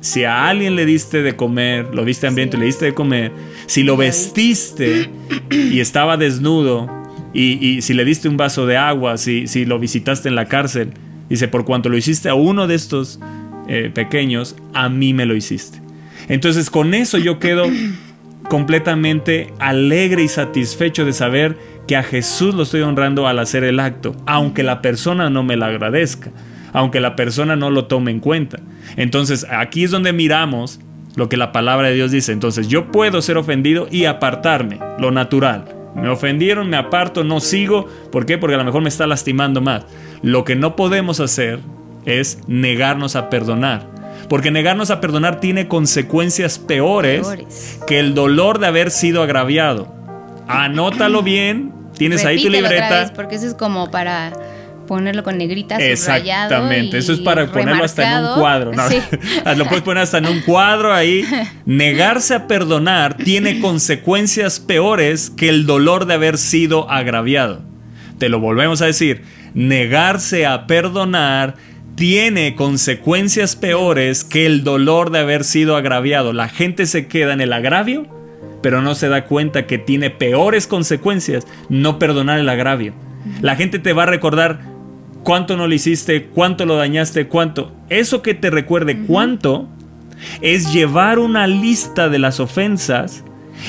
si 0.00 0.24
a 0.24 0.48
alguien 0.48 0.74
le 0.74 0.86
diste 0.86 1.22
de 1.22 1.36
comer, 1.36 1.86
lo 1.92 2.04
viste 2.04 2.26
hambriento 2.26 2.56
y 2.56 2.60
le 2.60 2.66
diste 2.66 2.86
de 2.86 2.94
comer, 2.94 3.32
si 3.66 3.82
lo 3.82 3.96
vestiste 3.96 5.10
y 5.50 5.80
estaba 5.80 6.16
desnudo, 6.16 6.90
y, 7.34 7.80
si 7.80 7.94
le 7.94 8.04
diste 8.04 8.28
un 8.28 8.36
vaso 8.36 8.66
de 8.66 8.76
agua, 8.76 9.16
si, 9.16 9.46
si, 9.46 9.64
lo 9.64 9.78
visitaste 9.78 10.28
en 10.28 10.34
la 10.34 10.46
cárcel, 10.46 10.90
dice, 11.30 11.48
por 11.48 11.64
cuanto 11.64 11.88
lo 11.88 11.96
hiciste 11.96 12.28
a 12.28 12.34
uno 12.34 12.66
de 12.66 12.74
estos 12.74 13.20
eh, 13.68 13.90
pequeños, 13.94 14.54
a 14.74 14.88
mí 14.88 15.14
me 15.14 15.24
lo 15.24 15.34
hiciste. 15.34 15.81
Entonces 16.32 16.70
con 16.70 16.94
eso 16.94 17.18
yo 17.18 17.38
quedo 17.38 17.66
completamente 18.48 19.52
alegre 19.58 20.22
y 20.22 20.28
satisfecho 20.28 21.04
de 21.04 21.12
saber 21.12 21.58
que 21.86 21.94
a 21.94 22.02
Jesús 22.02 22.54
lo 22.54 22.62
estoy 22.62 22.80
honrando 22.80 23.26
al 23.26 23.38
hacer 23.38 23.64
el 23.64 23.78
acto, 23.78 24.16
aunque 24.24 24.62
la 24.62 24.80
persona 24.80 25.28
no 25.28 25.42
me 25.42 25.56
lo 25.56 25.66
agradezca, 25.66 26.30
aunque 26.72 27.00
la 27.00 27.16
persona 27.16 27.54
no 27.54 27.68
lo 27.68 27.84
tome 27.84 28.12
en 28.12 28.20
cuenta. 28.20 28.60
Entonces 28.96 29.46
aquí 29.50 29.84
es 29.84 29.90
donde 29.90 30.14
miramos 30.14 30.80
lo 31.16 31.28
que 31.28 31.36
la 31.36 31.52
palabra 31.52 31.88
de 31.88 31.96
Dios 31.96 32.12
dice. 32.12 32.32
Entonces 32.32 32.66
yo 32.66 32.90
puedo 32.90 33.20
ser 33.20 33.36
ofendido 33.36 33.86
y 33.90 34.06
apartarme, 34.06 34.78
lo 34.98 35.10
natural. 35.10 35.66
Me 35.94 36.08
ofendieron, 36.08 36.70
me 36.70 36.78
aparto, 36.78 37.24
no 37.24 37.40
sigo. 37.40 37.90
¿Por 38.10 38.24
qué? 38.24 38.38
Porque 38.38 38.54
a 38.54 38.58
lo 38.58 38.64
mejor 38.64 38.80
me 38.80 38.88
está 38.88 39.06
lastimando 39.06 39.60
más. 39.60 39.84
Lo 40.22 40.44
que 40.44 40.56
no 40.56 40.76
podemos 40.76 41.20
hacer 41.20 41.58
es 42.06 42.38
negarnos 42.46 43.16
a 43.16 43.28
perdonar. 43.28 44.01
Porque 44.32 44.50
negarnos 44.50 44.90
a 44.90 44.98
perdonar 44.98 45.40
tiene 45.40 45.68
consecuencias 45.68 46.58
peores, 46.58 47.28
que 47.86 47.98
el 47.98 48.14
dolor 48.14 48.60
de 48.60 48.66
haber 48.66 48.90
sido 48.90 49.22
agraviado. 49.22 49.94
Anótalo 50.48 51.22
bien, 51.22 51.70
tienes 51.98 52.24
ahí 52.24 52.42
tu 52.42 52.48
libreta. 52.48 53.12
porque 53.14 53.34
eso 53.34 53.46
es 53.46 53.52
como 53.52 53.90
para 53.90 54.32
ponerlo 54.86 55.22
con 55.22 55.36
negrita 55.36 55.76
Exactamente, 55.76 56.96
eso 56.96 57.12
es 57.12 57.20
para 57.20 57.46
ponerlo 57.52 57.84
hasta 57.84 58.20
en 58.20 58.24
un 58.24 58.40
cuadro. 58.40 58.72
Lo 59.54 59.66
puedes 59.66 59.84
poner 59.84 60.02
hasta 60.02 60.16
en 60.16 60.24
un 60.24 60.40
cuadro 60.40 60.94
ahí. 60.94 61.26
Negarse 61.66 62.34
a 62.34 62.46
perdonar 62.46 63.18
tiene 63.18 63.60
consecuencias 63.60 64.60
peores 64.60 65.28
que 65.28 65.50
el 65.50 65.66
dolor 65.66 66.06
de 66.06 66.14
haber 66.14 66.38
sido 66.38 66.90
agraviado. 66.90 67.60
Te 68.16 68.30
lo 68.30 68.40
volvemos 68.40 68.80
a 68.80 68.86
decir, 68.86 69.24
negarse 69.52 70.46
a 70.46 70.66
perdonar 70.66 71.56
tiene 71.94 72.54
consecuencias 72.54 73.56
peores 73.56 74.24
que 74.24 74.46
el 74.46 74.64
dolor 74.64 75.10
de 75.10 75.20
haber 75.20 75.44
sido 75.44 75.76
agraviado. 75.76 76.32
La 76.32 76.48
gente 76.48 76.86
se 76.86 77.06
queda 77.06 77.32
en 77.32 77.40
el 77.40 77.52
agravio, 77.52 78.06
pero 78.62 78.82
no 78.82 78.94
se 78.94 79.08
da 79.08 79.24
cuenta 79.24 79.66
que 79.66 79.78
tiene 79.78 80.10
peores 80.10 80.66
consecuencias 80.66 81.46
no 81.68 81.98
perdonar 81.98 82.38
el 82.38 82.48
agravio. 82.48 82.94
La 83.40 83.56
gente 83.56 83.78
te 83.78 83.92
va 83.92 84.04
a 84.04 84.06
recordar 84.06 84.60
cuánto 85.22 85.56
no 85.56 85.66
le 85.66 85.76
hiciste, 85.76 86.24
cuánto 86.24 86.66
lo 86.66 86.76
dañaste, 86.76 87.28
cuánto. 87.28 87.72
Eso 87.88 88.22
que 88.22 88.34
te 88.34 88.50
recuerde 88.50 88.98
cuánto 89.06 89.68
es 90.40 90.72
llevar 90.72 91.18
una 91.18 91.46
lista 91.46 92.08
de 92.08 92.18
las 92.18 92.40
ofensas 92.40 93.24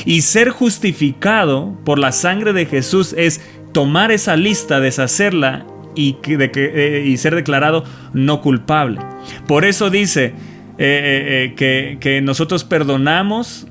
y 0.05 0.21
ser 0.21 0.49
justificado 0.49 1.77
por 1.83 1.99
la 1.99 2.11
sangre 2.11 2.53
de 2.53 2.65
Jesús 2.65 3.13
es 3.17 3.41
tomar 3.73 4.11
esa 4.11 4.35
lista, 4.35 4.79
deshacerla 4.79 5.65
y, 5.95 6.17
de 6.25 6.51
eh, 6.55 7.03
y 7.05 7.17
ser 7.17 7.35
declarado 7.35 7.83
no 8.13 8.41
culpable. 8.41 8.99
Por 9.47 9.65
eso 9.65 9.89
dice, 9.89 10.33
eh, 10.79 11.53
eh, 11.59 11.97
que, 11.99 12.21
nosotros 12.21 12.63
perdonamos, 12.63 13.67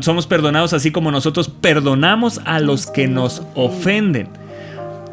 somos 0.00 0.26
perdonados 0.26 0.72
así 0.72 0.90
como 0.90 1.10
nosotros 1.12 1.48
perdonamos 1.48 2.40
a 2.44 2.58
los 2.58 2.86
que 2.86 3.06
nos 3.06 3.42
ofenden. 3.54 4.28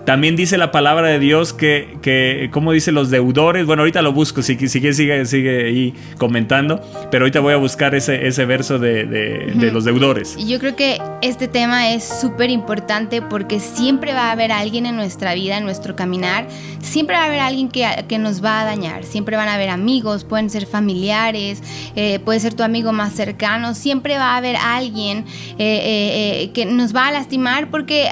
También 0.07 0.37
dice 0.37 0.57
la 0.57 0.71
palabra 0.71 1.09
de 1.09 1.19
Dios 1.19 1.51
que, 1.51 1.97
que 2.01 2.47
como 2.53 2.71
dice 2.71 2.93
los 2.93 3.09
deudores, 3.09 3.65
bueno, 3.65 3.81
ahorita 3.81 4.01
lo 4.01 4.13
busco, 4.13 4.41
si, 4.41 4.55
si 4.55 4.69
sigue, 4.69 5.25
sigue 5.25 5.65
ahí 5.65 5.93
comentando, 6.17 6.79
pero 7.11 7.25
ahorita 7.25 7.41
voy 7.41 7.53
a 7.53 7.57
buscar 7.57 7.93
ese, 7.93 8.25
ese 8.25 8.45
verso 8.45 8.79
de, 8.79 9.05
de, 9.05 9.69
los 9.69 9.83
deudores. 9.83 10.37
Yo 10.37 10.59
creo 10.59 10.77
que 10.77 11.01
este 11.21 11.49
tema 11.49 11.91
es 11.91 12.05
súper 12.05 12.49
importante 12.51 13.21
porque 13.21 13.59
siempre 13.59 14.13
va 14.13 14.29
a 14.29 14.31
haber 14.31 14.53
alguien 14.53 14.85
en 14.85 14.95
nuestra 14.95 15.33
vida, 15.33 15.57
en 15.57 15.65
nuestro 15.65 15.97
caminar, 15.97 16.47
siempre 16.79 17.17
va 17.17 17.23
a 17.23 17.25
haber 17.25 17.41
alguien 17.41 17.67
que, 17.67 17.85
que 18.07 18.17
nos 18.17 18.41
va 18.41 18.61
a 18.61 18.63
dañar, 18.63 19.03
siempre 19.03 19.35
van 19.35 19.49
a 19.49 19.55
haber 19.55 19.67
amigos, 19.67 20.23
pueden 20.23 20.49
ser 20.49 20.67
familiares, 20.67 21.61
eh, 21.97 22.19
puede 22.19 22.39
ser 22.39 22.53
tu 22.53 22.63
amigo 22.63 22.93
más 22.93 23.11
cercano, 23.11 23.73
siempre 23.73 24.17
va 24.17 24.35
a 24.35 24.37
haber 24.37 24.55
alguien 24.55 25.25
eh, 25.57 26.43
eh, 26.45 26.51
que 26.53 26.65
nos 26.65 26.95
va 26.95 27.09
a 27.09 27.11
lastimar 27.11 27.69
porque 27.69 28.07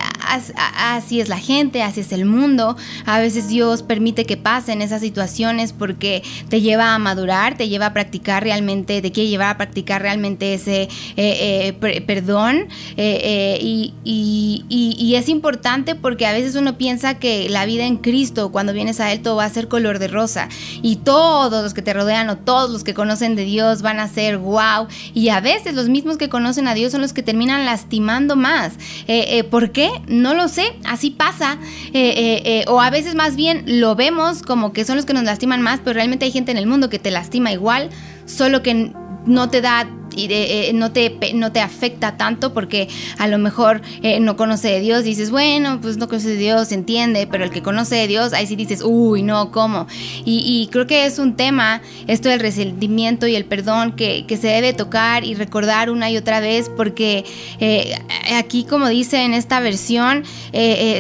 así 0.78 1.22
es 1.22 1.30
la 1.30 1.38
gente 1.38 1.85
así 1.86 2.02
es 2.02 2.12
el 2.12 2.26
mundo. 2.26 2.76
A 3.06 3.20
veces 3.20 3.48
Dios 3.48 3.84
permite 3.84 4.26
que 4.26 4.38
pasen 4.38 4.82
esas 4.82 5.02
situaciones 5.02 5.74
porque 5.74 6.24
te 6.50 6.62
lleva 6.62 6.94
a 6.94 7.00
madurar, 7.00 7.58
te 7.58 7.70
lleva 7.70 7.88
a 7.88 7.94
practicar 7.94 8.44
realmente, 8.44 9.02
te 9.02 9.12
quiere 9.12 9.30
llevar 9.30 9.50
a 9.50 9.58
practicar 9.58 10.02
realmente 10.02 10.54
ese 10.54 10.90
eh, 11.18 11.76
eh, 11.82 12.02
perdón. 12.02 12.68
Eh, 12.98 13.60
y, 13.62 15.16
es 15.16 15.30
importante 15.30 15.96
porque 15.96 16.26
a 16.26 16.34
veces 16.34 16.56
uno 16.56 16.78
piensa 16.78 17.14
que 17.20 17.48
la 17.48 17.66
vida 17.66 17.86
en 17.86 17.96
Cristo, 17.98 18.52
cuando 18.52 18.74
vienes 18.74 19.00
a 19.00 19.14
Él, 19.14 19.22
todo 19.22 19.38
va 19.38 19.46
a 19.46 19.50
ser 19.50 19.70
color 19.70 19.98
de 19.98 20.10
rosa. 20.10 20.50
Y 20.82 20.98
todos 20.98 21.64
los 21.64 21.74
que 21.74 21.82
te 21.82 21.94
rodean 21.94 22.30
o 22.30 22.38
todos 22.38 22.70
los 22.70 22.84
que 22.84 22.94
conocen 22.94 23.38
de 23.38 23.46
Dios 23.46 23.82
van 23.82 24.02
a 24.02 24.10
ser 24.10 24.38
wow. 24.38 24.88
Y 25.14 25.30
a 25.30 25.40
veces 25.40 25.74
los 25.74 25.88
mismos 25.88 26.18
que 26.18 26.28
conocen 26.28 26.68
a 26.68 26.74
Dios 26.74 26.92
son 26.92 27.00
los 27.02 27.14
que 27.14 27.24
terminan 27.24 27.66
lastimando 27.66 28.36
más. 28.36 28.74
¿Por 29.50 29.72
qué? 29.72 29.90
No 30.08 30.34
lo 30.34 30.50
sé. 30.50 30.74
Así 30.84 31.12
pasa. 31.12 31.58
Eh, 31.94 32.14
eh, 32.18 32.42
eh, 32.46 32.66
o 32.68 32.82
a 32.82 32.90
veces 32.90 33.16
más 33.16 33.36
bien 33.36 33.64
lo 33.66 33.96
vemos 33.96 34.42
como 34.42 34.74
que 34.74 34.86
son 34.86 34.96
los 34.96 35.06
que 35.06 35.14
nos 35.14 35.24
lastiman 35.24 35.62
más, 35.62 35.80
pero 35.84 35.94
realmente 35.94 36.26
hay 36.26 36.32
gente 36.32 36.52
en 36.52 36.58
el 36.58 36.68
mundo 36.68 36.90
que 36.90 37.00
te 37.00 37.12
lastima 37.12 37.52
igual, 37.52 37.90
solo 38.26 38.62
que 38.62 38.92
no 39.26 39.50
te 39.50 39.62
da 39.62 39.88
y 40.16 40.28
eh, 40.30 40.72
no, 40.74 40.92
te, 40.92 41.18
no 41.34 41.52
te 41.52 41.60
afecta 41.60 42.18
tanto 42.18 42.54
porque 42.54 42.88
a 43.18 43.28
lo 43.28 43.38
mejor 43.38 43.82
eh, 44.02 44.20
no 44.20 44.36
conoce 44.36 44.70
de 44.70 44.80
Dios, 44.80 45.04
dices, 45.04 45.30
bueno, 45.30 45.80
pues 45.82 45.98
no 45.98 46.08
conoce 46.08 46.30
de 46.30 46.38
Dios, 46.38 46.72
entiende, 46.72 47.28
pero 47.28 47.44
el 47.44 47.52
que 47.52 47.62
conoce 47.62 47.96
de 47.96 48.08
Dios, 48.08 48.34
ahí 48.34 48.48
sí 48.48 48.56
dices, 48.56 48.82
uy, 48.84 49.22
no, 49.22 49.52
¿cómo? 49.52 49.88
Y, 50.26 50.70
creo 50.72 50.88
que 50.88 51.06
es 51.06 51.20
un 51.20 51.36
tema, 51.36 51.82
esto 52.08 52.30
del 52.30 52.40
resentimiento 52.40 53.28
y 53.28 53.36
el 53.36 53.46
perdón, 53.46 53.94
que, 53.94 54.26
se 54.36 54.48
debe 54.48 54.74
tocar 54.74 55.24
y 55.24 55.34
recordar 55.34 55.90
una 55.90 56.10
y 56.10 56.18
otra 56.18 56.42
vez, 56.42 56.70
porque 56.76 57.24
eh, 57.60 57.96
aquí, 58.36 58.66
como 58.66 58.90
dice 58.90 59.24
en 59.24 59.34
esta 59.34 59.62
versión, 59.62 60.24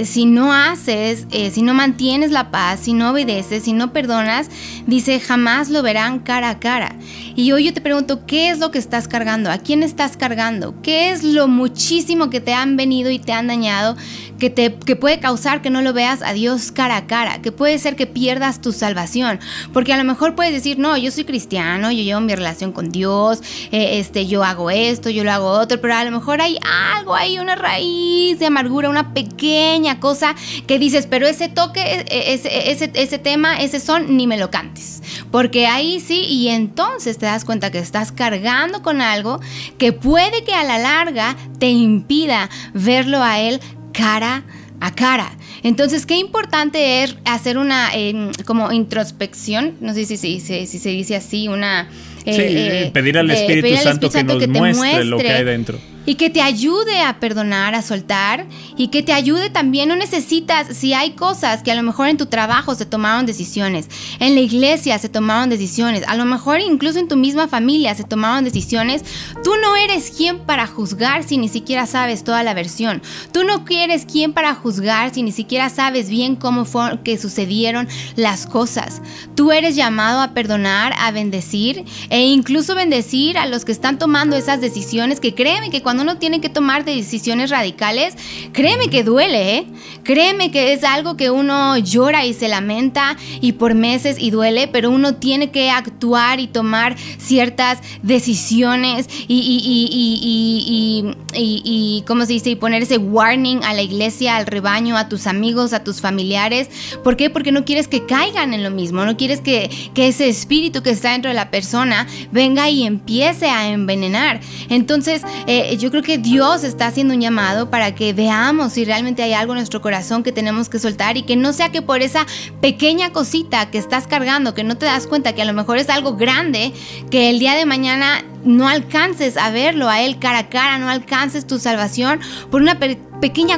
si 0.05 0.25
no 0.25 0.53
haces, 0.53 1.27
si 1.51 1.61
no 1.61 1.73
mantienes 1.73 2.31
la 2.31 2.49
paz, 2.49 2.81
si 2.81 2.93
no 2.93 3.11
obedeces, 3.11 3.63
si 3.63 3.73
no 3.73 3.91
perdonas, 3.91 4.49
dice, 4.87 5.19
jamás 5.19 5.69
lo 5.69 5.81
verán 5.83 6.19
cara 6.19 6.49
a 6.49 6.59
cara. 6.59 6.95
Y 7.35 7.51
hoy 7.51 7.65
yo 7.65 7.73
te 7.73 7.81
pregunto, 7.81 8.25
¿qué 8.25 8.49
es 8.49 8.59
lo 8.59 8.71
que 8.71 8.79
estás 8.79 9.04
cargando? 9.07 9.51
¿A 9.51 9.57
quién 9.57 9.83
estás 9.83 10.17
cargando? 10.17 10.81
¿Qué 10.81 11.11
es 11.11 11.23
lo 11.23 11.47
muchísimo 11.47 12.29
que 12.29 12.39
te 12.39 12.53
han 12.53 12.77
venido 12.77 13.09
y 13.11 13.19
te 13.19 13.33
han 13.33 13.47
dañado 13.47 13.95
que, 14.39 14.49
te, 14.49 14.75
que 14.75 14.95
puede 14.95 15.19
causar 15.19 15.61
que 15.61 15.69
no 15.69 15.81
lo 15.81 15.93
veas 15.93 16.21
a 16.21 16.33
Dios 16.33 16.71
cara 16.71 16.97
a 16.97 17.07
cara? 17.07 17.41
Que 17.41 17.51
puede 17.51 17.77
ser 17.79 17.95
que 17.95 18.07
pierdas 18.07 18.61
tu 18.61 18.71
salvación. 18.71 19.39
Porque 19.73 19.93
a 19.93 19.97
lo 19.97 20.03
mejor 20.03 20.35
puedes 20.35 20.53
decir, 20.53 20.79
no, 20.79 20.97
yo 20.97 21.11
soy 21.11 21.25
cristiano, 21.25 21.91
yo 21.91 22.03
llevo 22.03 22.21
mi 22.21 22.35
relación 22.35 22.71
con 22.71 22.91
Dios, 22.91 23.41
eh, 23.71 23.99
este, 23.99 24.27
yo 24.27 24.43
hago 24.43 24.69
esto, 24.69 25.09
yo 25.09 25.23
lo 25.23 25.31
hago 25.31 25.47
otro, 25.47 25.79
pero 25.81 25.95
a 25.95 26.03
lo 26.03 26.11
mejor 26.11 26.41
hay 26.41 26.57
algo 26.95 27.15
ahí, 27.15 27.39
una 27.39 27.55
raíz 27.55 28.39
de 28.39 28.45
amargura, 28.45 28.89
una 28.89 29.13
pequeña 29.13 29.99
cosa 29.99 30.35
que 30.67 30.79
dices, 30.79 31.07
pero 31.07 31.27
ese 31.27 31.49
toque, 31.49 31.81
e, 31.81 32.05
e, 32.07 32.33
ese, 32.33 32.71
ese, 32.71 32.91
ese 32.93 33.19
tema, 33.19 33.61
ese 33.61 33.79
son, 33.79 34.17
ni 34.17 34.27
me 34.27 34.37
lo 34.37 34.51
cantes. 34.51 35.01
Porque 35.31 35.67
ahí 35.67 35.99
sí, 35.99 36.21
y 36.21 36.49
entonces 36.49 37.17
te 37.17 37.25
das 37.25 37.45
cuenta 37.45 37.71
que 37.71 37.79
estás 37.79 38.11
cargando 38.11 38.81
con 38.81 38.94
algo 39.01 39.39
que 39.77 39.93
puede 39.93 40.43
que 40.43 40.53
a 40.53 40.63
la 40.63 40.77
larga 40.77 41.35
te 41.59 41.69
impida 41.69 42.49
verlo 42.73 43.23
a 43.23 43.39
él 43.39 43.59
cara 43.93 44.43
a 44.79 44.93
cara. 44.93 45.31
Entonces, 45.63 46.05
qué 46.05 46.17
importante 46.17 47.03
es 47.03 47.15
hacer 47.25 47.57
una 47.57 47.93
em, 47.93 48.31
como 48.45 48.71
introspección, 48.71 49.75
no 49.79 49.93
sé 49.93 50.05
si, 50.05 50.17
si, 50.17 50.39
si, 50.39 50.67
se 50.67 50.89
dice 50.89 51.15
así, 51.15 51.47
una... 51.47 51.89
Eh, 52.25 52.85
eh, 52.85 52.91
pedir 52.91 53.17
al 53.17 53.29
Espíritu 53.31 53.77
Santo 53.77 54.09
que 54.09 54.23
nos 54.23 54.47
muestre, 54.77 55.05
lo 55.05 55.17
que 55.17 55.31
hay 55.31 55.43
dentro 55.43 55.79
y 56.05 56.15
que 56.15 56.29
te 56.29 56.41
ayude 56.41 57.01
a 57.01 57.19
perdonar, 57.19 57.75
a 57.75 57.81
soltar 57.81 58.47
y 58.77 58.89
que 58.89 59.03
te 59.03 59.13
ayude 59.13 59.49
también. 59.49 59.89
No 59.89 59.95
necesitas, 59.95 60.75
si 60.75 60.93
hay 60.93 61.11
cosas 61.11 61.63
que 61.63 61.71
a 61.71 61.75
lo 61.75 61.83
mejor 61.83 62.07
en 62.07 62.17
tu 62.17 62.27
trabajo 62.27 62.75
se 62.75 62.85
tomaron 62.85 63.25
decisiones, 63.25 63.89
en 64.19 64.35
la 64.35 64.41
iglesia 64.41 64.97
se 64.99 65.09
tomaron 65.09 65.49
decisiones, 65.49 66.03
a 66.07 66.15
lo 66.15 66.25
mejor 66.25 66.59
incluso 66.59 66.99
en 66.99 67.07
tu 67.07 67.15
misma 67.15 67.47
familia 67.47 67.95
se 67.95 68.03
tomaron 68.03 68.43
decisiones, 68.43 69.03
tú 69.43 69.51
no 69.61 69.75
eres 69.75 70.11
quien 70.11 70.39
para 70.39 70.67
juzgar 70.67 71.23
si 71.23 71.37
ni 71.37 71.49
siquiera 71.49 71.85
sabes 71.85 72.23
toda 72.23 72.43
la 72.43 72.53
versión. 72.53 73.01
Tú 73.31 73.43
no 73.43 73.63
eres 73.69 74.05
quien 74.05 74.33
para 74.33 74.53
juzgar 74.53 75.13
si 75.13 75.23
ni 75.23 75.31
siquiera 75.31 75.69
sabes 75.69 76.09
bien 76.09 76.35
cómo 76.35 76.65
fue 76.65 76.99
que 77.03 77.17
sucedieron 77.17 77.87
las 78.15 78.45
cosas. 78.45 79.01
Tú 79.35 79.51
eres 79.51 79.75
llamado 79.75 80.21
a 80.21 80.33
perdonar, 80.33 80.93
a 80.97 81.11
bendecir 81.11 81.85
e 82.09 82.27
incluso 82.27 82.75
bendecir 82.75 83.37
a 83.37 83.47
los 83.47 83.65
que 83.65 83.71
están 83.71 83.97
tomando 83.97 84.35
esas 84.35 84.61
decisiones 84.61 85.19
que 85.19 85.33
créeme 85.33 85.69
que 85.69 85.81
cuando 85.81 85.94
cuando 85.95 86.11
uno 86.11 86.19
tiene 86.19 86.41
que 86.41 86.49
tomar 86.49 86.83
decisiones 86.83 87.49
radicales, 87.49 88.15
créeme 88.51 88.89
que 88.89 89.03
duele, 89.03 89.57
¿eh? 89.57 89.67
Créeme 90.03 90.51
que 90.51 90.73
es 90.73 90.83
algo 90.83 91.15
que 91.17 91.31
uno 91.31 91.77
llora 91.77 92.25
y 92.25 92.33
se 92.33 92.47
lamenta 92.47 93.17
y 93.41 93.53
por 93.53 93.73
meses 93.73 94.17
y 94.19 94.29
duele, 94.29 94.67
pero 94.67 94.91
uno 94.91 95.15
tiene 95.15 95.51
que 95.51 95.71
actuar 95.71 96.39
y 96.39 96.47
tomar 96.47 96.95
ciertas 97.17 97.79
decisiones 98.03 99.07
y, 99.27 99.35
y, 99.35 101.15
y, 101.33 101.61
y 101.63 102.03
¿cómo 102.05 102.25
se 102.25 102.33
dice? 102.33 102.49
Y 102.51 102.55
poner 102.55 102.83
ese 102.83 102.97
warning 102.97 103.63
a 103.63 103.73
la 103.73 103.81
iglesia, 103.81 104.35
al 104.35 104.45
rebaño, 104.45 104.97
a 104.97 105.09
tus 105.09 105.27
amigos, 105.27 105.73
a 105.73 105.83
tus 105.83 106.01
familiares. 106.01 106.69
¿Por 107.03 107.17
qué? 107.17 107.29
Porque 107.29 107.51
no 107.51 107.65
quieres 107.65 107.87
que 107.87 108.05
caigan 108.05 108.53
en 108.53 108.63
lo 108.63 108.69
mismo, 108.69 109.05
no 109.05 109.17
quieres 109.17 109.41
que, 109.41 109.69
ese 109.95 110.29
espíritu 110.29 110.83
que 110.83 110.91
está 110.91 111.13
dentro 111.13 111.29
de 111.29 111.35
la 111.35 111.49
persona 111.49 112.05
venga 112.31 112.69
y 112.69 112.83
empiece 112.83 113.47
a 113.49 113.69
envenenar. 113.69 114.39
Entonces, 114.69 115.23
eh, 115.47 115.77
yo 115.79 115.84
creo 115.91 116.03
que 116.03 116.17
Dios 116.17 116.63
está 116.63 116.87
haciendo 116.87 117.13
un 117.13 117.21
llamado 117.21 117.69
para 117.69 117.95
que 117.95 118.13
veamos 118.13 118.73
si 118.73 118.85
realmente 118.85 119.23
hay 119.23 119.33
algo 119.33 119.53
en 119.53 119.57
nuestro 119.57 119.81
corazón 119.81 120.23
que 120.23 120.31
tenemos 120.31 120.69
que 120.69 120.79
soltar 120.79 121.17
y 121.17 121.23
que 121.23 121.35
no 121.35 121.53
sea 121.53 121.71
que 121.71 121.81
por 121.81 122.01
esa 122.01 122.25
pequeña 122.61 123.11
cosita 123.11 123.69
que 123.71 123.77
estás 123.77 124.07
cargando, 124.07 124.53
que 124.53 124.63
no 124.63 124.77
te 124.77 124.85
das 124.85 125.07
cuenta 125.07 125.33
que 125.33 125.41
a 125.41 125.45
lo 125.45 125.53
mejor 125.53 125.77
es 125.77 125.89
algo 125.89 126.15
grande, 126.15 126.73
que 127.09 127.29
el 127.29 127.39
día 127.39 127.53
de 127.53 127.65
mañana 127.65 128.23
no 128.43 128.67
alcances 128.67 129.37
a 129.37 129.49
verlo 129.49 129.89
a 129.89 130.01
Él 130.01 130.19
cara 130.19 130.39
a 130.39 130.49
cara, 130.49 130.77
no 130.77 130.89
alcances 130.89 131.47
tu 131.47 131.59
salvación 131.59 132.19
por 132.51 132.61
una 132.61 132.79
pequeña 132.79 133.14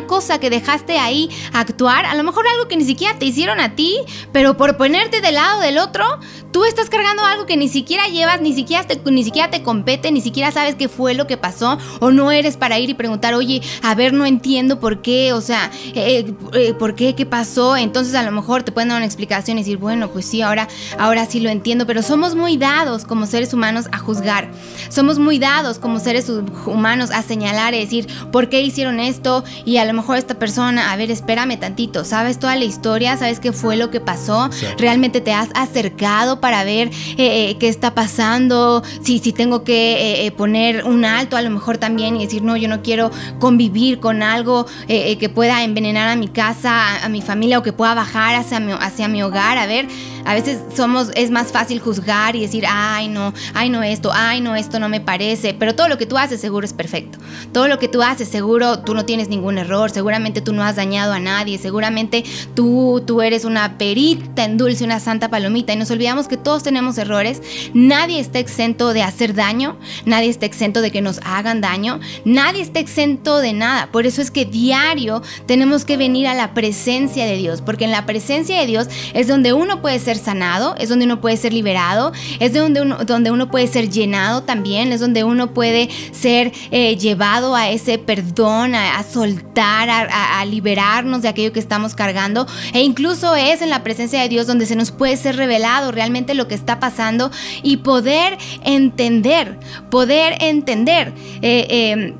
cosa 0.07 0.39
que 0.39 0.49
dejaste 0.49 0.97
ahí 0.97 1.29
actuar, 1.53 2.05
a 2.05 2.15
lo 2.15 2.23
mejor 2.23 2.45
algo 2.47 2.67
que 2.67 2.77
ni 2.77 2.85
siquiera 2.85 3.17
te 3.19 3.25
hicieron 3.25 3.59
a 3.59 3.75
ti, 3.75 3.99
pero 4.31 4.57
por 4.57 4.77
ponerte 4.77 5.21
del 5.21 5.35
lado 5.35 5.61
del 5.61 5.77
otro, 5.77 6.03
tú 6.51 6.65
estás 6.65 6.89
cargando 6.89 7.23
algo 7.23 7.45
que 7.45 7.57
ni 7.57 7.69
siquiera 7.69 8.07
llevas, 8.07 8.41
ni 8.41 8.53
siquiera 8.53 8.83
te, 8.85 8.99
ni 9.11 9.23
siquiera 9.23 9.51
te 9.51 9.61
compete, 9.61 10.11
ni 10.11 10.21
siquiera 10.21 10.51
sabes 10.51 10.75
qué 10.75 10.89
fue 10.89 11.13
lo 11.13 11.27
que 11.27 11.37
pasó, 11.37 11.77
o 11.99 12.11
no 12.11 12.31
eres 12.31 12.57
para 12.57 12.79
ir 12.79 12.89
y 12.89 12.93
preguntar, 12.93 13.33
oye, 13.33 13.61
a 13.83 13.93
ver, 13.95 14.13
no 14.13 14.25
entiendo 14.25 14.79
por 14.79 15.01
qué, 15.01 15.33
o 15.33 15.41
sea, 15.41 15.69
eh, 15.93 16.33
eh, 16.53 16.73
¿por 16.73 16.95
qué? 16.95 17.13
¿Qué 17.15 17.25
pasó? 17.25 17.77
Entonces 17.77 18.15
a 18.15 18.23
lo 18.23 18.31
mejor 18.31 18.63
te 18.63 18.71
pueden 18.71 18.89
dar 18.89 18.97
una 18.97 19.05
explicación 19.05 19.57
y 19.57 19.61
decir, 19.61 19.77
bueno, 19.77 20.09
pues 20.09 20.25
sí, 20.25 20.41
ahora, 20.41 20.67
ahora 20.97 21.25
sí 21.25 21.39
lo 21.39 21.49
entiendo, 21.49 21.85
pero 21.85 22.01
somos 22.01 22.35
muy 22.35 22.57
dados 22.57 23.05
como 23.05 23.25
seres 23.25 23.53
humanos 23.53 23.85
a 23.91 23.97
juzgar. 23.99 24.49
Somos 24.89 25.19
muy 25.19 25.37
dados 25.39 25.79
como 25.79 25.99
seres 25.99 26.29
humanos 26.65 27.11
a 27.11 27.21
señalar 27.21 27.73
y 27.73 27.79
decir, 27.79 28.07
¿por 28.31 28.49
qué 28.49 28.61
hicieron 28.61 28.99
esto? 28.99 29.43
Y 29.65 29.77
a 29.77 29.85
lo 29.85 29.93
mejor 29.93 30.17
esta 30.17 30.39
persona, 30.39 30.91
a 30.91 30.95
ver, 30.95 31.11
espérame 31.11 31.59
tantito, 31.59 32.05
¿sabes 32.05 32.39
toda 32.39 32.55
la 32.55 32.65
historia? 32.65 33.17
¿Sabes 33.17 33.39
qué 33.39 33.51
fue 33.51 33.75
lo 33.75 33.89
que 33.89 33.99
pasó? 33.99 34.49
¿Realmente 34.77 35.21
te 35.21 35.33
has 35.33 35.49
acercado 35.55 36.39
para 36.39 36.63
ver 36.63 36.87
eh, 36.87 37.49
eh, 37.49 37.57
qué 37.59 37.69
está 37.69 37.93
pasando? 37.93 38.83
Si, 39.01 39.19
si 39.19 39.33
tengo 39.33 39.63
que 39.63 40.25
eh, 40.25 40.31
poner 40.31 40.85
un 40.85 41.05
alto 41.05 41.37
a 41.37 41.41
lo 41.41 41.49
mejor 41.49 41.77
también 41.77 42.15
y 42.17 42.25
decir, 42.25 42.43
no, 42.43 42.57
yo 42.57 42.67
no 42.67 42.81
quiero 42.81 43.11
convivir 43.39 43.99
con 43.99 44.23
algo 44.23 44.65
que 44.87 45.29
pueda 45.33 45.63
envenenar 45.63 46.09
a 46.09 46.15
mi 46.15 46.27
casa, 46.27 47.03
a, 47.03 47.09
mi 47.09 47.21
familia 47.21 47.59
o 47.59 47.63
que 47.63 47.73
pueda 47.73 47.93
bajar 47.93 48.35
hacia 48.35 48.59
mi, 48.59 48.73
hacia 48.73 49.07
mi 49.07 49.23
hogar. 49.23 49.57
A 49.57 49.65
ver, 49.65 49.87
a 50.25 50.33
veces 50.33 50.59
somos, 50.75 51.11
es 51.15 51.31
más 51.31 51.51
fácil 51.51 51.79
juzgar 51.79 52.35
y 52.35 52.41
decir, 52.41 52.65
ay, 52.67 53.07
no, 53.07 53.33
ay, 53.53 53.69
no 53.69 53.83
esto, 53.83 54.11
ay, 54.13 54.41
no 54.41 54.55
esto 54.55 54.79
no 54.79 54.89
me 54.89 55.01
parece, 55.01 55.53
pero 55.53 55.75
todo 55.75 55.87
lo 55.87 55.97
que 55.97 56.05
tú 56.05 56.17
haces 56.17 56.41
seguro 56.41 56.65
es 56.65 56.73
perfecto. 56.73 57.17
Todo 57.51 57.67
lo 57.67 57.79
que 57.79 57.87
tú 57.87 58.01
haces 58.01 58.27
seguro 58.27 58.79
tú 58.79 58.93
no 58.93 59.05
tienes 59.05 59.29
ningún 59.29 59.57
error, 59.57 59.89
seguramente 59.89 60.41
tú 60.41 60.53
no 60.53 60.63
has 60.63 60.75
dañado 60.75 61.13
a 61.13 61.19
nadie, 61.19 61.57
seguramente 61.57 62.23
tú, 62.55 63.03
tú 63.05 63.21
eres 63.21 63.45
una 63.45 63.77
perita 63.77 64.43
en 64.43 64.57
dulce, 64.57 64.83
una 64.83 64.99
santa 64.99 65.29
palomita 65.29 65.73
y 65.73 65.75
nos 65.75 65.91
olvidamos 65.91 66.27
que 66.27 66.37
todos 66.37 66.63
tenemos 66.63 66.97
errores, 66.97 67.41
nadie 67.73 68.19
está 68.19 68.39
exento 68.39 68.93
de 68.93 69.03
hacer 69.03 69.33
daño, 69.33 69.77
nadie 70.05 70.29
está 70.29 70.45
exento 70.45 70.81
de 70.81 70.91
que 70.91 71.01
nos 71.01 71.19
hagan 71.23 71.61
daño, 71.61 71.99
nadie 72.25 72.61
está 72.61 72.79
exento 72.79 73.39
de 73.39 73.53
nada. 73.53 73.89
Por 73.91 74.05
eso 74.05 74.21
es 74.21 74.31
que 74.31 74.45
diario 74.45 75.21
tenemos 75.45 75.85
que 75.85 75.97
venir 75.97 76.27
a 76.27 76.33
la 76.33 76.53
presencia 76.53 77.25
de 77.25 77.37
Dios, 77.37 77.61
porque 77.61 77.85
en 77.85 77.91
la 77.91 78.05
presencia 78.05 78.59
de 78.59 78.65
Dios 78.65 78.87
es 79.13 79.27
donde 79.27 79.53
uno 79.53 79.81
puede 79.81 79.99
ser 79.99 80.16
sanado, 80.19 80.75
es 80.77 80.89
donde 80.89 81.05
uno 81.05 81.21
puede 81.21 81.37
ser 81.37 81.53
liberado, 81.53 82.11
es 82.39 82.53
donde 82.53 82.81
uno, 82.81 82.97
donde 83.05 83.31
uno 83.31 83.49
puede 83.49 83.67
ser 83.67 83.89
llenado 83.89 84.43
también 84.43 84.91
es 84.91 84.99
donde 84.99 85.23
uno 85.23 85.53
puede 85.53 85.89
ser 86.11 86.51
eh, 86.71 86.97
llevado 86.97 87.55
a 87.55 87.69
ese 87.69 87.97
perdón, 87.97 88.75
a, 88.75 89.03
soltar, 89.03 89.89
a, 89.89 90.45
liberarnos 90.45 91.21
de 91.21 91.27
aquello 91.27 91.53
que 91.53 91.59
estamos 91.59 91.95
cargando. 91.95 92.47
E 92.73 92.81
incluso 92.81 93.35
es 93.35 93.61
en 93.61 93.69
la 93.69 93.83
presencia 93.83 94.21
de 94.21 94.29
Dios 94.29 94.47
donde 94.47 94.65
se 94.65 94.75
nos 94.75 94.91
puede 94.91 95.17
ser 95.17 95.35
revelado 95.35 95.91
realmente 95.91 96.33
lo 96.33 96.47
que 96.47 96.55
está 96.55 96.79
pasando 96.79 97.31
y 97.63 97.77
poder 97.77 98.37
entender, 98.63 99.59
poder 99.89 100.37
entender. 100.41 101.13
Eh, 101.41 101.67
eh, 101.69 102.13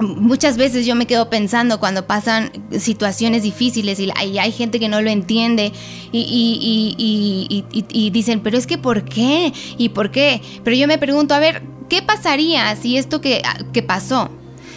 muchas 0.00 0.56
veces 0.56 0.86
yo 0.86 0.94
me 0.94 1.06
quedo 1.06 1.30
pensando 1.30 1.78
cuando 1.78 2.06
pasan 2.06 2.50
situaciones 2.78 3.42
difíciles 3.42 4.00
y 4.00 4.10
hay, 4.16 4.52
gente 4.52 4.80
que 4.80 4.88
no 4.88 5.00
lo 5.00 5.10
entiende 5.10 5.72
y, 6.12 7.64
dicen, 8.12 8.40
pero 8.40 8.58
es 8.58 8.66
que 8.66 8.78
¿por 8.78 9.04
qué? 9.04 9.52
¿Y 9.78 9.90
por 9.90 10.10
qué? 10.10 10.42
Pero 10.64 10.76
yo 10.76 10.86
me 10.86 10.98
pregunto, 10.98 11.34
a 11.34 11.38
ver, 11.38 11.62
¿qué 11.88 12.02
pasaría 12.02 12.74
si 12.76 12.96
esto 12.96 13.20
que, 13.20 13.42
que 13.72 13.82
pasó 13.82 14.30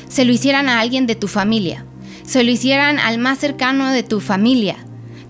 se 0.08 0.26
lo 0.26 0.32
hicieran 0.32 0.70
a 0.70 0.80
alguien 0.80 1.08
de 1.08 1.16
tu 1.16 1.28
familia? 1.28 1.86
Se 2.26 2.44
lo 2.44 2.52
hicieran 2.52 3.00
al 3.00 3.18
más 3.18 3.40
cercano 3.40 3.92
de 3.92 4.04
tu 4.04 4.20
familia. 4.20 4.78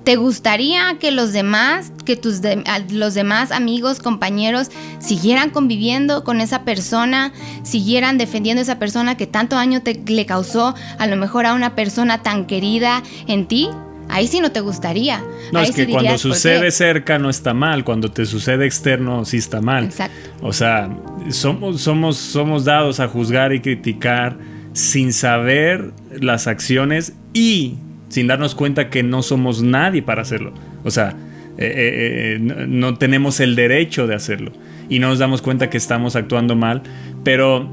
¿Te 0.04 0.18
gustaría 0.18 0.98
que 1.00 1.12
los 1.12 1.32
demás, 1.32 1.94
que 2.04 2.18
tus 2.18 2.42
los 2.90 3.14
demás 3.14 3.52
amigos, 3.52 4.00
compañeros 4.00 4.70
siguieran 5.00 5.50
conviviendo 5.50 6.26
con 6.26 6.42
esa 6.42 6.66
persona, 6.66 7.32
siguieran 7.64 8.18
defendiendo 8.18 8.60
a 8.60 8.64
esa 8.64 8.80
persona 8.80 9.16
que 9.16 9.28
tanto 9.28 9.56
daño 9.56 9.82
te, 9.82 10.02
le 10.06 10.26
causó 10.26 10.76
a 11.00 11.08
lo 11.08 11.16
mejor 11.16 11.46
a 11.46 11.54
una 11.54 11.74
persona 11.76 12.22
tan 12.22 12.46
querida 12.46 13.02
en 13.28 13.48
ti? 13.48 13.70
Ahí 14.10 14.28
sí 14.28 14.42
no 14.42 14.52
te 14.52 14.60
gustaría. 14.60 15.24
No, 15.54 15.62
es 15.62 15.72
que 15.72 15.88
cuando 15.88 16.18
sucede 16.18 16.72
cerca 16.72 17.18
no 17.18 17.30
está 17.30 17.54
mal, 17.54 17.86
cuando 17.86 18.12
te 18.12 18.26
sucede 18.26 18.66
externo 18.66 19.24
sí 19.24 19.38
está 19.38 19.62
mal. 19.62 19.86
Exacto. 19.86 20.30
O 20.42 20.52
sea, 20.52 20.90
somos, 21.30 21.82
somos, 21.82 22.18
somos 22.18 22.66
dados 22.66 23.00
a 23.00 23.08
juzgar 23.08 23.54
y 23.54 23.62
criticar 23.62 24.38
sin 24.74 25.14
saber 25.14 25.94
las 26.12 26.48
acciones 26.48 27.14
y 27.34 27.78
sin 28.14 28.28
darnos 28.28 28.54
cuenta 28.54 28.92
que 28.92 29.02
no 29.02 29.24
somos 29.24 29.64
nadie 29.64 30.04
para 30.04 30.22
hacerlo. 30.22 30.54
O 30.84 30.92
sea, 30.92 31.16
eh, 31.58 31.66
eh, 31.66 32.36
eh, 32.36 32.38
no, 32.40 32.94
tenemos 32.94 33.40
el 33.40 33.56
derecho 33.56 34.06
de 34.06 34.14
hacerlo. 34.14 34.52
Y 34.88 35.00
no 35.00 35.08
nos 35.08 35.18
damos 35.18 35.42
cuenta 35.42 35.72
que 35.72 35.78
estamos 35.78 36.16
actuando 36.16 36.56
mal. 36.56 36.84
Pero 37.24 37.68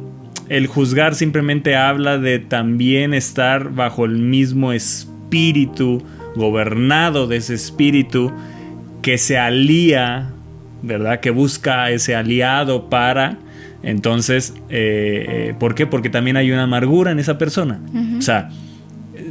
el 0.48 0.66
juzgar 0.66 1.14
simplemente 1.14 1.76
habla 1.76 2.16
de 2.16 2.38
también 2.38 3.12
estar 3.12 3.74
bajo 3.74 4.06
el 4.06 4.16
mismo 4.16 4.72
espíritu, 4.72 6.02
gobernado 6.34 7.26
de 7.26 7.36
ese 7.36 7.52
espíritu, 7.52 8.32
que 9.02 9.18
se 9.18 9.36
alía, 9.36 10.30
¿verdad? 10.80 11.20
Que 11.20 11.28
busca 11.28 11.90
ese 11.90 12.16
aliado 12.16 12.88
para... 12.88 13.36
Entonces, 13.82 14.54
¿por 15.58 15.74
qué? 15.74 15.86
Porque 15.86 16.08
también 16.08 16.38
hay 16.38 16.50
una 16.50 16.62
amargura 16.62 17.10
en 17.10 17.18
esa 17.18 17.36
persona. 17.36 17.80
O 18.18 18.22
sea, 18.22 18.48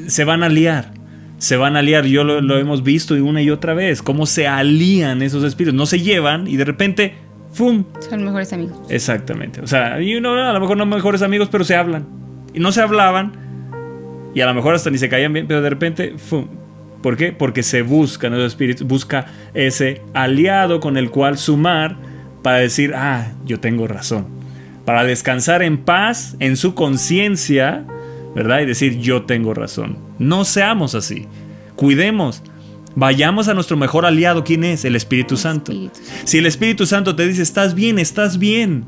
se 0.07 0.23
van 0.23 0.41
a 0.43 0.49
liar 0.49 0.98
se 1.39 1.57
van 1.57 1.75
a 1.75 1.79
aliar. 1.79 2.05
Yo 2.05 2.23
lo, 2.23 2.57
hemos 2.57 2.83
visto 2.83 3.15
una 3.15 3.41
y 3.41 3.49
otra 3.49 3.73
vez, 3.73 4.01
cómo 4.01 4.25
se 4.25 4.47
alían 4.47 5.23
esos 5.23 5.43
espíritus. 5.43 5.75
No 5.75 5.87
se 5.87 5.99
llevan 5.99 6.47
y 6.47 6.57
de 6.57 6.65
repente, 6.65 7.15
¡fum! 7.51 7.85
Son 8.07 8.23
mejores 8.23 8.53
amigos. 8.53 8.77
Exactamente. 8.89 9.61
O 9.61 9.67
sea, 9.67 10.01
y 10.01 10.15
uno, 10.15 10.35
a 10.35 10.53
lo 10.53 10.59
mejor 10.59 10.77
no 10.77 10.85
mejores 10.85 11.23
amigos, 11.23 11.49
pero 11.51 11.63
se 11.63 11.75
hablan. 11.75 12.05
Y 12.53 12.59
no 12.59 12.71
se 12.71 12.81
hablaban. 12.81 13.33
Y 14.35 14.41
a 14.41 14.45
lo 14.45 14.53
mejor 14.53 14.75
hasta 14.75 14.91
ni 14.91 14.99
se 14.99 15.09
caían 15.09 15.33
bien, 15.33 15.47
pero 15.47 15.61
de 15.63 15.69
repente, 15.69 16.13
¡fum! 16.17 16.47
¿Por 17.01 17.17
qué? 17.17 17.31
Porque 17.31 17.63
se 17.63 17.81
buscan 17.81 18.33
esos 18.33 18.47
espíritus, 18.47 18.85
busca 18.85 19.25
ese 19.53 20.01
aliado 20.13 20.79
con 20.79 20.97
el 20.97 21.09
cual 21.09 21.37
sumar 21.37 21.95
para 22.43 22.57
decir, 22.57 22.93
ah, 22.93 23.31
yo 23.45 23.59
tengo 23.59 23.87
razón. 23.87 24.27
Para 24.85 25.03
descansar 25.05 25.63
en 25.63 25.77
paz 25.77 26.35
en 26.39 26.57
su 26.57 26.75
conciencia 26.75 27.85
¿verdad? 28.35 28.61
Y 28.61 28.65
decir, 28.65 28.99
yo 28.99 29.23
tengo 29.23 29.53
razón. 29.53 29.97
No 30.19 30.45
seamos 30.45 30.93
así. 30.95 31.25
Cuidemos. 31.75 32.43
Vayamos 32.95 33.47
a 33.47 33.53
nuestro 33.53 33.77
mejor 33.77 34.05
aliado. 34.05 34.43
¿Quién 34.43 34.63
es? 34.63 34.85
El 34.85 34.95
Espíritu 34.95 35.37
Santo. 35.37 35.73
Si 36.25 36.37
el 36.37 36.45
Espíritu 36.45 36.85
Santo 36.85 37.15
te 37.15 37.27
dice, 37.27 37.41
estás 37.41 37.73
bien, 37.73 37.97
estás 37.97 38.37
bien. 38.37 38.85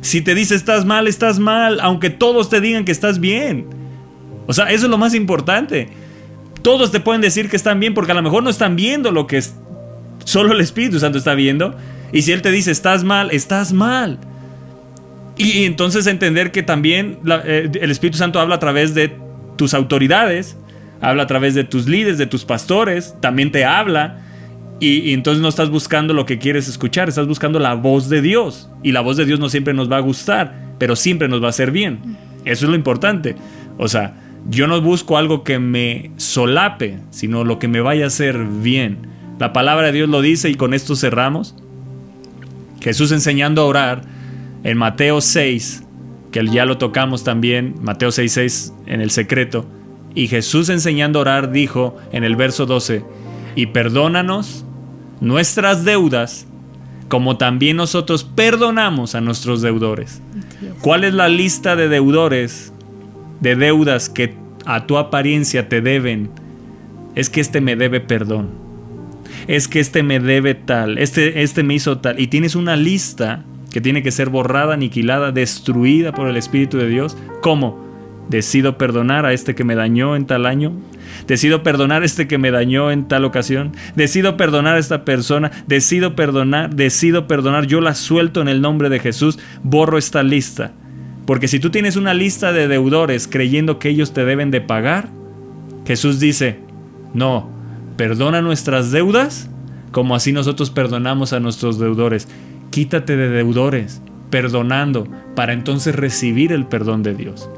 Si 0.00 0.20
te 0.20 0.34
dice 0.34 0.54
estás 0.54 0.84
mal, 0.84 1.06
estás 1.06 1.38
mal, 1.38 1.80
aunque 1.80 2.10
todos 2.10 2.50
te 2.50 2.60
digan 2.60 2.84
que 2.84 2.92
estás 2.92 3.20
bien. 3.20 3.66
O 4.46 4.52
sea, 4.52 4.70
eso 4.70 4.86
es 4.86 4.90
lo 4.90 4.98
más 4.98 5.14
importante. 5.14 5.88
Todos 6.62 6.90
te 6.90 7.00
pueden 7.00 7.20
decir 7.20 7.48
que 7.48 7.56
están 7.56 7.80
bien 7.80 7.94
porque 7.94 8.12
a 8.12 8.14
lo 8.14 8.22
mejor 8.22 8.42
no 8.42 8.50
están 8.50 8.76
viendo 8.76 9.12
lo 9.12 9.26
que 9.26 9.38
es, 9.38 9.54
solo 10.24 10.52
el 10.52 10.60
Espíritu 10.60 10.98
Santo 10.98 11.18
está 11.18 11.34
viendo. 11.34 11.76
Y 12.12 12.22
si 12.22 12.32
Él 12.32 12.42
te 12.42 12.50
dice 12.50 12.72
estás 12.72 13.04
mal, 13.04 13.30
estás 13.30 13.72
mal. 13.72 14.18
Y, 15.38 15.64
entonces 15.64 16.06
entender 16.06 16.52
que 16.52 16.62
también 16.62 17.18
eh, 17.44 17.70
el 17.80 17.90
Espíritu 17.90 18.18
Santo 18.18 18.38
habla 18.38 18.56
a 18.56 18.58
través 18.58 18.94
de 18.94 19.16
tus 19.62 19.74
autoridades, 19.74 20.56
habla 21.00 21.22
a 21.22 21.26
través 21.28 21.54
de 21.54 21.62
tus 21.62 21.86
líderes, 21.86 22.18
de 22.18 22.26
tus 22.26 22.44
pastores, 22.44 23.14
también 23.20 23.52
te 23.52 23.64
habla. 23.64 24.18
Y, 24.80 25.12
entonces 25.12 25.40
no 25.40 25.48
estás 25.48 25.70
buscando 25.70 26.14
lo 26.14 26.26
que 26.26 26.40
quieres 26.40 26.66
escuchar, 26.66 27.08
estás 27.08 27.28
buscando 27.28 27.60
la 27.60 27.74
voz 27.74 28.08
de 28.08 28.20
Dios. 28.22 28.68
Y 28.82 28.90
la 28.90 29.02
voz 29.02 29.16
de 29.18 29.24
Dios 29.24 29.38
no 29.38 29.48
siempre 29.48 29.72
nos 29.72 29.88
va 29.88 29.98
a 29.98 30.00
gustar, 30.00 30.74
pero 30.80 30.96
siempre 30.96 31.28
nos 31.28 31.40
va 31.40 31.46
a 31.46 31.50
hacer 31.50 31.70
bien. 31.70 32.00
Eso 32.44 32.64
es 32.64 32.70
lo 32.70 32.74
importante. 32.74 33.36
O 33.78 33.86
sea, 33.86 34.14
yo 34.50 34.66
no 34.66 34.80
busco 34.80 35.16
algo 35.16 35.44
que 35.44 35.60
me 35.60 36.10
solape, 36.16 36.98
sino 37.10 37.44
lo 37.44 37.60
que 37.60 37.68
me 37.68 37.80
vaya 37.80 38.02
a 38.02 38.08
hacer 38.08 38.38
bien. 38.38 39.06
La 39.38 39.52
palabra 39.52 39.86
de 39.86 39.92
Dios 39.92 40.08
lo 40.08 40.22
dice 40.22 40.50
y 40.50 40.56
con 40.56 40.74
esto 40.74 40.96
cerramos. 40.96 41.54
Jesús 42.80 43.12
enseñando 43.12 43.62
a 43.62 43.66
orar 43.66 44.02
en 44.64 44.76
Mateo 44.76 45.20
6, 45.20 45.81
que 46.32 46.44
ya 46.46 46.64
lo 46.64 46.78
tocamos 46.78 47.22
también, 47.22 47.76
Mateo 47.82 48.10
6, 48.10 48.32
6 48.32 48.72
en 48.86 49.00
el 49.00 49.10
secreto. 49.10 49.66
Y 50.14 50.26
Jesús 50.26 50.70
enseñando 50.70 51.18
a 51.18 51.22
orar 51.22 51.52
dijo 51.52 51.96
en 52.10 52.24
el 52.24 52.36
verso 52.36 52.66
12, 52.66 53.04
y 53.54 53.66
perdónanos 53.66 54.64
nuestras 55.20 55.84
deudas, 55.84 56.46
como 57.08 57.36
también 57.36 57.76
nosotros 57.76 58.24
perdonamos 58.24 59.14
a 59.14 59.20
nuestros 59.20 59.60
deudores. 59.60 60.22
¿Cuál 60.80 61.04
es 61.04 61.12
la 61.12 61.28
lista 61.28 61.76
de 61.76 61.88
deudores, 61.88 62.72
de 63.40 63.54
deudas 63.54 64.08
que 64.08 64.34
a 64.64 64.86
tu 64.86 64.96
apariencia 64.96 65.68
te 65.68 65.82
deben? 65.82 66.30
Es 67.14 67.28
que 67.28 67.42
este 67.42 67.60
me 67.60 67.76
debe 67.76 68.00
perdón. 68.00 68.50
Es 69.48 69.68
que 69.68 69.80
este 69.80 70.02
me 70.02 70.18
debe 70.18 70.54
tal, 70.54 70.96
este, 70.96 71.42
este 71.42 71.62
me 71.62 71.74
hizo 71.74 71.98
tal. 71.98 72.18
Y 72.18 72.28
tienes 72.28 72.54
una 72.54 72.76
lista 72.76 73.44
que 73.72 73.80
tiene 73.80 74.02
que 74.02 74.10
ser 74.10 74.28
borrada, 74.28 74.74
aniquilada, 74.74 75.32
destruida 75.32 76.12
por 76.12 76.28
el 76.28 76.36
Espíritu 76.36 76.78
de 76.78 76.88
Dios. 76.88 77.16
¿Cómo? 77.40 77.82
Decido 78.28 78.78
perdonar 78.78 79.26
a 79.26 79.32
este 79.32 79.54
que 79.54 79.64
me 79.64 79.74
dañó 79.74 80.16
en 80.16 80.26
tal 80.26 80.46
año. 80.46 80.72
Decido 81.26 81.62
perdonar 81.62 82.02
a 82.02 82.04
este 82.04 82.28
que 82.28 82.38
me 82.38 82.50
dañó 82.50 82.90
en 82.90 83.08
tal 83.08 83.24
ocasión. 83.24 83.72
Decido 83.96 84.36
perdonar 84.36 84.76
a 84.76 84.78
esta 84.78 85.04
persona. 85.04 85.50
Decido 85.66 86.14
perdonar, 86.14 86.74
decido 86.74 87.26
perdonar. 87.26 87.66
Yo 87.66 87.80
la 87.80 87.94
suelto 87.94 88.40
en 88.40 88.48
el 88.48 88.60
nombre 88.60 88.88
de 88.88 89.00
Jesús. 89.00 89.38
Borro 89.62 89.98
esta 89.98 90.22
lista. 90.22 90.72
Porque 91.26 91.48
si 91.48 91.58
tú 91.58 91.70
tienes 91.70 91.96
una 91.96 92.14
lista 92.14 92.52
de 92.52 92.68
deudores 92.68 93.28
creyendo 93.28 93.78
que 93.78 93.88
ellos 93.88 94.12
te 94.12 94.24
deben 94.24 94.50
de 94.50 94.60
pagar, 94.60 95.08
Jesús 95.86 96.20
dice, 96.20 96.58
no, 97.14 97.50
perdona 97.96 98.40
nuestras 98.42 98.90
deudas 98.90 99.48
como 99.92 100.14
así 100.16 100.32
nosotros 100.32 100.70
perdonamos 100.70 101.32
a 101.32 101.40
nuestros 101.40 101.78
deudores. 101.78 102.26
Quítate 102.72 103.18
de 103.18 103.28
deudores, 103.28 104.00
perdonando, 104.30 105.06
para 105.36 105.52
entonces 105.52 105.94
recibir 105.94 106.52
el 106.52 106.64
perdón 106.64 107.02
de 107.02 107.14
Dios. 107.14 107.50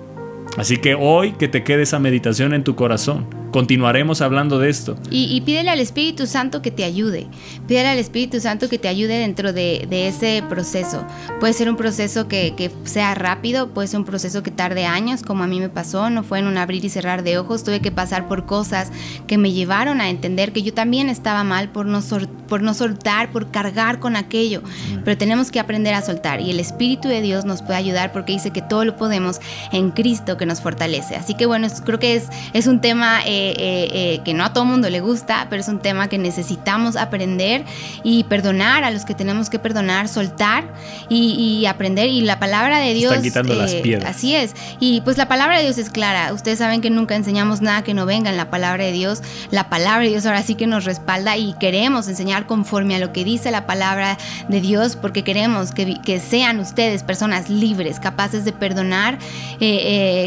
Así 0.57 0.79
que 0.79 0.97
hoy 0.97 1.35
que 1.35 1.47
te 1.47 1.63
quede 1.63 1.83
esa 1.83 2.01
meditación 2.01 2.53
en 2.53 2.65
tu 2.65 2.75
corazón 2.75 3.25
Continuaremos 3.55 4.21
hablando 4.21 4.59
de 4.59 4.69
esto. 4.69 4.97
Y, 5.13 5.41
pídele 5.43 5.71
al 5.71 5.79
Espíritu 5.79 6.27
Santo 6.27 6.61
que 6.61 6.73
te 6.73 6.83
ayude. 6.83 7.29
Pídele 7.69 7.87
al 7.87 7.99
Espíritu 8.01 8.41
Santo 8.41 8.69
que 8.69 8.81
te 8.81 8.89
ayude 8.89 9.17
dentro 9.17 9.53
de, 9.53 9.87
ese 10.09 10.43
proceso. 10.49 11.07
Puede 11.39 11.53
ser 11.53 11.71
un 11.71 11.77
proceso 11.77 12.27
que, 12.27 12.73
sea 12.83 13.15
rápido, 13.15 13.69
puede 13.69 13.87
ser 13.87 14.01
un 14.01 14.07
proceso 14.07 14.43
que 14.43 14.51
tarde 14.51 14.87
años, 14.87 15.23
como 15.23 15.45
a 15.45 15.47
mí 15.47 15.61
me 15.61 15.69
pasó. 15.69 16.11
No 16.11 16.25
fue 16.25 16.41
en 16.41 16.49
un 16.49 16.59
abrir 16.59 16.85
y 16.85 16.89
cerrar 16.89 17.23
de 17.23 17.39
ojos. 17.39 17.63
Tuve 17.63 17.79
que 17.79 17.93
pasar 17.93 18.27
por 18.27 18.45
cosas 18.45 18.91
que 19.29 19.39
me 19.39 19.53
llevaron 19.53 20.01
a 20.01 20.11
entender 20.11 20.53
que 20.53 20.65
yo 20.65 20.75
también 20.75 21.09
estaba 21.09 21.45
mal 21.45 21.69
por 21.69 21.87
no, 21.87 22.01
por 22.49 22.61
no 22.61 22.75
soltar, 22.75 23.31
por 23.31 23.53
cargar 23.53 24.01
con 24.01 24.17
aquello. 24.17 24.65
Pero 25.05 25.17
tenemos 25.17 25.53
que 25.53 25.61
aprender 25.61 25.95
a 25.95 26.03
soltar. 26.03 26.41
Y 26.41 26.51
el 26.51 26.59
Espíritu 26.59 27.07
de 27.07 27.21
Dios 27.21 27.45
nos 27.45 27.63
puede 27.63 27.77
ayudar 27.77 28.13
porque 28.13 28.33
dice 28.33 28.51
que 28.51 28.63
todo 28.63 28.85
lo 28.85 28.97
podemos 28.97 29.39
en 29.71 29.93
Cristo 29.93 30.37
que 30.37 30.45
nos 30.45 30.61
fortalece. 30.61 31.15
Así 31.15 31.35
que 31.35 31.47
bueno, 31.47 31.69
creo 31.85 32.01
que 32.01 32.17
es, 32.17 32.25
es 32.53 32.67
un 32.67 32.81
tema... 32.81 33.21
Eh, 33.25 33.44
eh, 33.51 33.89
eh, 33.93 34.21
que 34.25 34.35
no 34.35 34.45
a 34.45 34.53
todo 34.53 34.65
mundo 34.65 34.89
le 34.91 35.01
gusta, 35.01 35.47
pero 35.51 35.61
es 35.61 35.69
un 35.69 35.81
tema 35.81 36.09
que 36.09 36.19
necesitamos 36.19 36.97
aprender 36.97 37.65
y 38.03 38.25
perdonar 38.25 38.85
a 38.85 38.91
los 38.91 39.05
que 39.05 39.15
tenemos 39.15 39.51
que 39.51 39.59
perdonar, 39.59 40.09
soltar 40.09 40.65
y, 41.09 41.65
aprender. 41.67 42.09
Y 42.09 42.21
la 42.21 42.39
palabra 42.39 42.79
de 42.79 42.95
Dios... 42.95 43.17
quitando 43.19 43.55
las 43.55 43.73
eh, 43.73 43.81
piedras. 43.83 44.17
Así 44.17 44.35
es. 44.35 44.55
Y 44.81 45.01
pues 45.01 45.17
la 45.17 45.29
palabra 45.29 45.57
de 45.57 45.65
Dios 45.65 45.79
es 45.79 45.91
clara. 45.91 46.33
Ustedes 46.33 46.59
saben 46.59 46.81
que 46.81 46.91
nunca 46.91 47.17
enseñamos 47.17 47.61
nada 47.61 47.83
que 47.83 47.95
no 47.95 48.07
venga 48.07 48.31
en 48.31 48.37
la 48.37 48.51
palabra 48.51 48.85
de 48.85 48.93
Dios. 48.93 49.23
La 49.51 49.69
palabra 49.69 50.05
de 50.05 50.11
Dios 50.11 50.27
ahora 50.27 50.43
sí 50.43 50.55
que 50.55 50.67
nos 50.67 50.85
respalda 50.85 51.37
y 51.37 51.55
queremos 51.55 52.09
enseñar 52.09 52.47
conforme 52.47 52.95
a 52.97 52.99
lo 52.99 53.13
que 53.13 53.25
dice 53.25 53.51
la 53.51 53.67
palabra 53.67 54.19
de 54.49 54.61
Dios 54.61 54.97
porque 54.97 55.25
queremos 55.25 55.73
que, 55.73 56.21
sean 56.21 56.61
ustedes 56.61 57.03
personas 57.03 57.49
libres, 57.51 57.99
capaces 57.99 58.45
de 58.45 58.53
perdonar, 58.53 59.19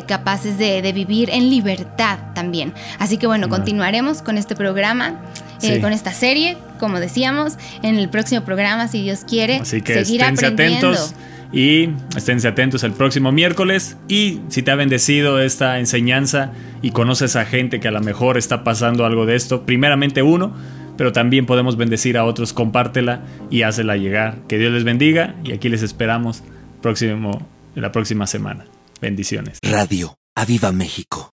capaces 0.06 0.58
de, 0.58 0.82
de, 0.82 0.92
vivir 0.92 1.30
en 1.30 1.50
libertad 1.50 2.18
también. 2.34 2.74
Así 3.00 3.07
que 3.16 3.28
bueno, 3.28 3.48
continuaremos 3.48 4.22
con 4.22 4.38
este 4.38 4.58
programa, 4.58 5.22
eh, 5.62 5.80
con 5.80 5.94
esta 5.94 6.12
serie, 6.12 6.58
como 6.82 7.00
decíamos, 7.00 7.58
en 7.82 7.96
el 7.96 8.10
próximo 8.10 8.42
programa, 8.44 8.90
si 8.90 9.04
Dios 9.04 9.22
quiere. 9.26 9.58
Así 9.58 9.82
que 9.82 10.04
seguir 10.04 10.24
aprendiendo. 10.24 10.90
atentos 10.90 11.16
y 11.52 11.90
esténse 12.16 12.50
atentos 12.50 12.84
el 12.84 12.92
próximo 12.92 13.32
miércoles. 13.32 13.98
Y 14.08 14.42
si 14.50 14.64
te 14.64 14.72
ha 14.72 14.76
bendecido 14.76 15.40
esta 15.42 15.80
enseñanza 15.80 16.52
y 16.82 16.92
conoces 16.92 17.36
a 17.36 17.46
gente 17.46 17.80
que 17.80 17.88
a 17.88 17.92
lo 17.92 18.02
mejor 18.02 18.38
está 18.38 18.64
pasando 18.64 19.06
algo 19.06 19.26
de 19.26 19.36
esto, 19.36 19.66
primeramente 19.66 20.22
uno, 20.22 20.54
pero 20.98 21.12
también 21.14 21.46
podemos 21.46 21.78
bendecir 21.78 22.18
a 22.18 22.26
otros, 22.26 22.54
compártela 22.54 23.22
y 23.50 23.62
hazla 23.62 23.96
llegar. 23.98 24.40
Que 24.48 24.58
Dios 24.58 24.74
les 24.74 24.84
bendiga 24.84 25.36
y 25.44 25.54
aquí 25.54 25.70
les 25.70 25.84
esperamos 25.84 26.44
próximo, 26.82 27.48
la 27.76 27.92
próxima 27.92 28.28
semana. 28.28 28.66
Bendiciones. 29.00 29.60
Radio 29.64 30.18
Aviva 30.36 30.72
México 30.72 31.32